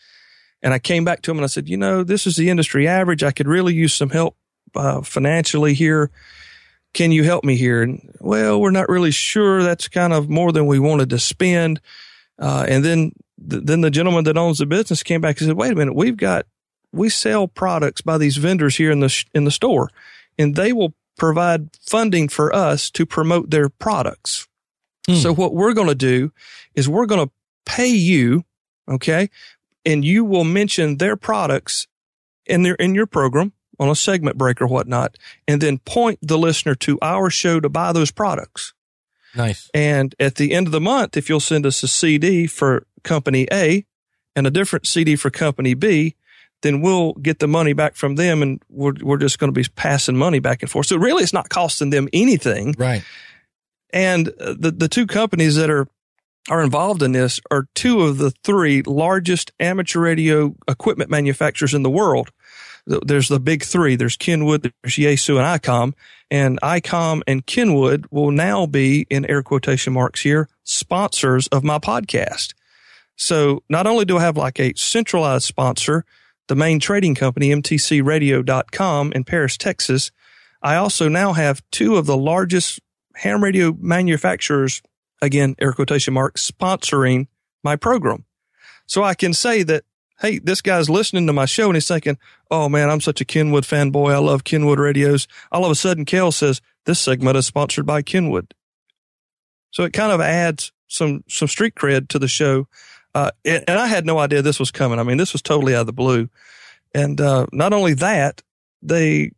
And 0.62 0.74
I 0.74 0.80
came 0.80 1.06
back 1.06 1.22
to 1.22 1.32
him 1.32 1.38
and 1.38 1.46
I 1.46 1.48
said, 1.48 1.70
you 1.70 1.78
know, 1.78 2.04
this 2.04 2.28
is 2.28 2.36
the 2.36 2.50
industry 2.50 2.88
average. 2.88 3.24
I 3.24 3.32
could 3.32 3.48
really 3.48 3.74
use 3.74 3.94
some 3.94 4.10
help 4.10 4.36
uh, 4.76 5.02
financially 5.02 5.74
here. 5.74 6.12
Can 6.94 7.12
you 7.12 7.24
help 7.24 7.44
me 7.44 7.56
here? 7.56 7.82
And 7.82 8.14
well, 8.20 8.60
we're 8.60 8.72
not 8.72 8.90
really 8.90 9.12
sure. 9.12 9.64
That's 9.64 9.88
kind 9.88 10.12
of 10.14 10.30
more 10.30 10.52
than 10.52 10.66
we 10.66 10.80
wanted 10.80 11.10
to 11.12 11.20
spend. 11.20 11.80
Uh, 12.38 12.66
and 12.68 12.84
then, 12.84 13.14
th- 13.50 13.64
then 13.64 13.82
the 13.82 13.92
gentleman 13.92 14.26
that 14.26 14.38
owns 14.38 14.58
the 14.58 14.66
business 14.66 15.04
came 15.04 15.22
back 15.22 15.40
and 15.40 15.48
said, 15.48 15.58
wait 15.58 15.72
a 15.72 15.76
minute, 15.76 15.96
we've 15.96 16.18
got, 16.18 16.46
we 16.92 17.08
sell 17.08 17.48
products 17.48 18.02
by 18.02 18.18
these 18.18 18.38
vendors 18.38 18.76
here 18.76 18.92
in 18.92 19.00
the, 19.00 19.10
sh- 19.10 19.26
in 19.34 19.46
the 19.46 19.52
store 19.52 19.90
and 20.38 20.56
they 20.56 20.74
will 20.74 20.94
provide 21.18 21.70
funding 21.82 22.28
for 22.28 22.54
us 22.54 22.90
to 22.90 23.06
promote 23.06 23.50
their 23.52 23.70
products. 23.70 24.48
Hmm. 25.08 25.16
So 25.16 25.34
what 25.34 25.54
we're 25.54 25.74
going 25.74 25.88
to 25.88 25.96
do 25.96 26.32
is 26.76 26.90
we're 26.90 27.06
going 27.06 27.28
to 27.28 27.32
pay 27.66 27.90
you. 27.90 28.44
Okay. 28.90 29.30
And 29.86 30.04
you 30.04 30.26
will 30.26 30.44
mention 30.44 30.98
their 30.98 31.16
products 31.16 31.88
in 32.46 32.64
their, 32.64 32.76
in 32.76 32.96
your 32.96 33.08
program 33.08 33.54
on 33.80 33.90
a 33.90 33.96
segment 33.96 34.38
break 34.38 34.62
or 34.62 34.68
whatnot, 34.68 35.18
and 35.48 35.62
then 35.62 35.80
point 35.80 36.20
the 36.22 36.38
listener 36.38 36.76
to 36.76 37.00
our 37.02 37.30
show 37.30 37.60
to 37.60 37.70
buy 37.70 37.92
those 37.92 38.12
products. 38.12 38.74
Nice. 39.36 39.70
And 39.74 40.14
at 40.20 40.36
the 40.36 40.54
end 40.54 40.68
of 40.68 40.72
the 40.72 40.82
month, 40.82 41.16
if 41.16 41.30
you'll 41.30 41.40
send 41.40 41.66
us 41.66 41.82
a 41.84 41.88
CD 41.88 42.48
for 42.48 42.86
company 43.04 43.48
A 43.52 43.86
and 44.36 44.46
a 44.46 44.52
different 44.52 44.88
CD 44.88 45.16
for 45.16 45.30
company 45.30 45.74
B, 45.74 46.16
then 46.62 46.82
we'll 46.82 47.14
get 47.14 47.40
the 47.40 47.48
money 47.48 47.74
back 47.74 47.96
from 47.96 48.16
them 48.16 48.42
and 48.42 48.62
we're, 48.70 48.94
we're 49.02 49.18
just 49.18 49.40
going 49.40 49.52
to 49.52 49.60
be 49.60 49.68
passing 49.76 50.18
money 50.18 50.40
back 50.40 50.62
and 50.62 50.70
forth. 50.70 50.88
So 50.88 50.98
really 50.98 51.24
it's 51.24 51.34
not 51.34 51.50
costing 51.50 51.90
them 51.90 52.08
anything. 52.14 52.76
Right. 52.78 53.04
And 53.92 54.30
uh, 54.40 54.56
the, 54.58 54.72
the 54.72 54.88
two 54.88 55.08
companies 55.08 55.56
that 55.56 55.70
are, 55.70 55.88
are 56.50 56.62
involved 56.62 57.02
in 57.02 57.12
this 57.12 57.40
are 57.50 57.68
two 57.76 58.02
of 58.02 58.18
the 58.18 58.32
three 58.44 58.82
largest 58.84 59.52
amateur 59.60 60.00
radio 60.00 60.56
equipment 60.68 61.10
manufacturers 61.10 61.74
in 61.74 61.84
the 61.84 61.90
world 61.90 62.32
there's 62.86 63.28
the 63.28 63.40
big 63.40 63.64
three. 63.64 63.96
There's 63.96 64.18
Kenwood, 64.18 64.64
there's 64.64 64.96
Yaesu 64.96 65.38
and 65.38 65.62
ICOM. 65.62 65.94
And 66.30 66.60
ICOM 66.62 67.22
and 67.28 67.46
Kenwood 67.46 68.06
will 68.10 68.32
now 68.32 68.66
be, 68.66 69.06
in 69.10 69.30
air 69.30 69.44
quotation 69.44 69.94
marks 69.94 70.22
here, 70.22 70.48
sponsors 70.64 71.48
of 71.48 71.64
my 71.64 71.78
podcast. 71.78 72.54
So 73.16 73.64
not 73.70 73.86
only 73.86 74.06
do 74.06 74.18
I 74.18 74.22
have 74.22 74.38
like 74.38 74.60
a 74.60 74.74
centralized 74.76 75.46
sponsor, 75.46 76.06
the 76.48 76.56
main 76.56 76.80
trading 76.80 77.16
company, 77.16 77.50
mtcradio.com 77.50 79.12
in 79.14 79.24
Paris, 79.24 79.58
Texas, 79.58 80.12
I 80.62 80.76
also 80.76 81.08
now 81.08 81.34
have 81.34 81.62
two 81.72 81.98
of 81.98 82.06
the 82.06 82.18
largest 82.18 82.80
ham 83.16 83.44
radio 83.44 83.76
manufacturers, 83.80 84.82
again, 85.22 85.56
air 85.60 85.74
quotation 85.74 86.14
marks, 86.14 86.50
sponsoring 86.50 87.28
my 87.64 87.76
program. 87.76 88.26
So 88.86 89.04
I 89.04 89.14
can 89.14 89.34
say 89.34 89.64
that 89.64 89.84
hey, 90.22 90.38
this 90.38 90.62
guy's 90.62 90.90
listening 90.90 91.26
to 91.28 91.34
my 91.34 91.46
show 91.46 91.66
and 91.66 91.76
he's 91.76 91.88
thinking, 91.88 92.18
oh 92.52 92.70
man, 92.70 92.90
I'm 92.90 93.02
such 93.02 93.22
a 93.22 93.26
Kenwood 93.26 93.64
fanboy. 93.64 94.14
I 94.14 94.20
love 94.20 94.44
Kenwood 94.44 94.80
radios. 94.80 95.28
All 95.52 95.66
of 95.66 95.72
a 95.72 95.76
sudden, 95.76 96.06
Cale 96.06 96.32
says, 96.32 96.62
this 96.86 97.00
segment 97.00 97.38
is 97.38 97.48
sponsored 97.48 97.86
by 97.86 98.04
Kenwood. 98.04 98.54
So 99.72 99.84
it 99.84 99.94
kind 99.94 100.12
of 100.12 100.22
adds 100.22 100.72
some, 100.88 101.24
some 101.28 101.48
street 101.48 101.74
cred 101.76 102.10
to 102.10 102.20
the 102.20 102.28
show. 102.28 102.68
Uh, 103.16 103.32
and, 103.44 103.64
and, 103.68 103.78
I 103.78 103.88
had 103.88 104.06
no 104.06 104.20
idea 104.20 104.42
this 104.42 104.60
was 104.60 104.72
coming. 104.72 105.00
I 105.00 105.04
mean, 105.04 105.18
this 105.18 105.34
was 105.34 105.42
totally 105.42 105.76
out 105.76 105.82
of 105.82 105.86
the 105.88 105.94
blue. 105.94 106.30
And, 106.94 107.20
uh, 107.20 107.48
not 107.52 107.74
only 107.74 107.94
that, 107.96 108.42
they 108.82 109.32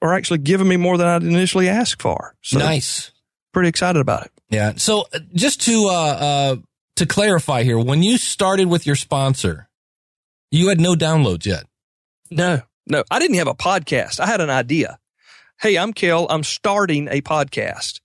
are 0.00 0.14
actually 0.14 0.38
giving 0.38 0.68
me 0.68 0.76
more 0.76 0.96
than 0.96 1.08
I'd 1.08 1.22
initially 1.24 1.68
asked 1.68 2.00
for. 2.00 2.36
So 2.42 2.58
nice. 2.58 3.10
Pretty 3.52 3.68
excited 3.68 3.98
about 3.98 4.26
it. 4.26 4.32
Yeah. 4.48 4.74
So 4.76 5.06
uh, 5.12 5.18
just 5.34 5.62
to, 5.62 5.86
uh, 5.88 5.92
uh, 5.92 6.56
to 6.96 7.06
clarify 7.06 7.64
here, 7.64 7.78
when 7.78 8.02
you 8.02 8.16
started 8.16 8.68
with 8.68 8.86
your 8.86 8.96
sponsor, 8.96 9.65
you 10.50 10.68
had 10.68 10.80
no 10.80 10.94
downloads 10.94 11.46
yet. 11.46 11.64
No, 12.30 12.62
no, 12.86 13.04
I 13.10 13.18
didn't 13.18 13.36
have 13.36 13.48
a 13.48 13.54
podcast. 13.54 14.20
I 14.20 14.26
had 14.26 14.40
an 14.40 14.50
idea. 14.50 14.98
Hey, 15.60 15.76
I'm 15.78 15.92
Cale. 15.92 16.26
I'm 16.28 16.42
starting 16.42 17.08
a 17.08 17.20
podcast. 17.20 18.00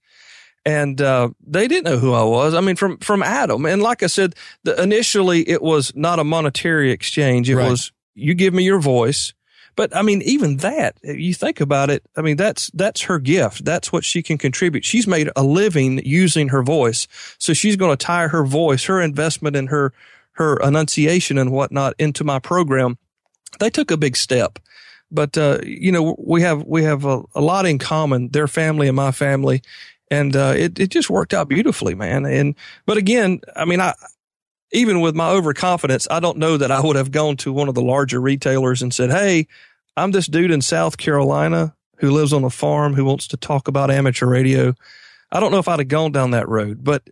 And, 0.64 1.02
uh, 1.02 1.30
they 1.46 1.68
didn't 1.68 1.86
know 1.86 1.98
who 1.98 2.14
I 2.14 2.24
was. 2.24 2.54
I 2.54 2.62
mean, 2.62 2.76
from, 2.76 3.00
from 3.00 3.24
Adam. 3.24 3.66
And 3.66 3.82
like 3.82 4.04
I 4.04 4.08
said, 4.08 4.36
the, 4.64 4.80
initially 4.82 5.48
it 5.50 5.62
was 5.62 5.92
not 5.96 6.20
a 6.20 6.24
monetary 6.24 6.92
exchange. 6.92 7.50
It 7.50 7.56
right. 7.56 7.70
was, 7.70 7.92
you 8.14 8.36
give 8.36 8.54
me 8.54 8.64
your 8.64 8.80
voice. 8.80 9.34
But 9.76 9.96
I 9.96 10.02
mean, 10.02 10.22
even 10.22 10.58
that, 10.58 10.98
you 11.02 11.34
think 11.34 11.62
about 11.62 11.90
it. 11.90 12.04
I 12.16 12.22
mean, 12.22 12.38
that's, 12.38 12.70
that's 12.74 13.02
her 13.02 13.20
gift. 13.20 13.66
That's 13.66 13.92
what 13.92 14.04
she 14.04 14.22
can 14.22 14.38
contribute. 14.38 14.86
She's 14.86 15.08
made 15.08 15.30
a 15.36 15.44
living 15.44 16.02
using 16.06 16.50
her 16.50 16.62
voice. 16.62 17.08
So 17.40 17.54
she's 17.54 17.76
going 17.76 17.98
to 17.98 18.06
tie 18.06 18.28
her 18.28 18.46
voice, 18.46 18.84
her 18.86 19.02
investment 19.02 19.56
in 19.56 19.68
her, 19.68 19.94
her 20.34 20.58
enunciation 20.58 21.38
and 21.38 21.52
whatnot 21.52 21.94
into 22.00 22.24
my 22.24 22.40
program, 22.40 22.98
they 23.60 23.70
took 23.70 23.92
a 23.92 23.98
big 23.98 24.16
step. 24.16 24.60
But, 25.12 25.38
uh, 25.38 25.60
you 25.64 25.92
know, 25.92 26.16
we 26.18 26.42
have, 26.42 26.64
we 26.64 26.84
have 26.84 27.06
a, 27.06 27.22
a, 27.36 27.42
lot 27.42 27.66
in 27.66 27.80
common, 27.80 28.30
their 28.30 28.48
family 28.48 28.88
and 28.88 28.96
my 28.96 29.12
family. 29.12 29.62
And, 30.10 30.36
uh, 30.36 30.54
it, 30.56 30.80
it 30.80 30.90
just 30.90 31.10
worked 31.10 31.34
out 31.34 31.50
beautifully, 31.50 31.96
man. 31.96 32.26
And, 32.26 32.56
but 32.86 32.98
again, 32.98 33.42
I 33.56 33.66
mean, 33.66 33.82
I, 33.82 33.94
even 34.72 35.02
with 35.02 35.16
my 35.16 35.30
overconfidence, 35.30 36.08
I 36.10 36.20
don't 36.20 36.38
know 36.38 36.58
that 36.58 36.72
I 36.72 36.80
would 36.82 36.96
have 36.96 37.12
gone 37.12 37.38
to 37.38 37.52
one 37.52 37.68
of 37.68 37.76
the 37.76 37.82
larger 37.82 38.22
retailers 38.22 38.82
and 38.82 38.94
said, 38.94 39.12
Hey, 39.12 39.48
I'm 39.98 40.12
this 40.12 40.28
dude 40.28 40.52
in 40.52 40.62
South 40.62 40.98
Carolina 40.98 41.76
who 41.98 42.12
lives 42.12 42.34
on 42.34 42.44
a 42.44 42.50
farm 42.50 42.94
who 42.94 43.06
wants 43.06 43.28
to 43.28 43.38
talk 43.38 43.68
about 43.68 43.92
amateur 43.92 44.26
radio. 44.26 44.74
I 45.32 45.40
don't 45.40 45.52
know 45.52 45.60
if 45.60 45.68
I'd 45.68 45.80
have 45.80 45.88
gone 45.88 46.12
down 46.12 46.32
that 46.32 46.50
road, 46.50 46.84
but 46.84 47.04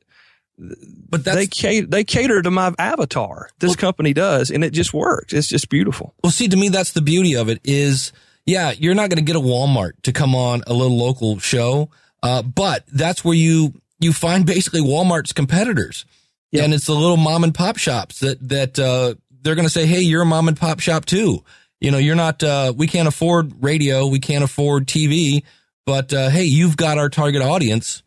But 0.59 1.23
that's 1.23 1.37
they 1.37 1.47
cater, 1.47 1.87
they 1.87 2.03
cater 2.03 2.41
to 2.41 2.51
my 2.51 2.73
avatar. 2.77 3.49
This 3.59 3.75
company 3.75 4.13
does, 4.13 4.51
and 4.51 4.63
it 4.63 4.71
just 4.71 4.93
works. 4.93 5.33
It's 5.33 5.47
just 5.47 5.69
beautiful. 5.69 6.13
Well, 6.21 6.31
see, 6.31 6.47
to 6.49 6.57
me, 6.57 6.69
that's 6.69 6.91
the 6.91 7.01
beauty 7.01 7.35
of 7.35 7.49
it 7.49 7.61
is, 7.63 8.11
yeah, 8.45 8.71
you're 8.71 8.93
not 8.93 9.09
going 9.09 9.17
to 9.17 9.23
get 9.23 9.37
a 9.37 9.41
Walmart 9.41 9.93
to 10.03 10.11
come 10.11 10.35
on 10.35 10.63
a 10.67 10.73
little 10.73 10.97
local 10.97 11.39
show. 11.39 11.89
Uh, 12.21 12.41
but 12.41 12.83
that's 12.91 13.23
where 13.23 13.35
you, 13.35 13.73
you 13.99 14.11
find 14.11 14.45
basically 14.45 14.81
Walmart's 14.81 15.31
competitors. 15.31 16.05
Yeah. 16.51 16.63
And 16.63 16.73
it's 16.73 16.87
the 16.87 16.93
little 16.95 17.17
mom 17.17 17.43
and 17.43 17.55
pop 17.55 17.77
shops 17.77 18.19
that, 18.19 18.45
that, 18.49 18.77
uh, 18.77 19.15
they're 19.41 19.55
going 19.55 19.67
to 19.67 19.73
say, 19.73 19.85
Hey, 19.85 20.01
you're 20.01 20.23
a 20.23 20.25
mom 20.25 20.49
and 20.49 20.57
pop 20.57 20.81
shop 20.81 21.05
too. 21.05 21.43
You 21.79 21.91
know, 21.91 21.97
you're 21.97 22.15
not, 22.15 22.43
uh, 22.43 22.73
we 22.75 22.87
can't 22.87 23.07
afford 23.07 23.63
radio. 23.63 24.07
We 24.07 24.19
can't 24.19 24.43
afford 24.43 24.87
TV, 24.87 25.43
but, 25.85 26.11
uh, 26.13 26.29
Hey, 26.29 26.43
you've 26.43 26.75
got 26.75 26.97
our 26.97 27.07
target 27.07 27.41
audience 27.41 28.03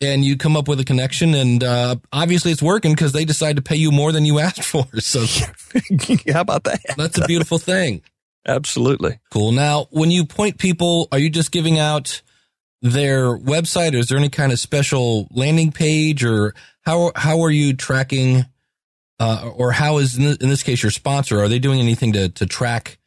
and 0.00 0.24
you 0.24 0.36
come 0.36 0.56
up 0.56 0.66
with 0.68 0.80
a 0.80 0.84
connection 0.84 1.34
and, 1.34 1.62
uh, 1.62 1.96
obviously 2.12 2.52
it's 2.52 2.62
working 2.62 2.92
because 2.92 3.12
they 3.12 3.24
decide 3.24 3.56
to 3.56 3.62
pay 3.62 3.76
you 3.76 3.90
more 3.90 4.12
than 4.12 4.24
you 4.24 4.38
asked 4.48 4.64
for. 4.64 4.86
So 5.00 5.20
How 6.32 6.40
about 6.40 6.64
that? 6.64 6.80
that's 6.96 7.18
a 7.18 7.26
beautiful 7.26 7.58
thing. 7.58 8.02
Absolutely. 8.46 9.18
Cool. 9.30 9.52
Now, 9.52 9.86
when 9.90 10.10
you 10.10 10.24
point 10.24 10.58
people, 10.58 11.08
are 11.12 11.18
you 11.18 11.28
just 11.28 11.52
giving 11.52 11.78
out 11.78 12.22
their 12.82 13.36
website? 13.36 13.92
Or 13.92 13.98
is 13.98 14.08
there 14.08 14.16
any 14.16 14.30
kind 14.30 14.50
of 14.50 14.58
special 14.58 15.28
landing 15.30 15.72
page, 15.72 16.24
or 16.24 16.54
how 16.80 17.12
how 17.14 17.42
are 17.42 17.50
you 17.50 17.74
tracking, 17.74 18.46
uh, 19.18 19.50
or 19.54 19.72
how 19.72 19.98
is 19.98 20.16
in 20.16 20.24
this, 20.24 20.36
in 20.38 20.48
this 20.48 20.62
case 20.62 20.82
your 20.82 20.90
sponsor? 20.90 21.38
Are 21.38 21.48
they 21.48 21.58
doing 21.58 21.80
anything 21.80 22.14
to 22.14 22.30
to 22.30 22.46
track 22.46 22.98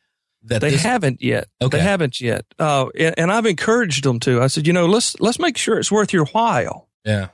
that? 0.45 0.61
They 0.61 0.71
this- 0.71 0.81
haven't 0.81 1.21
yet. 1.21 1.47
Okay. 1.61 1.77
They 1.77 1.83
haven't 1.83 2.19
yet. 2.21 2.45
Uh, 2.59 2.87
and, 2.97 3.15
and 3.17 3.31
I've 3.31 3.45
encouraged 3.45 4.03
them 4.03 4.19
to. 4.21 4.41
I 4.41 4.47
said, 4.47 4.67
you 4.67 4.73
know, 4.73 4.85
let's 4.85 5.19
let's 5.19 5.39
make 5.39 5.57
sure 5.57 5.79
it's 5.79 5.91
worth 5.91 6.13
your 6.13 6.25
while. 6.25 6.87
Yeah. 7.05 7.27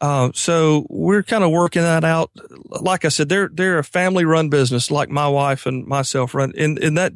Uh, 0.00 0.30
so 0.34 0.86
we're 0.90 1.22
kind 1.22 1.44
of 1.44 1.50
working 1.50 1.80
that 1.80 2.04
out. 2.04 2.30
Like 2.68 3.04
I 3.04 3.08
said, 3.08 3.28
they're 3.28 3.48
they're 3.50 3.78
a 3.78 3.84
family 3.84 4.24
run 4.24 4.50
business, 4.50 4.90
like 4.90 5.08
my 5.08 5.28
wife 5.28 5.66
and 5.66 5.86
myself 5.86 6.34
run. 6.34 6.52
And 6.58 6.78
and 6.78 6.98
that, 6.98 7.12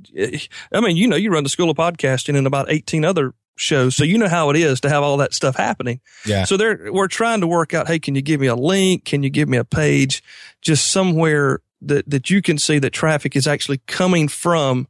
I 0.72 0.80
mean, 0.80 0.96
you 0.96 1.06
know, 1.06 1.16
you 1.16 1.30
run 1.30 1.42
the 1.42 1.50
School 1.50 1.70
of 1.70 1.76
Podcasting 1.76 2.36
and 2.36 2.46
about 2.46 2.70
eighteen 2.70 3.04
other 3.04 3.34
shows, 3.56 3.96
so 3.96 4.04
you 4.04 4.16
know 4.16 4.28
how 4.28 4.48
it 4.50 4.56
is 4.56 4.80
to 4.82 4.88
have 4.88 5.02
all 5.02 5.16
that 5.18 5.34
stuff 5.34 5.56
happening. 5.56 6.00
Yeah. 6.24 6.44
So 6.44 6.56
they're 6.56 6.90
we're 6.92 7.08
trying 7.08 7.40
to 7.40 7.46
work 7.46 7.74
out. 7.74 7.88
Hey, 7.88 7.98
can 7.98 8.14
you 8.14 8.22
give 8.22 8.40
me 8.40 8.46
a 8.46 8.54
link? 8.56 9.04
Can 9.04 9.22
you 9.22 9.28
give 9.28 9.48
me 9.48 9.58
a 9.58 9.64
page? 9.64 10.22
Just 10.62 10.90
somewhere 10.90 11.60
that 11.82 12.08
that 12.08 12.30
you 12.30 12.40
can 12.40 12.56
see 12.56 12.78
that 12.78 12.90
traffic 12.90 13.36
is 13.36 13.46
actually 13.46 13.78
coming 13.86 14.28
from 14.28 14.86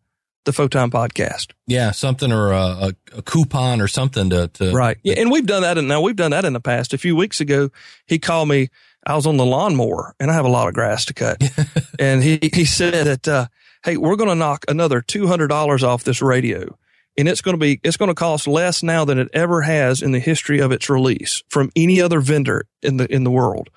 the 0.48 0.52
Photon 0.54 0.90
podcast. 0.90 1.52
Yeah. 1.66 1.90
Something 1.90 2.32
or 2.32 2.52
a, 2.52 2.94
a, 3.14 3.22
coupon 3.22 3.82
or 3.82 3.86
something 3.86 4.30
to 4.30 4.48
to 4.48 4.72
Right. 4.72 4.96
Yeah, 5.02 5.16
and 5.18 5.30
we've 5.30 5.46
done 5.46 5.60
that. 5.60 5.76
And 5.76 5.86
now 5.86 6.00
we've 6.00 6.16
done 6.16 6.30
that 6.30 6.46
in 6.46 6.54
the 6.54 6.60
past. 6.60 6.94
A 6.94 6.98
few 6.98 7.14
weeks 7.14 7.40
ago, 7.40 7.70
he 8.06 8.18
called 8.18 8.48
me. 8.48 8.70
I 9.06 9.14
was 9.14 9.26
on 9.26 9.36
the 9.36 9.44
lawnmower, 9.44 10.14
and 10.18 10.30
I 10.30 10.34
have 10.34 10.44
a 10.44 10.50
lot 10.50 10.68
of 10.68 10.74
grass 10.74 11.04
to 11.06 11.14
cut. 11.14 11.42
and 11.98 12.22
he 12.22 12.38
he 12.52 12.64
said 12.64 13.06
that, 13.06 13.28
uh, 13.28 13.46
"Hey, 13.84 13.96
we're 13.96 14.16
going 14.16 14.30
to 14.30 14.34
knock 14.34 14.64
another 14.68 15.02
two 15.02 15.26
hundred 15.26 15.48
dollars 15.48 15.84
off 15.84 16.04
this 16.04 16.22
radio, 16.22 16.76
and 17.16 17.28
it's 17.28 17.42
going 17.42 17.54
to 17.54 17.60
be 17.60 17.78
it's 17.84 17.98
going 17.98 18.10
to 18.10 18.14
cost 18.14 18.48
less 18.48 18.82
now 18.82 19.04
than 19.04 19.18
it 19.18 19.28
ever 19.34 19.62
has 19.62 20.02
in 20.02 20.12
the 20.12 20.18
history 20.18 20.60
of 20.60 20.72
its 20.72 20.88
release 20.88 21.42
from 21.48 21.70
any 21.76 22.00
other 22.00 22.20
vendor 22.20 22.64
in 22.82 22.96
the 22.96 23.12
in 23.12 23.24
the 23.24 23.30
world." 23.30 23.68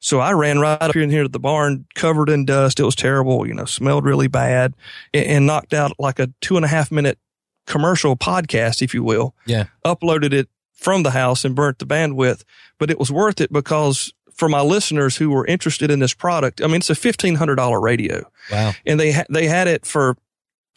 So 0.00 0.20
I 0.20 0.32
ran 0.32 0.58
right 0.60 0.80
up 0.80 0.94
here 0.94 1.02
in 1.02 1.10
here 1.10 1.24
to 1.24 1.28
the 1.28 1.40
barn, 1.40 1.84
covered 1.94 2.28
in 2.28 2.44
dust. 2.44 2.78
It 2.78 2.84
was 2.84 2.94
terrible, 2.94 3.46
you 3.46 3.54
know, 3.54 3.64
smelled 3.64 4.04
really 4.04 4.28
bad, 4.28 4.74
and, 5.12 5.24
and 5.26 5.46
knocked 5.46 5.74
out 5.74 5.92
like 5.98 6.18
a 6.18 6.28
two 6.40 6.56
and 6.56 6.64
a 6.64 6.68
half 6.68 6.90
minute 6.92 7.18
commercial 7.66 8.16
podcast, 8.16 8.80
if 8.80 8.94
you 8.94 9.02
will 9.02 9.34
Yeah. 9.46 9.64
uploaded 9.84 10.32
it 10.32 10.48
from 10.72 11.02
the 11.02 11.10
house 11.10 11.44
and 11.44 11.54
burnt 11.54 11.80
the 11.80 11.86
bandwidth, 11.86 12.42
but 12.78 12.90
it 12.90 12.98
was 12.98 13.10
worth 13.10 13.40
it 13.40 13.52
because 13.52 14.12
for 14.32 14.48
my 14.48 14.60
listeners 14.60 15.16
who 15.16 15.30
were 15.30 15.44
interested 15.46 15.90
in 15.90 15.98
this 15.98 16.14
product, 16.14 16.62
I 16.62 16.66
mean, 16.68 16.76
it's 16.76 16.88
a 16.90 16.94
fifteen 16.94 17.34
hundred 17.34 17.56
dollar 17.56 17.80
radio, 17.80 18.30
Wow. 18.52 18.72
and 18.86 18.98
they 19.00 19.10
ha- 19.12 19.24
they 19.28 19.46
had 19.48 19.66
it 19.66 19.84
for, 19.84 20.16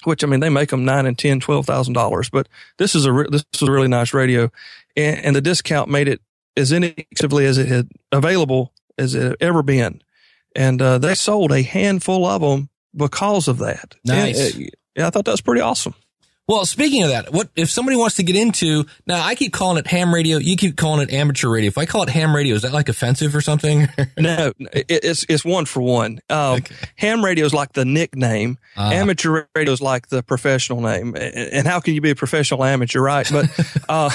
which 0.03 0.23
I 0.23 0.27
mean, 0.27 0.39
they 0.39 0.49
make 0.49 0.69
them 0.69 0.83
nine 0.83 1.05
and 1.05 1.17
ten, 1.17 1.39
twelve 1.39 1.67
thousand 1.67 1.93
dollars, 1.93 2.29
but 2.31 2.49
this 2.79 2.95
is 2.95 3.05
a 3.05 3.13
re- 3.13 3.27
this 3.31 3.45
was 3.53 3.69
a 3.69 3.71
really 3.71 3.87
nice 3.87 4.13
radio, 4.15 4.51
and, 4.97 5.19
and 5.23 5.35
the 5.35 5.41
discount 5.41 5.87
made 5.89 6.07
it 6.07 6.19
as 6.57 6.71
inexpensively 6.71 7.45
as 7.45 7.59
it 7.59 7.67
had 7.67 7.87
available 8.11 8.73
as 9.01 9.15
it 9.15 9.37
ever 9.41 9.63
been, 9.63 10.01
and 10.55 10.81
uh, 10.81 10.97
they 10.97 11.15
sold 11.15 11.51
a 11.51 11.61
handful 11.63 12.25
of 12.25 12.41
them 12.41 12.69
because 12.95 13.47
of 13.47 13.57
that. 13.57 13.95
Nice. 14.05 14.55
And, 14.55 14.65
uh, 14.65 14.69
yeah, 14.95 15.07
I 15.07 15.09
thought 15.09 15.25
that 15.25 15.31
was 15.31 15.41
pretty 15.41 15.61
awesome. 15.61 15.95
Well, 16.47 16.65
speaking 16.65 17.03
of 17.03 17.09
that, 17.11 17.31
what 17.31 17.49
if 17.55 17.69
somebody 17.69 17.95
wants 17.95 18.17
to 18.17 18.23
get 18.23 18.35
into 18.35 18.83
now? 19.07 19.23
I 19.23 19.35
keep 19.35 19.53
calling 19.53 19.77
it 19.77 19.87
ham 19.87 20.13
radio. 20.13 20.37
You 20.37 20.57
keep 20.57 20.75
calling 20.75 21.01
it 21.07 21.13
amateur 21.13 21.47
radio. 21.49 21.67
If 21.69 21.77
I 21.77 21.85
call 21.85 22.03
it 22.03 22.09
ham 22.09 22.35
radio, 22.35 22.55
is 22.55 22.63
that 22.63 22.73
like 22.73 22.89
offensive 22.89 23.33
or 23.33 23.39
something? 23.41 23.87
no, 24.17 24.51
it, 24.59 24.85
it's 24.89 25.25
it's 25.29 25.45
one 25.45 25.65
for 25.65 25.81
one. 25.81 26.19
Um, 26.29 26.57
Okay. 26.57 26.75
Ham 26.97 27.23
radio 27.23 27.45
is 27.45 27.53
like 27.53 27.71
the 27.73 27.85
nickname. 27.85 28.57
Ah. 28.75 28.91
amateur 28.91 29.45
radio 29.55 29.71
is 29.71 29.81
like 29.81 30.07
the 30.09 30.23
professional 30.23 30.81
name. 30.81 31.15
And, 31.15 31.65
how 31.67 31.79
can 31.79 31.93
you 31.93 32.01
be 32.01 32.09
a 32.11 32.15
professional 32.15 32.63
amateur, 32.65 32.99
right? 33.01 33.29
But 33.31 33.45
uh, 33.89 34.09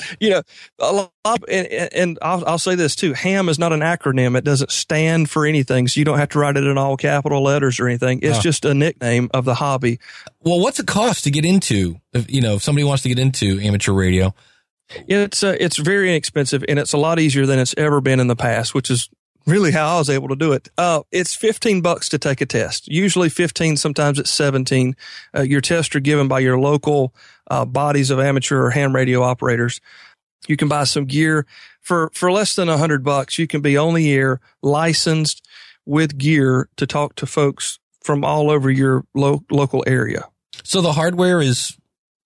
you 0.20 0.30
know, 0.30 0.42
a 0.80 0.92
lot. 0.92 1.12
Of, 1.24 1.44
and 1.48 1.66
and 1.68 2.18
I'll, 2.20 2.44
I'll 2.44 2.58
say 2.58 2.74
this 2.74 2.96
too: 2.96 3.12
Ham 3.12 3.48
is 3.48 3.56
not 3.60 3.72
an 3.72 3.78
acronym. 3.80 4.36
It 4.36 4.42
doesn't 4.42 4.72
stand 4.72 5.30
for 5.30 5.46
anything, 5.46 5.86
so 5.86 6.00
you 6.00 6.04
don't 6.04 6.18
have 6.18 6.30
to 6.30 6.40
write 6.40 6.56
it 6.56 6.64
in 6.64 6.76
all 6.76 6.96
capital 6.96 7.40
letters 7.44 7.78
or 7.78 7.86
anything. 7.86 8.18
It's 8.22 8.38
Ah. 8.38 8.42
just 8.42 8.64
a 8.64 8.74
nickname 8.74 9.30
of 9.32 9.44
the 9.44 9.54
hobby. 9.54 10.00
well, 10.40 10.58
what's 10.58 10.80
it 10.80 10.88
cost 10.88 11.22
to 11.24 11.30
get 11.30 11.41
into? 11.44 12.00
If, 12.12 12.30
you 12.30 12.40
know, 12.40 12.54
if 12.54 12.62
somebody 12.62 12.84
wants 12.84 13.02
to 13.04 13.08
get 13.08 13.18
into 13.18 13.60
amateur 13.60 13.92
radio, 13.92 14.34
It's 15.08 15.42
uh, 15.42 15.56
it's 15.58 15.78
very 15.78 16.10
inexpensive 16.10 16.64
and 16.68 16.78
it's 16.78 16.92
a 16.92 16.98
lot 16.98 17.18
easier 17.18 17.46
than 17.46 17.58
it's 17.58 17.74
ever 17.78 18.00
been 18.00 18.20
in 18.20 18.26
the 18.26 18.36
past, 18.36 18.74
which 18.74 18.90
is 18.90 19.08
really 19.46 19.72
how 19.72 19.96
I 19.96 19.98
was 19.98 20.10
able 20.10 20.28
to 20.28 20.36
do 20.36 20.52
it. 20.52 20.68
Uh, 20.78 21.02
it's 21.10 21.34
15 21.34 21.80
bucks 21.80 22.08
to 22.10 22.18
take 22.18 22.40
a 22.40 22.46
test. 22.46 22.88
Usually 22.88 23.28
15, 23.28 23.76
sometimes 23.76 24.18
it's 24.18 24.30
17. 24.30 24.94
Uh, 25.34 25.42
your 25.42 25.60
tests 25.60 25.94
are 25.94 26.00
given 26.00 26.28
by 26.28 26.40
your 26.40 26.58
local 26.58 27.14
uh, 27.50 27.64
bodies 27.64 28.10
of 28.10 28.20
amateur 28.20 28.62
or 28.66 28.70
ham 28.70 28.94
radio 28.94 29.22
operators. 29.22 29.80
You 30.46 30.56
can 30.56 30.68
buy 30.68 30.84
some 30.84 31.06
gear 31.06 31.46
for, 31.80 32.10
for 32.14 32.30
less 32.30 32.54
than 32.54 32.68
a 32.68 32.78
hundred 32.78 33.04
bucks. 33.04 33.38
You 33.38 33.46
can 33.46 33.60
be 33.60 33.76
on 33.76 33.94
the 33.94 34.12
air 34.12 34.40
licensed 34.62 35.46
with 35.86 36.18
gear 36.18 36.68
to 36.76 36.86
talk 36.86 37.14
to 37.16 37.26
folks 37.26 37.78
from 38.00 38.24
all 38.24 38.50
over 38.50 38.70
your 38.70 39.04
lo- 39.14 39.44
local 39.50 39.84
area. 39.86 40.28
So 40.64 40.80
the 40.80 40.92
hardware 40.92 41.40
is 41.40 41.76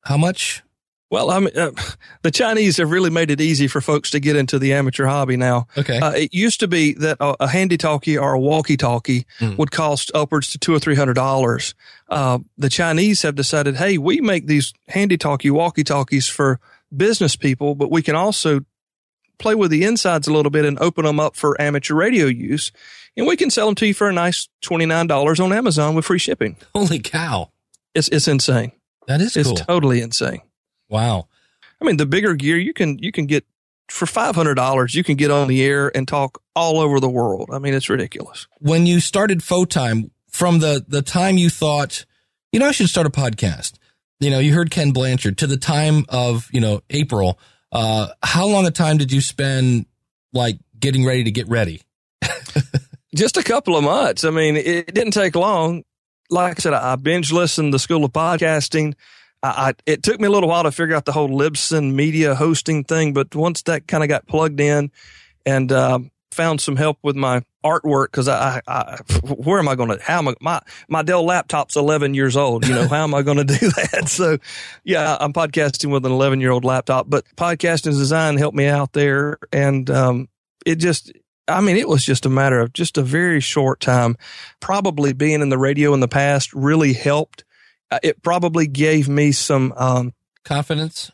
how 0.02 0.16
much? 0.16 0.62
Well, 1.08 1.30
I 1.30 1.38
mean, 1.38 1.56
uh, 1.56 1.70
the 2.22 2.32
Chinese 2.32 2.78
have 2.78 2.90
really 2.90 3.10
made 3.10 3.30
it 3.30 3.40
easy 3.40 3.68
for 3.68 3.80
folks 3.80 4.10
to 4.10 4.18
get 4.18 4.34
into 4.34 4.58
the 4.58 4.72
amateur 4.72 5.06
hobby 5.06 5.36
now. 5.36 5.68
Okay, 5.78 5.98
Uh, 6.00 6.10
it 6.10 6.34
used 6.34 6.58
to 6.60 6.66
be 6.68 6.94
that 6.94 7.16
a, 7.20 7.36
a 7.44 7.46
handy 7.48 7.76
talkie 7.76 8.18
or 8.18 8.32
a 8.32 8.40
walkie 8.40 8.76
talkie 8.76 9.24
Mm. 9.38 9.56
would 9.56 9.70
cost 9.70 10.10
upwards 10.14 10.50
to 10.50 10.58
two 10.58 10.74
or 10.74 10.80
three 10.80 10.96
hundred 10.96 11.14
dollars. 11.14 11.74
Uh, 12.08 12.38
the 12.58 12.68
Chinese 12.68 13.22
have 13.22 13.36
decided, 13.36 13.76
hey, 13.76 13.98
we 13.98 14.20
make 14.20 14.46
these 14.48 14.72
handy 14.88 15.16
talkie 15.16 15.50
walkie 15.50 15.84
talkies 15.84 16.26
for 16.26 16.58
business 16.96 17.36
people, 17.36 17.76
but 17.76 17.88
we 17.90 18.02
can 18.02 18.16
also 18.16 18.60
play 19.38 19.54
with 19.54 19.70
the 19.70 19.84
insides 19.84 20.26
a 20.26 20.32
little 20.32 20.50
bit 20.50 20.64
and 20.64 20.76
open 20.80 21.04
them 21.04 21.20
up 21.20 21.36
for 21.36 21.60
amateur 21.60 21.94
radio 21.94 22.26
use. 22.26 22.72
And 23.16 23.26
we 23.28 23.36
can 23.36 23.50
sell 23.50 23.66
them 23.66 23.74
to 23.76 23.86
you 23.86 23.94
for 23.94 24.08
a 24.08 24.12
nice 24.12 24.48
$29 24.64 25.44
on 25.44 25.52
Amazon 25.52 25.94
with 25.94 26.04
free 26.04 26.18
shipping. 26.18 26.56
holy 26.74 26.98
cow, 26.98 27.50
It's, 27.96 28.08
it's 28.08 28.28
insane. 28.28 28.72
that 29.08 29.20
is 29.20 29.36
It's 29.36 29.48
cool. 29.48 29.56
totally 29.56 30.00
insane. 30.02 30.42
wow. 30.88 31.28
I 31.80 31.84
mean, 31.84 31.96
the 31.98 32.06
bigger 32.06 32.34
gear 32.34 32.56
you 32.56 32.72
can 32.72 32.98
you 32.98 33.12
can 33.12 33.26
get 33.26 33.44
for 33.90 34.06
five 34.06 34.34
hundred 34.34 34.54
dollars. 34.54 34.94
You 34.94 35.04
can 35.04 35.16
get 35.16 35.30
on 35.30 35.46
the 35.48 35.62
air 35.62 35.94
and 35.94 36.08
talk 36.08 36.40
all 36.54 36.78
over 36.80 37.00
the 37.00 37.08
world. 37.08 37.50
I 37.52 37.58
mean, 37.58 37.74
it's 37.74 37.88
ridiculous. 37.90 38.46
When 38.60 38.86
you 38.86 38.98
started 39.00 39.40
Photime, 39.40 40.10
from 40.30 40.58
the 40.60 40.84
the 40.88 41.02
time 41.02 41.36
you 41.36 41.50
thought, 41.50 42.06
you 42.52 42.60
know, 42.60 42.66
I 42.68 42.72
should 42.72 42.88
start 42.88 43.06
a 43.06 43.10
podcast. 43.10 43.74
You 44.20 44.30
know, 44.30 44.38
you 44.38 44.54
heard 44.54 44.70
Ken 44.70 44.92
Blanchard 44.92 45.36
to 45.38 45.46
the 45.46 45.58
time 45.58 46.06
of 46.08 46.48
you 46.50 46.60
know 46.62 46.80
April. 46.88 47.38
Uh, 47.70 48.08
how 48.22 48.46
long 48.46 48.66
a 48.66 48.70
time 48.70 48.96
did 48.96 49.12
you 49.12 49.20
spend 49.20 49.84
like 50.32 50.58
getting 50.80 51.04
ready 51.04 51.24
to 51.24 51.30
get 51.30 51.46
ready? 51.48 51.82
Just 53.14 53.36
a 53.36 53.42
couple 53.42 53.76
of 53.76 53.84
months. 53.84 54.24
I 54.24 54.30
mean, 54.30 54.56
it 54.56 54.94
didn't 54.94 55.12
take 55.12 55.34
long. 55.36 55.84
Like 56.30 56.58
I 56.58 56.60
said, 56.60 56.74
I 56.74 56.96
binge 56.96 57.32
listened 57.32 57.72
the 57.72 57.78
School 57.78 58.04
of 58.04 58.12
Podcasting. 58.12 58.94
I, 59.42 59.48
I 59.48 59.72
it 59.86 60.02
took 60.02 60.20
me 60.20 60.26
a 60.26 60.30
little 60.30 60.48
while 60.48 60.64
to 60.64 60.72
figure 60.72 60.94
out 60.94 61.04
the 61.04 61.12
whole 61.12 61.28
Libsyn 61.28 61.94
media 61.94 62.34
hosting 62.34 62.84
thing, 62.84 63.12
but 63.12 63.34
once 63.34 63.62
that 63.62 63.86
kind 63.86 64.02
of 64.02 64.08
got 64.08 64.26
plugged 64.26 64.60
in 64.60 64.90
and 65.44 65.70
um, 65.72 66.10
found 66.32 66.60
some 66.60 66.76
help 66.76 66.98
with 67.02 67.16
my 67.16 67.42
artwork, 67.64 68.06
because 68.06 68.28
I, 68.28 68.60
I, 68.66 68.98
where 69.22 69.58
am 69.58 69.68
I 69.68 69.74
going 69.74 69.90
to? 69.90 69.98
How 70.02 70.18
am 70.18 70.28
I? 70.28 70.34
My 70.40 70.60
my 70.88 71.02
Dell 71.02 71.24
laptop's 71.24 71.76
11 71.76 72.14
years 72.14 72.36
old. 72.36 72.66
You 72.66 72.74
know, 72.74 72.88
how 72.88 73.04
am 73.04 73.14
I 73.14 73.22
going 73.22 73.38
to 73.38 73.44
do 73.44 73.70
that? 73.70 74.08
So, 74.08 74.38
yeah, 74.84 75.16
I'm 75.18 75.32
podcasting 75.32 75.90
with 75.90 76.04
an 76.06 76.12
11 76.12 76.40
year 76.40 76.50
old 76.50 76.64
laptop, 76.64 77.08
but 77.08 77.24
podcasting 77.36 77.96
design 77.96 78.36
helped 78.36 78.56
me 78.56 78.66
out 78.66 78.92
there, 78.92 79.38
and 79.52 79.88
um, 79.90 80.28
it 80.64 80.76
just. 80.76 81.12
I 81.48 81.60
mean, 81.60 81.76
it 81.76 81.88
was 81.88 82.04
just 82.04 82.26
a 82.26 82.30
matter 82.30 82.58
of 82.60 82.72
just 82.72 82.98
a 82.98 83.02
very 83.02 83.40
short 83.40 83.80
time. 83.80 84.16
Probably 84.60 85.12
being 85.12 85.40
in 85.42 85.48
the 85.48 85.58
radio 85.58 85.94
in 85.94 86.00
the 86.00 86.08
past 86.08 86.52
really 86.52 86.92
helped. 86.92 87.44
Uh, 87.90 87.98
It 88.02 88.22
probably 88.22 88.66
gave 88.66 89.08
me 89.08 89.32
some, 89.32 89.72
um, 89.76 90.12
Confidence? 90.44 91.10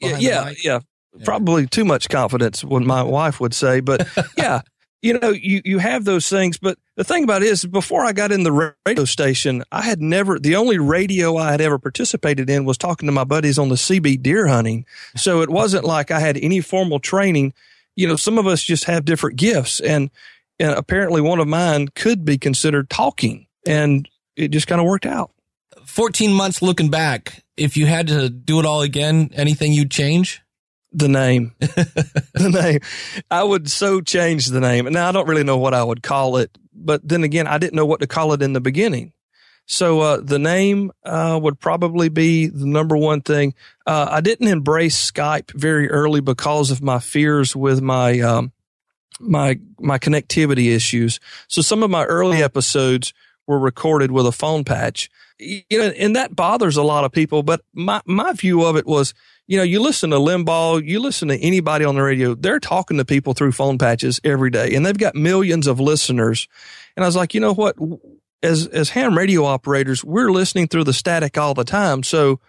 yeah, 0.00 0.16
yeah, 0.18 0.50
yeah, 0.62 0.80
Yeah. 1.16 1.24
probably 1.24 1.66
too 1.66 1.84
much 1.84 2.08
confidence, 2.08 2.64
what 2.64 2.82
my 2.82 3.02
wife 3.02 3.40
would 3.40 3.54
say. 3.54 3.80
But 3.80 4.06
yeah, 4.38 4.62
you 5.02 5.18
know, 5.18 5.30
you, 5.30 5.60
you 5.66 5.78
have 5.78 6.04
those 6.06 6.28
things, 6.30 6.56
but 6.58 6.78
the 6.96 7.04
thing 7.04 7.24
about 7.24 7.42
it 7.42 7.48
is 7.48 7.66
before 7.66 8.04
I 8.06 8.12
got 8.12 8.32
in 8.32 8.42
the 8.42 8.74
radio 8.86 9.04
station, 9.04 9.64
I 9.70 9.82
had 9.82 10.00
never, 10.00 10.38
the 10.38 10.56
only 10.56 10.78
radio 10.78 11.36
I 11.36 11.50
had 11.50 11.60
ever 11.60 11.78
participated 11.78 12.48
in 12.48 12.64
was 12.64 12.78
talking 12.78 13.06
to 13.06 13.12
my 13.12 13.24
buddies 13.24 13.58
on 13.58 13.68
the 13.68 13.74
CB 13.74 14.22
deer 14.22 14.46
hunting. 14.46 14.86
So 15.16 15.42
it 15.42 15.50
wasn't 15.50 15.84
like 15.84 16.10
I 16.10 16.20
had 16.20 16.38
any 16.38 16.60
formal 16.62 17.00
training. 17.00 17.52
You 17.96 18.08
know, 18.08 18.16
some 18.16 18.38
of 18.38 18.46
us 18.46 18.62
just 18.62 18.84
have 18.84 19.04
different 19.04 19.36
gifts 19.36 19.80
and, 19.80 20.10
and 20.58 20.72
apparently 20.72 21.20
one 21.20 21.40
of 21.40 21.48
mine 21.48 21.88
could 21.94 22.24
be 22.24 22.38
considered 22.38 22.90
talking 22.90 23.46
and 23.66 24.08
it 24.36 24.48
just 24.48 24.66
kind 24.66 24.80
of 24.80 24.86
worked 24.86 25.06
out. 25.06 25.30
14 25.84 26.32
months 26.32 26.62
looking 26.62 26.90
back, 26.90 27.44
if 27.56 27.76
you 27.76 27.86
had 27.86 28.08
to 28.08 28.28
do 28.28 28.58
it 28.58 28.66
all 28.66 28.82
again, 28.82 29.30
anything 29.34 29.72
you'd 29.72 29.90
change? 29.90 30.44
the 30.94 31.08
name. 31.08 31.52
the 31.58 32.50
name. 32.50 32.80
I 33.30 33.42
would 33.42 33.68
so 33.68 34.00
change 34.00 34.46
the 34.46 34.60
name. 34.60 34.86
Now 34.86 35.08
I 35.08 35.12
don't 35.12 35.28
really 35.28 35.44
know 35.44 35.58
what 35.58 35.74
I 35.74 35.82
would 35.82 36.02
call 36.02 36.36
it, 36.36 36.56
but 36.72 37.06
then 37.06 37.24
again, 37.24 37.46
I 37.46 37.58
didn't 37.58 37.74
know 37.74 37.84
what 37.84 38.00
to 38.00 38.06
call 38.06 38.32
it 38.32 38.42
in 38.42 38.52
the 38.52 38.60
beginning. 38.60 39.12
So 39.66 40.00
uh, 40.00 40.20
the 40.22 40.38
name 40.38 40.92
uh, 41.04 41.38
would 41.42 41.58
probably 41.58 42.08
be 42.08 42.46
the 42.46 42.66
number 42.66 42.96
one 42.96 43.22
thing. 43.22 43.54
Uh, 43.86 44.08
I 44.10 44.20
didn't 44.20 44.48
embrace 44.48 45.10
Skype 45.10 45.52
very 45.52 45.90
early 45.90 46.20
because 46.20 46.70
of 46.70 46.82
my 46.82 46.98
fears 46.98 47.56
with 47.56 47.80
my 47.80 48.20
um, 48.20 48.52
my 49.20 49.58
my 49.78 49.98
connectivity 49.98 50.74
issues. 50.74 51.18
So 51.48 51.62
some 51.62 51.82
of 51.82 51.90
my 51.90 52.04
early 52.04 52.42
episodes 52.42 53.14
were 53.46 53.58
recorded 53.58 54.10
with 54.10 54.26
a 54.26 54.32
phone 54.32 54.64
patch. 54.64 55.10
You 55.38 55.64
know, 55.72 55.88
and 55.88 56.14
that 56.14 56.36
bothers 56.36 56.76
a 56.76 56.82
lot 56.82 57.04
of 57.04 57.12
people. 57.12 57.42
But 57.42 57.62
my 57.72 58.02
my 58.06 58.32
view 58.34 58.64
of 58.64 58.76
it 58.76 58.86
was 58.86 59.14
you 59.46 59.58
know, 59.58 59.62
you 59.62 59.80
listen 59.80 60.10
to 60.10 60.16
Limbaugh, 60.16 60.86
you 60.86 61.00
listen 61.00 61.28
to 61.28 61.38
anybody 61.38 61.84
on 61.84 61.96
the 61.96 62.02
radio, 62.02 62.34
they're 62.34 62.60
talking 62.60 62.96
to 62.96 63.04
people 63.04 63.34
through 63.34 63.52
phone 63.52 63.76
patches 63.76 64.20
every 64.24 64.50
day 64.50 64.74
and 64.74 64.86
they've 64.86 64.96
got 64.96 65.14
millions 65.14 65.66
of 65.66 65.78
listeners. 65.78 66.48
And 66.96 67.04
I 67.04 67.08
was 67.08 67.16
like, 67.16 67.34
you 67.34 67.40
know 67.40 67.52
what? 67.52 67.76
As, 68.44 68.66
as 68.66 68.90
ham 68.90 69.16
radio 69.16 69.44
operators, 69.44 70.04
we're 70.04 70.30
listening 70.30 70.68
through 70.68 70.84
the 70.84 70.92
static 70.92 71.38
all 71.38 71.54
the 71.54 71.64
time. 71.64 72.02
So 72.02 72.40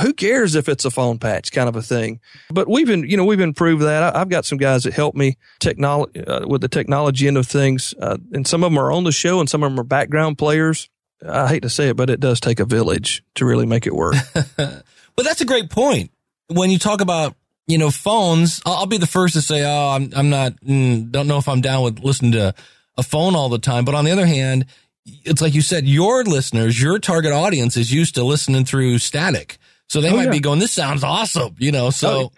who 0.00 0.12
cares 0.12 0.54
if 0.54 0.68
it's 0.68 0.84
a 0.84 0.90
phone 0.90 1.18
patch 1.18 1.52
kind 1.52 1.68
of 1.68 1.76
a 1.76 1.82
thing? 1.82 2.20
But 2.50 2.68
we've 2.68 2.86
been, 2.86 3.08
you 3.08 3.16
know, 3.16 3.24
we've 3.24 3.40
improved 3.40 3.82
that. 3.82 4.14
I, 4.14 4.18
have 4.18 4.28
got 4.28 4.44
some 4.44 4.58
guys 4.58 4.84
that 4.84 4.92
help 4.92 5.14
me 5.14 5.36
technology, 5.58 6.24
uh, 6.24 6.46
with 6.46 6.60
the 6.60 6.68
technology 6.68 7.28
end 7.28 7.38
of 7.38 7.46
things. 7.46 7.94
Uh, 7.98 8.18
and 8.32 8.46
some 8.46 8.64
of 8.64 8.70
them 8.70 8.78
are 8.78 8.92
on 8.92 9.04
the 9.04 9.12
show 9.12 9.40
and 9.40 9.48
some 9.48 9.62
of 9.62 9.70
them 9.70 9.80
are 9.80 9.84
background 9.84 10.38
players. 10.38 10.90
I 11.26 11.48
hate 11.48 11.62
to 11.62 11.70
say 11.70 11.88
it, 11.88 11.96
but 11.96 12.10
it 12.10 12.20
does 12.20 12.40
take 12.40 12.60
a 12.60 12.64
village 12.64 13.22
to 13.34 13.44
really 13.44 13.66
make 13.66 13.86
it 13.86 13.94
work. 13.94 14.14
but 14.56 14.84
that's 15.16 15.40
a 15.40 15.46
great 15.46 15.70
point 15.70 16.10
when 16.50 16.70
you 16.70 16.78
talk 16.78 17.00
about 17.00 17.34
you 17.66 17.78
know 17.78 17.90
phones, 17.90 18.60
I'll, 18.66 18.74
I'll 18.74 18.86
be 18.86 18.98
the 18.98 19.06
first 19.06 19.34
to 19.34 19.42
say, 19.42 19.64
oh, 19.64 19.90
I'm 19.90 20.10
I'm 20.14 20.30
not 20.30 20.54
mm, 20.60 21.10
don't 21.10 21.28
know 21.28 21.38
if 21.38 21.48
I'm 21.48 21.60
down 21.60 21.84
with 21.84 22.00
listening 22.00 22.32
to 22.32 22.54
a 22.96 23.02
phone 23.02 23.34
all 23.34 23.48
the 23.48 23.58
time. 23.58 23.84
But 23.84 23.94
on 23.94 24.04
the 24.04 24.10
other 24.10 24.26
hand, 24.26 24.66
it's 25.06 25.40
like 25.40 25.54
you 25.54 25.62
said, 25.62 25.86
your 25.86 26.24
listeners, 26.24 26.80
your 26.80 26.98
target 26.98 27.32
audience 27.32 27.76
is 27.76 27.92
used 27.92 28.14
to 28.16 28.24
listening 28.24 28.64
through 28.64 28.98
static, 28.98 29.58
so 29.88 30.00
they 30.00 30.10
oh, 30.10 30.16
might 30.16 30.24
yeah. 30.24 30.30
be 30.30 30.40
going, 30.40 30.58
"This 30.58 30.72
sounds 30.72 31.04
awesome," 31.04 31.54
you 31.58 31.72
know. 31.72 31.90
So. 31.90 32.08
Oh. 32.08 32.32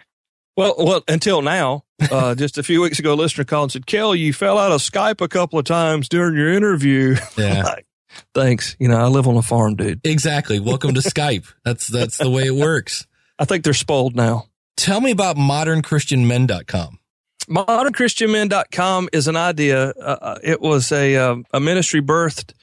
Well, 0.55 0.75
well, 0.77 1.03
until 1.07 1.41
now, 1.41 1.83
uh, 2.11 2.35
just 2.35 2.59
a 2.59 2.63
few 2.63 2.79
weeks 2.79 2.99
ago, 2.99 3.13
a 3.13 3.15
listener 3.15 3.43
called 3.43 3.63
and 3.63 3.71
said, 3.71 3.87
"Cale, 3.87 4.13
you 4.13 4.33
fell 4.33 4.59
out 4.59 4.71
of 4.71 4.81
Skype 4.81 5.19
a 5.19 5.27
couple 5.27 5.57
of 5.57 5.65
times 5.65 6.07
during 6.07 6.35
your 6.35 6.53
interview." 6.53 7.15
Yeah. 7.37 7.63
like, 7.63 7.87
Thanks. 8.33 8.75
You 8.79 8.87
know, 8.87 8.97
I 8.97 9.07
live 9.07 9.27
on 9.27 9.35
a 9.35 9.41
farm, 9.41 9.75
dude. 9.75 10.01
Exactly. 10.03 10.59
Welcome 10.59 10.93
to 10.93 10.99
Skype. 11.01 11.51
That's 11.65 11.87
that's 11.87 12.17
the 12.17 12.29
way 12.29 12.43
it 12.43 12.55
works. 12.55 13.07
I 13.39 13.45
think 13.45 13.63
they're 13.63 13.73
spoiled 13.73 14.15
now. 14.15 14.45
Tell 14.77 15.01
me 15.01 15.11
about 15.11 15.37
modernchristianmen.com. 15.37 16.99
Modernchristianmen.com 17.45 19.09
is 19.11 19.27
an 19.27 19.35
idea. 19.35 19.89
Uh, 19.89 20.17
uh, 20.21 20.39
it 20.43 20.61
was 20.61 20.91
a 20.91 21.15
uh, 21.15 21.35
a 21.53 21.59
ministry 21.59 22.01
birthed 22.01 22.53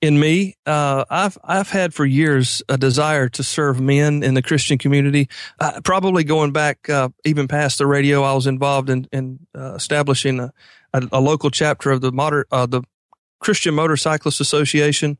in 0.00 0.18
me. 0.18 0.56
Uh, 0.66 1.04
I've 1.10 1.38
I've 1.44 1.70
had 1.70 1.94
for 1.94 2.04
years 2.04 2.62
a 2.68 2.76
desire 2.76 3.28
to 3.30 3.42
serve 3.42 3.80
men 3.80 4.22
in 4.22 4.34
the 4.34 4.42
Christian 4.42 4.78
community. 4.78 5.28
Uh, 5.58 5.80
probably 5.82 6.24
going 6.24 6.52
back 6.52 6.88
uh, 6.88 7.10
even 7.24 7.48
past 7.48 7.78
the 7.78 7.86
radio, 7.86 8.22
I 8.22 8.32
was 8.34 8.46
involved 8.46 8.90
in 8.90 9.08
in 9.12 9.46
establishing 9.54 10.40
a, 10.40 10.52
a, 10.92 11.02
a, 11.12 11.20
local 11.20 11.50
chapter 11.50 11.90
of 11.90 12.00
the 12.00 12.12
modern 12.12 12.44
the 12.50 12.82
Christian 13.40 13.74
Motorcyclist 13.74 14.40
Association. 14.40 15.18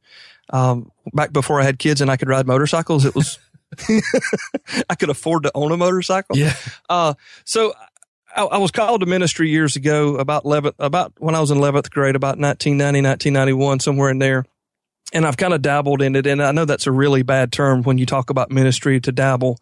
Um, 0.53 0.91
back 1.13 1.33
before 1.33 1.61
I 1.61 1.65
had 1.65 1.79
kids 1.79 2.01
and 2.01 2.11
I 2.11 2.17
could 2.17 2.29
ride 2.29 2.47
motorcycles, 2.47 3.05
it 3.05 3.15
was 3.15 3.39
I 4.91 4.95
could 4.95 5.11
afford 5.11 5.45
to 5.45 5.53
own 5.55 5.73
a 5.73 5.77
motorcycle. 5.77 6.37
Yeah. 6.37 6.55
Uh, 6.89 7.15
so 7.45 7.73
I, 8.35 8.45
I, 8.45 8.59
was 8.59 8.71
called 8.71 9.01
to 9.01 9.07
ministry 9.07 9.51
years 9.51 9.77
ago, 9.77 10.17
about 10.17 10.45
11, 10.45 10.73
about 10.79 11.13
when 11.19 11.35
I 11.35 11.41
was 11.41 11.51
in 11.51 11.59
11th 11.59 11.91
grade, 11.91 12.17
about 12.17 12.39
1990, 12.39 13.03
1991, 13.03 13.81
somewhere 13.81 14.11
in 14.11 14.19
there. 14.19 14.45
And 15.13 15.27
I've 15.27 15.37
kind 15.37 15.53
of 15.53 15.63
dabbled 15.63 16.03
in 16.03 16.15
it. 16.15 16.27
And 16.27 16.43
I 16.43 16.53
know 16.53 16.65
that's 16.65 16.87
a 16.87 16.93
really 16.93 17.23
bad 17.23 17.53
term 17.53 17.83
when 17.83 17.99
you 17.99 18.07
talk 18.07 18.31
about 18.31 18.51
ministry 18.51 19.01
to 19.01 19.13
dabble. 19.13 19.59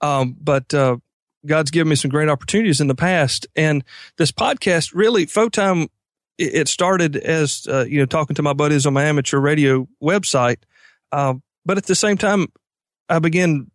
Um, 0.00 0.36
but, 0.40 0.72
uh, 0.74 0.98
God's 1.46 1.70
given 1.70 1.88
me 1.88 1.96
some 1.96 2.10
great 2.10 2.28
opportunities 2.28 2.82
in 2.82 2.86
the 2.88 2.94
past. 2.94 3.46
And 3.56 3.82
this 4.18 4.30
podcast 4.30 4.92
really, 4.94 5.26
Photime, 5.26 5.88
it 6.36 6.68
started 6.68 7.16
as, 7.16 7.66
uh, 7.66 7.84
you 7.88 7.98
know, 7.98 8.06
talking 8.06 8.36
to 8.36 8.42
my 8.42 8.52
buddies 8.52 8.86
on 8.86 8.92
my 8.92 9.04
amateur 9.04 9.38
radio 9.38 9.88
website. 10.02 10.58
Uh, 11.12 11.34
but 11.64 11.78
at 11.78 11.86
the 11.86 11.94
same 11.94 12.16
time, 12.16 12.48
I 13.08 13.18
began 13.18 13.69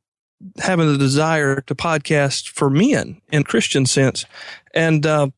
having 0.60 0.88
the 0.92 0.98
desire 0.98 1.62
to 1.62 1.76
podcast 1.76 2.50
for 2.50 2.70
men 2.70 3.22
in 3.32 3.44
Christian 3.44 3.86
sense. 3.86 4.26
And, 4.74 5.06
uh, 5.06 5.30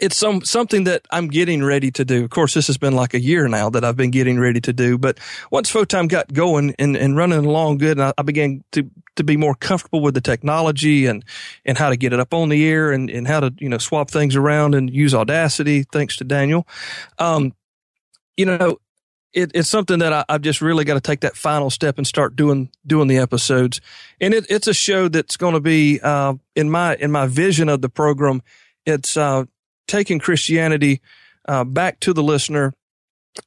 it's 0.00 0.16
some 0.16 0.42
something 0.44 0.84
that 0.84 1.06
I'm 1.10 1.28
getting 1.28 1.62
ready 1.62 1.90
to 1.92 2.04
do. 2.04 2.24
Of 2.24 2.30
course, 2.30 2.54
this 2.54 2.66
has 2.68 2.78
been 2.78 2.94
like 2.94 3.14
a 3.14 3.20
year 3.20 3.48
now 3.48 3.70
that 3.70 3.84
I've 3.84 3.96
been 3.96 4.10
getting 4.10 4.38
ready 4.38 4.60
to 4.60 4.72
do. 4.72 4.98
But 4.98 5.18
once 5.50 5.70
Photime 5.70 6.08
got 6.08 6.32
going 6.32 6.74
and, 6.78 6.96
and 6.96 7.16
running 7.16 7.44
along 7.44 7.78
good, 7.78 7.98
I, 7.98 8.12
I, 8.16 8.22
began 8.22 8.64
to 8.72 8.88
to 9.16 9.24
be 9.24 9.36
more 9.36 9.54
comfortable 9.54 10.00
with 10.00 10.14
the 10.14 10.20
technology 10.20 11.06
and 11.06 11.24
and 11.64 11.76
how 11.76 11.90
to 11.90 11.96
get 11.96 12.12
it 12.12 12.20
up 12.20 12.32
on 12.32 12.48
the 12.48 12.66
air 12.68 12.92
and 12.92 13.10
and 13.10 13.26
how 13.26 13.40
to 13.40 13.52
you 13.58 13.68
know 13.68 13.78
swap 13.78 14.10
things 14.10 14.36
around 14.36 14.74
and 14.74 14.92
use 14.92 15.14
Audacity. 15.14 15.84
Thanks 15.84 16.16
to 16.18 16.24
Daniel, 16.24 16.66
um, 17.18 17.54
you 18.36 18.46
know, 18.46 18.78
it, 19.32 19.52
it's 19.54 19.68
something 19.68 19.98
that 19.98 20.12
I, 20.12 20.24
have 20.28 20.42
just 20.42 20.60
really 20.60 20.84
got 20.84 20.94
to 20.94 21.00
take 21.00 21.20
that 21.20 21.36
final 21.36 21.70
step 21.70 21.98
and 21.98 22.06
start 22.06 22.36
doing 22.36 22.70
doing 22.86 23.08
the 23.08 23.18
episodes. 23.18 23.80
And 24.20 24.34
it, 24.34 24.46
it's 24.48 24.66
a 24.66 24.74
show 24.74 25.08
that's 25.08 25.36
going 25.36 25.54
to 25.54 25.60
be 25.60 26.00
uh, 26.00 26.34
in 26.56 26.70
my 26.70 26.96
in 26.96 27.10
my 27.10 27.26
vision 27.26 27.68
of 27.68 27.82
the 27.82 27.88
program. 27.88 28.42
It's 28.86 29.16
uh, 29.16 29.44
taking 29.86 30.18
Christianity 30.18 31.00
uh, 31.46 31.64
back 31.64 32.00
to 32.00 32.12
the 32.12 32.22
listener 32.22 32.74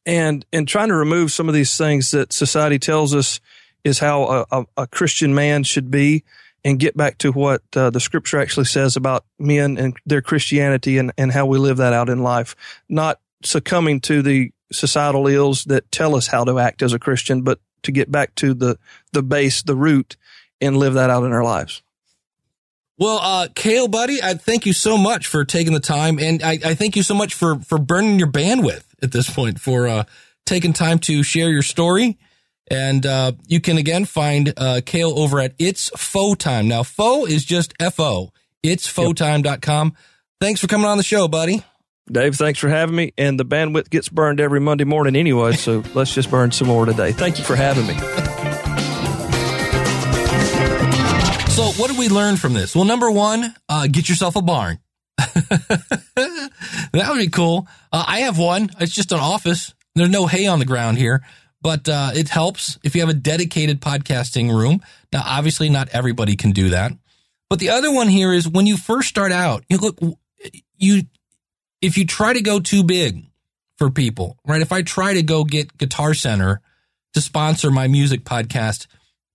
and 0.06 0.46
and 0.52 0.68
trying 0.68 0.90
to 0.90 0.96
remove 0.96 1.32
some 1.32 1.48
of 1.48 1.56
these 1.56 1.78
things 1.78 2.12
that 2.12 2.34
society 2.34 2.80
tells 2.80 3.16
us 3.16 3.40
is 3.84 4.00
how 4.00 4.24
a, 4.24 4.46
a, 4.52 4.66
a 4.78 4.88
Christian 4.88 5.34
man 5.34 5.64
should 5.64 5.90
be, 5.90 6.24
and 6.64 6.80
get 6.80 6.96
back 6.96 7.18
to 7.20 7.32
what 7.32 7.64
uh, 7.76 7.90
the 7.90 8.00
Scripture 8.00 8.40
actually 8.40 8.66
says 8.66 8.96
about 8.96 9.26
men 9.40 9.78
and 9.78 9.98
their 10.06 10.22
Christianity 10.22 10.98
and 10.98 11.12
and 11.18 11.32
how 11.32 11.46
we 11.46 11.58
live 11.58 11.78
that 11.78 11.94
out 11.94 12.10
in 12.10 12.22
life. 12.22 12.56
Not 12.88 13.20
succumbing 13.44 14.02
to 14.02 14.22
the 14.22 14.52
societal 14.72 15.28
ills 15.28 15.66
that 15.66 15.92
tell 15.92 16.16
us 16.16 16.28
how 16.28 16.44
to 16.44 16.60
act 16.60 16.82
as 16.82 16.94
a 16.94 17.00
Christian, 17.00 17.42
but 17.42 17.60
to 17.84 17.92
get 17.92 18.12
back 18.12 18.36
to 18.36 18.54
the, 18.54 18.78
the 19.12 19.24
base, 19.24 19.62
the 19.64 19.76
root, 19.76 20.18
and 20.60 20.78
live 20.78 20.94
that 20.94 21.10
out 21.10 21.24
in 21.24 21.32
our 21.32 21.44
lives. 21.44 21.82
Well, 22.98 23.20
uh, 23.20 23.48
Cale, 23.56 23.88
buddy, 23.88 24.22
I 24.22 24.36
thank 24.36 24.68
you 24.68 24.74
so 24.74 24.96
much 24.96 25.26
for 25.26 25.44
taking 25.44 25.74
the 25.74 25.80
time, 25.80 26.20
and 26.20 26.44
I, 26.44 26.60
I 26.64 26.76
thank 26.76 26.96
you 26.96 27.02
so 27.02 27.16
much 27.16 27.34
for 27.34 27.60
for 27.62 27.80
burning 27.80 28.20
your 28.20 28.32
bandwidth 28.32 28.84
at 29.02 29.12
this 29.12 29.28
point 29.28 29.60
for 29.60 29.88
uh, 29.88 30.04
taking 30.46 30.72
time 30.72 31.00
to 31.00 31.24
share 31.24 31.50
your 31.50 31.64
story. 31.64 32.20
And 32.70 33.04
uh, 33.06 33.32
you 33.48 33.60
can 33.60 33.78
again 33.78 34.06
find 34.06 34.54
uh, 34.56 34.82
Cale 34.86 35.18
over 35.18 35.40
at 35.40 35.56
It's 35.58 35.90
Photime. 35.92 36.68
Now, 36.68 36.84
Fo 36.84 37.26
is 37.26 37.44
just 37.44 37.74
F 37.80 38.00
O. 38.00 38.32
It's 38.62 38.88
Photime.com. 38.88 39.94
Thanks 40.40 40.62
for 40.62 40.68
coming 40.68 40.86
on 40.86 40.98
the 40.98 41.04
show, 41.04 41.28
buddy. 41.28 41.64
Dave, 42.12 42.36
thanks 42.36 42.60
for 42.60 42.68
having 42.68 42.96
me. 42.96 43.14
And 43.18 43.40
the 43.40 43.46
bandwidth 43.46 43.90
gets 43.90 44.10
burned 44.10 44.42
every 44.42 44.60
Monday 44.60 44.84
morning 44.84 45.16
anyway, 45.16 45.54
so 45.54 45.82
let's 45.94 46.14
just 46.14 46.30
burn 46.30 46.52
some 46.52 46.68
more 46.68 46.86
today. 46.86 47.14
Thank 47.14 47.38
you 47.38 47.46
for 47.46 47.56
having 47.56 47.88
me. 47.88 47.94
So, 51.52 51.64
what 51.80 51.90
did 51.90 51.98
we 51.98 52.10
learn 52.10 52.38
from 52.38 52.54
this? 52.54 52.76
Well, 52.76 52.86
number 52.86 53.10
one, 53.10 53.54
uh, 53.70 53.88
get 53.88 54.10
yourself 54.10 54.36
a 54.36 54.42
barn. 54.42 54.80
that 55.18 57.08
would 57.10 57.18
be 57.18 57.30
cool. 57.30 57.68
Uh, 57.92 58.04
I 58.08 58.22
have 58.22 58.38
one. 58.38 58.70
It's 58.80 58.94
just 58.94 59.12
an 59.12 59.20
office. 59.20 59.74
There's 59.96 60.10
no 60.10 60.28
hay 60.28 60.48
on 60.48 60.60
the 60.60 60.66
ground 60.66 60.98
here, 60.98 61.24
but 61.62 61.88
uh, 61.88 62.12
it 62.14 62.30
helps 62.30 62.80
if 62.84 62.96
you 62.96 63.02
have 63.02 63.10
a 63.10 63.14
dedicated 63.14 63.82
podcasting 63.82 64.50
room. 64.50 64.82
Now, 65.14 65.24
obviously, 65.26 65.70
not 65.70 65.90
everybody 65.90 66.36
can 66.36 66.52
do 66.52 66.70
that. 66.70 66.94
But 67.50 67.60
the 67.60 67.70
other 67.70 67.92
one 67.92 68.08
here 68.08 68.34
is 68.34 68.48
when 68.48 68.66
you 68.66 68.78
first 68.78 69.10
start 69.10 69.34
out, 69.34 69.66
you 69.68 69.78
look, 69.78 70.00
you 70.78 71.04
if 71.82 71.98
you 71.98 72.06
try 72.06 72.34
to 72.34 72.42
go 72.42 72.60
too 72.60 72.84
big 72.84 73.26
for 73.78 73.90
people, 73.90 74.38
right? 74.46 74.62
If 74.62 74.72
I 74.72 74.82
try 74.84 75.14
to 75.14 75.24
go 75.24 75.44
get 75.44 75.78
Guitar 75.78 76.14
Center 76.14 76.62
to 77.14 77.22
sponsor 77.22 77.72
my 77.72 77.88
music 77.88 78.24
podcast, 78.24 78.88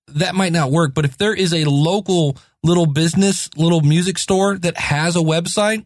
that 0.08 0.34
might 0.34 0.52
not 0.52 0.70
work. 0.70 0.94
But 0.94 1.04
if 1.04 1.18
there 1.18 1.34
is 1.34 1.52
a 1.52 1.64
local 1.64 2.38
little 2.62 2.86
business, 2.86 3.50
little 3.56 3.80
music 3.80 4.18
store 4.18 4.56
that 4.58 4.76
has 4.76 5.16
a 5.16 5.20
website, 5.20 5.84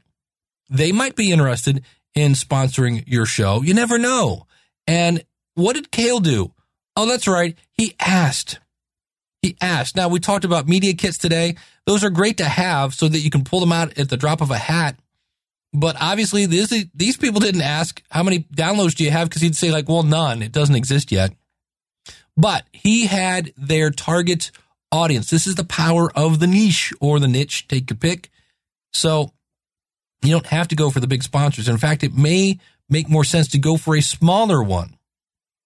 they 0.68 0.92
might 0.92 1.16
be 1.16 1.32
interested 1.32 1.82
in 2.14 2.32
sponsoring 2.32 3.04
your 3.06 3.26
show. 3.26 3.62
You 3.62 3.74
never 3.74 3.98
know. 3.98 4.46
And 4.86 5.24
what 5.54 5.74
did 5.74 5.90
Cale 5.90 6.20
do? 6.20 6.52
Oh, 6.96 7.06
that's 7.06 7.28
right. 7.28 7.56
He 7.72 7.94
asked. 7.98 8.61
He 9.42 9.56
asked. 9.61 9.96
Now, 9.96 10.08
we 10.08 10.20
talked 10.20 10.44
about 10.44 10.68
media 10.68 10.92
kits 10.92 11.16
today. 11.16 11.56
Those 11.86 12.04
are 12.04 12.11
great 12.11 12.36
to 12.38 12.44
have 12.44 12.94
so 12.94 13.08
that 13.08 13.20
you 13.20 13.30
can 13.30 13.44
pull 13.44 13.61
them 13.61 13.72
out 13.72 13.96
at 13.98 14.11
the 14.11 14.16
drop 14.16 14.40
of 14.40 14.50
a 14.50 14.58
hat. 14.58 14.98
But 15.72 15.96
obviously, 16.00 16.46
this, 16.46 16.72
these 16.94 17.16
people 17.16 17.40
didn't 17.40 17.62
ask 17.62 18.02
how 18.10 18.22
many 18.22 18.40
downloads 18.40 18.96
do 18.96 19.04
you 19.04 19.10
have 19.10 19.28
because 19.28 19.42
he'd 19.42 19.56
say, 19.56 19.70
like, 19.70 19.88
well, 19.88 20.02
none. 20.02 20.42
It 20.42 20.52
doesn't 20.52 20.74
exist 20.74 21.12
yet. 21.12 21.32
But 22.36 22.64
he 22.72 23.06
had 23.06 23.52
their 23.56 23.90
target 23.90 24.50
audience. 24.90 25.30
This 25.30 25.46
is 25.46 25.54
the 25.54 25.64
power 25.64 26.10
of 26.16 26.40
the 26.40 26.46
niche 26.46 26.92
or 27.00 27.20
the 27.20 27.28
niche, 27.28 27.68
take 27.68 27.90
your 27.90 27.96
pick. 27.96 28.30
So 28.92 29.32
you 30.22 30.32
don't 30.32 30.46
have 30.46 30.68
to 30.68 30.76
go 30.76 30.90
for 30.90 31.00
the 31.00 31.06
big 31.06 31.22
sponsors. 31.22 31.68
In 31.68 31.78
fact, 31.78 32.02
it 32.02 32.14
may 32.14 32.58
make 32.88 33.08
more 33.08 33.24
sense 33.24 33.48
to 33.48 33.58
go 33.58 33.76
for 33.76 33.96
a 33.96 34.02
smaller 34.02 34.62
one. 34.62 34.96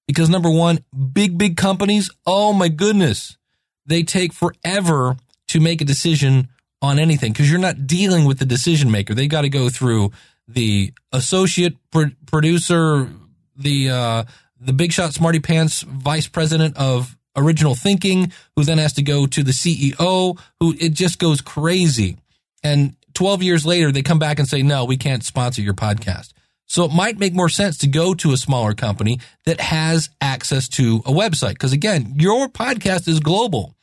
Because 0.06 0.28
number 0.28 0.50
one, 0.50 0.80
big, 1.12 1.38
big 1.38 1.56
companies, 1.56 2.10
oh 2.26 2.52
my 2.52 2.68
goodness, 2.68 3.38
they 3.86 4.02
take 4.02 4.32
forever 4.34 5.16
to 5.48 5.60
make 5.60 5.80
a 5.80 5.86
decision 5.86 6.48
on 6.84 6.98
anything 6.98 7.32
because 7.32 7.50
you're 7.50 7.60
not 7.60 7.86
dealing 7.86 8.24
with 8.24 8.38
the 8.38 8.44
decision 8.44 8.90
maker. 8.90 9.14
They 9.14 9.26
got 9.26 9.42
to 9.42 9.48
go 9.48 9.68
through 9.68 10.12
the 10.46 10.92
associate 11.12 11.76
pro- 11.90 12.12
producer, 12.26 13.08
the 13.56 13.90
uh, 13.90 14.24
the 14.60 14.72
big 14.72 14.92
shot 14.92 15.12
smarty 15.12 15.40
pants 15.40 15.82
vice 15.82 16.28
president 16.28 16.76
of 16.76 17.16
original 17.36 17.74
thinking, 17.74 18.32
who 18.56 18.64
then 18.64 18.78
has 18.78 18.92
to 18.94 19.02
go 19.02 19.26
to 19.26 19.42
the 19.42 19.52
CEO, 19.52 20.38
who 20.60 20.74
it 20.78 20.90
just 20.90 21.18
goes 21.18 21.40
crazy. 21.40 22.16
And 22.62 22.96
12 23.14 23.42
years 23.42 23.66
later, 23.66 23.92
they 23.92 24.02
come 24.02 24.18
back 24.18 24.38
and 24.38 24.48
say, 24.48 24.62
no, 24.62 24.84
we 24.84 24.96
can't 24.96 25.24
sponsor 25.24 25.62
your 25.62 25.74
podcast. 25.74 26.32
So 26.66 26.84
it 26.84 26.92
might 26.92 27.18
make 27.18 27.34
more 27.34 27.48
sense 27.48 27.78
to 27.78 27.86
go 27.86 28.14
to 28.14 28.32
a 28.32 28.36
smaller 28.36 28.74
company 28.74 29.20
that 29.44 29.60
has 29.60 30.08
access 30.20 30.68
to 30.70 31.02
a 31.04 31.12
website. 31.12 31.58
Cause 31.58 31.72
again, 31.72 32.14
your 32.16 32.48
podcast 32.48 33.06
is 33.06 33.20
global. 33.20 33.74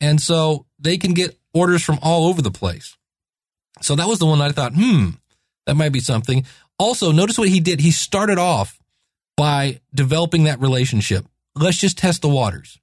And 0.00 0.20
so 0.20 0.66
they 0.78 0.98
can 0.98 1.14
get 1.14 1.38
orders 1.56 1.82
from 1.82 1.98
all 2.02 2.26
over 2.26 2.42
the 2.42 2.50
place. 2.50 2.96
So 3.82 3.96
that 3.96 4.08
was 4.08 4.18
the 4.18 4.26
one 4.26 4.40
I 4.40 4.52
thought, 4.52 4.72
hmm, 4.74 5.10
that 5.66 5.76
might 5.76 5.92
be 5.92 6.00
something. 6.00 6.46
Also, 6.78 7.12
notice 7.12 7.38
what 7.38 7.48
he 7.48 7.60
did. 7.60 7.80
He 7.80 7.90
started 7.90 8.38
off 8.38 8.78
by 9.36 9.80
developing 9.94 10.44
that 10.44 10.60
relationship. 10.60 11.24
Let's 11.54 11.78
just 11.78 11.98
test 11.98 12.22
the 12.22 12.28
waters 12.28 12.78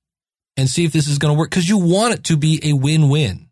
and 0.58 0.70
see 0.70 0.86
if 0.86 0.92
this 0.92 1.08
is 1.08 1.18
going 1.18 1.34
to 1.34 1.40
work 1.40 1.50
because 1.50 1.68
you 1.68 1.78
want 1.78 2.14
it 2.14 2.24
to 2.26 2.38
be 2.38 2.60
a 2.64 2.74
win 2.74 3.10
win. 3.10 3.50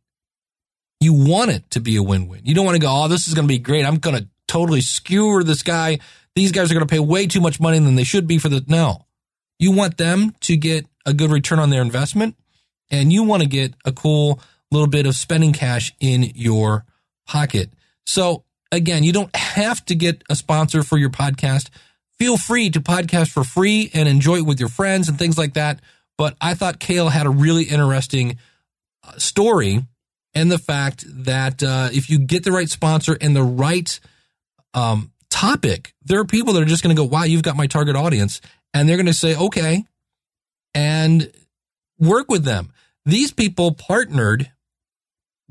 You 0.99 1.13
want 1.13 1.51
it 1.51 1.69
to 1.71 1.79
be 1.79 1.95
a 1.97 2.03
win 2.03 2.27
win. 2.27 2.41
You 2.43 2.53
don't 2.53 2.65
want 2.65 2.75
to 2.75 2.81
go, 2.81 2.87
oh, 2.89 3.07
this 3.07 3.27
is 3.27 3.33
going 3.33 3.47
to 3.47 3.51
be 3.51 3.59
great. 3.59 3.85
I'm 3.85 3.97
going 3.97 4.17
to 4.17 4.27
totally 4.47 4.81
skewer 4.81 5.43
this 5.43 5.63
guy. 5.63 5.99
These 6.35 6.51
guys 6.51 6.69
are 6.69 6.75
going 6.75 6.85
to 6.85 6.91
pay 6.91 6.99
way 6.99 7.25
too 7.27 7.41
much 7.41 7.59
money 7.59 7.79
than 7.79 7.95
they 7.95 8.03
should 8.03 8.27
be 8.27 8.37
for 8.37 8.49
the. 8.49 8.63
No. 8.67 9.05
You 9.57 9.71
want 9.71 9.97
them 9.97 10.35
to 10.41 10.57
get 10.57 10.85
a 11.05 11.13
good 11.13 11.31
return 11.31 11.59
on 11.59 11.69
their 11.69 11.81
investment 11.81 12.35
and 12.91 13.11
you 13.11 13.23
want 13.23 13.41
to 13.41 13.49
get 13.49 13.73
a 13.85 13.91
cool 13.91 14.39
little 14.71 14.87
bit 14.87 15.05
of 15.05 15.15
spending 15.15 15.53
cash 15.53 15.93
in 15.99 16.31
your 16.35 16.85
pocket. 17.27 17.71
So 18.05 18.43
again, 18.71 19.03
you 19.03 19.13
don't 19.13 19.35
have 19.35 19.83
to 19.85 19.95
get 19.95 20.23
a 20.29 20.35
sponsor 20.35 20.83
for 20.83 20.97
your 20.97 21.09
podcast. 21.09 21.69
Feel 22.17 22.37
free 22.37 22.69
to 22.69 22.79
podcast 22.79 23.31
for 23.31 23.43
free 23.43 23.89
and 23.93 24.07
enjoy 24.07 24.37
it 24.37 24.45
with 24.45 24.59
your 24.59 24.69
friends 24.69 25.09
and 25.09 25.17
things 25.17 25.37
like 25.37 25.53
that. 25.55 25.81
But 26.17 26.35
I 26.39 26.53
thought 26.53 26.79
Cale 26.79 27.09
had 27.09 27.25
a 27.25 27.31
really 27.31 27.63
interesting 27.63 28.37
uh, 29.03 29.17
story 29.17 29.85
and 30.33 30.51
the 30.51 30.59
fact 30.59 31.03
that 31.25 31.61
uh, 31.61 31.89
if 31.91 32.09
you 32.09 32.19
get 32.19 32.43
the 32.43 32.51
right 32.51 32.69
sponsor 32.69 33.17
and 33.19 33.35
the 33.35 33.43
right 33.43 33.99
um, 34.73 35.11
topic, 35.29 35.93
there 36.03 36.19
are 36.19 36.25
people 36.25 36.53
that 36.53 36.63
are 36.63 36.67
just 36.67 36.83
going 36.83 36.95
to 36.95 37.01
go, 37.01 37.07
wow, 37.07 37.23
you've 37.23 37.43
got 37.43 37.57
my 37.57 37.67
target 37.67 37.95
audience. 37.95 38.39
And 38.73 38.87
they're 38.87 38.97
going 38.97 39.07
to 39.07 39.13
say, 39.13 39.35
okay, 39.35 39.83
and 40.73 41.31
work 41.99 42.29
with 42.29 42.45
them. 42.45 42.71
These 43.05 43.31
people 43.31 43.73
partnered 43.73 44.49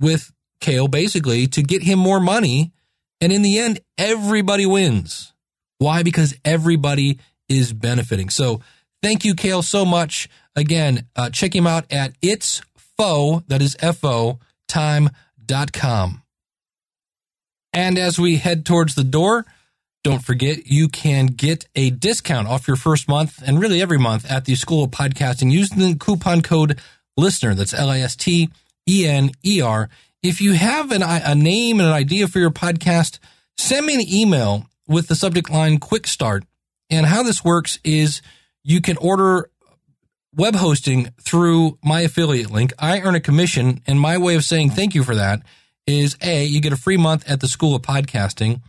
with 0.00 0.32
Cale 0.60 0.88
basically 0.88 1.46
to 1.48 1.62
get 1.62 1.82
him 1.82 1.98
more 1.98 2.20
money. 2.20 2.72
And 3.20 3.32
in 3.32 3.42
the 3.42 3.58
end, 3.58 3.80
everybody 3.98 4.66
wins. 4.66 5.32
Why? 5.78 6.02
Because 6.02 6.34
everybody 6.44 7.18
is 7.48 7.72
benefiting. 7.72 8.30
So 8.30 8.60
thank 9.02 9.24
you, 9.24 9.34
Cale, 9.34 9.62
so 9.62 9.84
much. 9.84 10.28
Again, 10.56 11.06
uh, 11.16 11.30
check 11.30 11.54
him 11.54 11.66
out 11.66 11.90
at 11.92 12.14
It's 12.22 12.62
Fo, 12.96 13.42
that 13.48 13.62
is 13.62 13.76
F 13.80 14.04
O, 14.04 14.38
time.com. 14.68 16.22
And 17.72 17.98
as 17.98 18.18
we 18.18 18.36
head 18.36 18.66
towards 18.66 18.94
the 18.94 19.04
door, 19.04 19.46
don't 20.02 20.24
forget 20.24 20.66
you 20.66 20.88
can 20.88 21.26
get 21.26 21.66
a 21.74 21.90
discount 21.90 22.48
off 22.48 22.66
your 22.66 22.76
first 22.76 23.08
month 23.08 23.42
and 23.46 23.60
really 23.60 23.80
every 23.80 23.98
month 23.98 24.30
at 24.30 24.44
the 24.44 24.54
School 24.54 24.84
of 24.84 24.90
Podcasting 24.90 25.52
using 25.52 25.78
the 25.78 25.94
coupon 25.94 26.42
code 26.42 26.78
LISTENER. 27.16 27.54
That's 27.54 27.74
L 27.74 27.90
I 27.90 28.00
S 28.00 28.16
T 28.16 28.50
E 28.90 29.06
N 29.06 29.30
E 29.44 29.60
R. 29.60 29.88
If 30.22 30.40
you 30.40 30.52
have 30.52 30.90
an, 30.90 31.02
a 31.02 31.34
name 31.34 31.78
and 31.78 31.88
an 31.88 31.94
idea 31.94 32.26
for 32.26 32.40
your 32.40 32.50
podcast, 32.50 33.18
send 33.56 33.86
me 33.86 33.94
an 33.94 34.12
email 34.12 34.66
with 34.86 35.06
the 35.06 35.14
subject 35.14 35.48
line 35.48 35.78
Quick 35.78 36.06
Start. 36.06 36.44
And 36.90 37.06
how 37.06 37.22
this 37.22 37.44
works 37.44 37.78
is 37.84 38.20
you 38.64 38.80
can 38.80 38.96
order 38.96 39.48
web 40.34 40.56
hosting 40.56 41.10
through 41.22 41.78
my 41.84 42.00
affiliate 42.00 42.50
link. 42.50 42.72
I 42.78 43.00
earn 43.00 43.14
a 43.14 43.20
commission, 43.20 43.80
and 43.86 44.00
my 44.00 44.18
way 44.18 44.34
of 44.34 44.44
saying 44.44 44.70
thank 44.70 44.94
you 44.94 45.04
for 45.04 45.14
that 45.14 45.42
is 45.86 46.16
A, 46.22 46.44
you 46.44 46.60
get 46.60 46.72
a 46.72 46.76
free 46.76 46.96
month 46.96 47.28
at 47.28 47.40
the 47.40 47.48
School 47.48 47.74
of 47.74 47.82
Podcasting, 47.82 48.60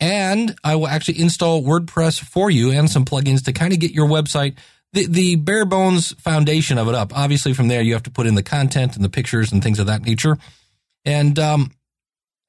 and 0.00 0.56
I 0.64 0.76
will 0.76 0.88
actually 0.88 1.20
install 1.20 1.62
WordPress 1.62 2.20
for 2.20 2.50
you 2.50 2.70
and 2.70 2.90
some 2.90 3.04
plugins 3.04 3.44
to 3.44 3.52
kind 3.52 3.72
of 3.72 3.78
get 3.78 3.92
your 3.92 4.08
website, 4.08 4.56
the, 4.94 5.06
the 5.06 5.36
bare 5.36 5.64
bones 5.64 6.12
foundation 6.14 6.78
of 6.78 6.88
it 6.88 6.94
up. 6.94 7.16
Obviously, 7.16 7.52
from 7.52 7.68
there, 7.68 7.82
you 7.82 7.92
have 7.92 8.04
to 8.04 8.10
put 8.10 8.26
in 8.26 8.34
the 8.34 8.42
content 8.42 8.94
and 8.96 9.04
the 9.04 9.10
pictures 9.10 9.52
and 9.52 9.62
things 9.62 9.78
of 9.78 9.86
that 9.86 10.02
nature. 10.02 10.38
And 11.04 11.38
um, 11.38 11.72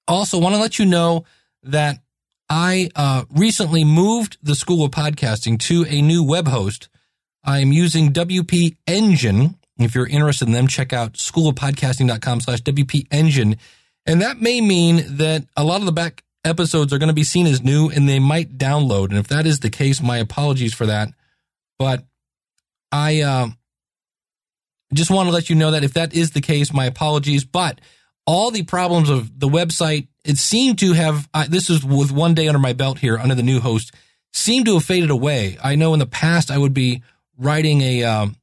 also, 0.07 0.39
want 0.39 0.55
to 0.55 0.61
let 0.61 0.79
you 0.79 0.85
know 0.85 1.25
that 1.63 1.99
I 2.47 2.89
uh, 2.95 3.25
recently 3.31 3.83
moved 3.83 4.37
the 4.43 4.55
School 4.55 4.85
of 4.85 4.91
Podcasting 4.91 5.59
to 5.61 5.85
a 5.89 6.01
new 6.01 6.23
web 6.23 6.47
host 6.47 6.87
I'm 7.43 7.71
using 7.71 8.11
WP 8.11 8.75
Engine. 8.87 9.55
If 9.77 9.93
you're 9.93 10.07
interested 10.07 10.47
in 10.47 10.53
them, 10.53 10.67
check 10.67 10.93
out 10.93 11.13
schoolofpodcasting.com 11.13 12.41
slash 12.41 12.61
WP 12.61 13.07
Engine. 13.11 13.57
And 14.05 14.21
that 14.21 14.41
may 14.41 14.61
mean 14.61 15.17
that 15.17 15.45
a 15.55 15.63
lot 15.63 15.79
of 15.79 15.85
the 15.85 15.91
back 15.91 16.23
episodes 16.43 16.93
are 16.93 16.97
going 16.97 17.09
to 17.09 17.13
be 17.13 17.23
seen 17.23 17.47
as 17.47 17.63
new 17.63 17.89
and 17.89 18.07
they 18.07 18.19
might 18.19 18.57
download. 18.57 19.09
And 19.09 19.17
if 19.17 19.27
that 19.27 19.45
is 19.45 19.59
the 19.59 19.69
case, 19.69 20.01
my 20.01 20.17
apologies 20.17 20.73
for 20.73 20.85
that. 20.85 21.09
But 21.77 22.03
I 22.91 23.21
uh, 23.21 23.47
just 24.93 25.11
want 25.11 25.27
to 25.27 25.33
let 25.33 25.49
you 25.49 25.55
know 25.55 25.71
that 25.71 25.83
if 25.83 25.93
that 25.93 26.13
is 26.13 26.31
the 26.31 26.41
case, 26.41 26.73
my 26.73 26.85
apologies. 26.85 27.45
But 27.45 27.81
all 28.25 28.51
the 28.51 28.63
problems 28.63 29.09
of 29.09 29.39
the 29.39 29.47
website, 29.47 30.07
it 30.23 30.37
seemed 30.37 30.79
to 30.79 30.93
have, 30.93 31.29
uh, 31.33 31.45
this 31.47 31.69
is 31.69 31.83
with 31.83 32.11
one 32.11 32.33
day 32.33 32.47
under 32.47 32.59
my 32.59 32.73
belt 32.73 32.99
here 32.99 33.17
under 33.17 33.35
the 33.35 33.43
new 33.43 33.59
host, 33.59 33.93
seemed 34.33 34.65
to 34.65 34.73
have 34.75 34.83
faded 34.83 35.09
away. 35.09 35.57
I 35.63 35.75
know 35.75 35.93
in 35.93 35.99
the 35.99 36.05
past 36.05 36.51
I 36.51 36.57
would 36.57 36.73
be 36.73 37.03
writing 37.37 37.81
a 37.81 38.03
um, 38.03 38.35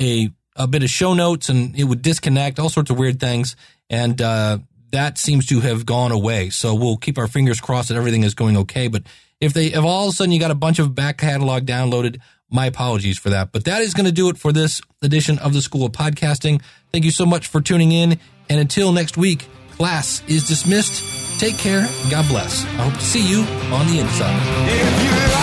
a 0.00 0.30
a 0.54 0.66
bit 0.66 0.82
of 0.82 0.90
show 0.90 1.14
notes 1.14 1.48
and 1.48 1.76
it 1.78 1.84
would 1.84 2.02
disconnect, 2.02 2.58
all 2.58 2.68
sorts 2.68 2.90
of 2.90 2.98
weird 2.98 3.18
things, 3.18 3.56
and 3.88 4.20
uh, 4.20 4.58
that 4.90 5.18
seems 5.18 5.46
to 5.46 5.60
have 5.60 5.86
gone 5.86 6.12
away. 6.12 6.50
So 6.50 6.74
we'll 6.74 6.98
keep 6.98 7.18
our 7.18 7.26
fingers 7.26 7.60
crossed 7.60 7.88
that 7.88 7.96
everything 7.96 8.22
is 8.22 8.34
going 8.34 8.56
okay. 8.58 8.88
But 8.88 9.04
if 9.40 9.52
they 9.54 9.66
if 9.66 9.82
all 9.82 10.08
of 10.08 10.14
a 10.14 10.16
sudden 10.16 10.32
you 10.32 10.40
got 10.40 10.50
a 10.50 10.56
bunch 10.56 10.78
of 10.78 10.94
back 10.94 11.18
catalog 11.18 11.64
downloaded, 11.64 12.20
my 12.52 12.66
apologies 12.66 13.18
for 13.18 13.30
that. 13.30 13.50
But 13.50 13.64
that 13.64 13.82
is 13.82 13.94
going 13.94 14.06
to 14.06 14.12
do 14.12 14.28
it 14.28 14.38
for 14.38 14.52
this 14.52 14.80
edition 15.00 15.38
of 15.38 15.52
the 15.52 15.62
School 15.62 15.86
of 15.86 15.92
Podcasting. 15.92 16.62
Thank 16.92 17.04
you 17.04 17.10
so 17.10 17.26
much 17.26 17.46
for 17.46 17.60
tuning 17.60 17.92
in, 17.92 18.18
and 18.48 18.60
until 18.60 18.92
next 18.92 19.16
week, 19.16 19.48
class 19.72 20.22
is 20.28 20.46
dismissed. 20.46 21.40
Take 21.40 21.58
care. 21.58 21.88
God 22.10 22.28
bless. 22.28 22.64
I 22.64 22.68
hope 22.88 22.94
to 22.94 23.00
see 23.00 23.26
you 23.28 23.40
on 23.74 23.86
the 23.86 23.98
inside. 23.98 25.42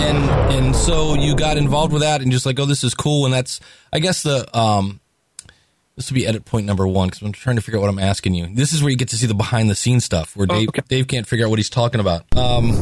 and 0.00 0.18
and 0.52 0.76
so 0.76 1.14
you 1.14 1.34
got 1.34 1.56
involved 1.56 1.92
with 1.92 2.02
that 2.02 2.20
and 2.20 2.30
just 2.30 2.44
like 2.44 2.58
oh 2.58 2.66
this 2.66 2.84
is 2.84 2.94
cool 2.94 3.24
and 3.24 3.32
that's 3.32 3.60
i 3.92 3.98
guess 3.98 4.22
the 4.22 4.46
um 4.56 5.00
this 5.96 6.10
will 6.10 6.16
be 6.16 6.26
edit 6.26 6.44
point 6.44 6.66
number 6.66 6.86
one 6.86 7.08
because 7.08 7.22
i'm 7.22 7.32
trying 7.32 7.56
to 7.56 7.62
figure 7.62 7.78
out 7.78 7.82
what 7.82 7.90
i'm 7.90 7.98
asking 7.98 8.34
you 8.34 8.46
this 8.54 8.72
is 8.72 8.82
where 8.82 8.90
you 8.90 8.96
get 8.96 9.08
to 9.08 9.16
see 9.16 9.26
the 9.26 9.34
behind 9.34 9.70
the 9.70 9.74
scenes 9.74 10.04
stuff 10.04 10.36
where 10.36 10.46
dave 10.46 10.68
okay. 10.68 10.82
dave 10.88 11.06
can't 11.06 11.26
figure 11.26 11.46
out 11.46 11.50
what 11.50 11.58
he's 11.58 11.70
talking 11.70 12.00
about 12.00 12.24
um 12.36 12.72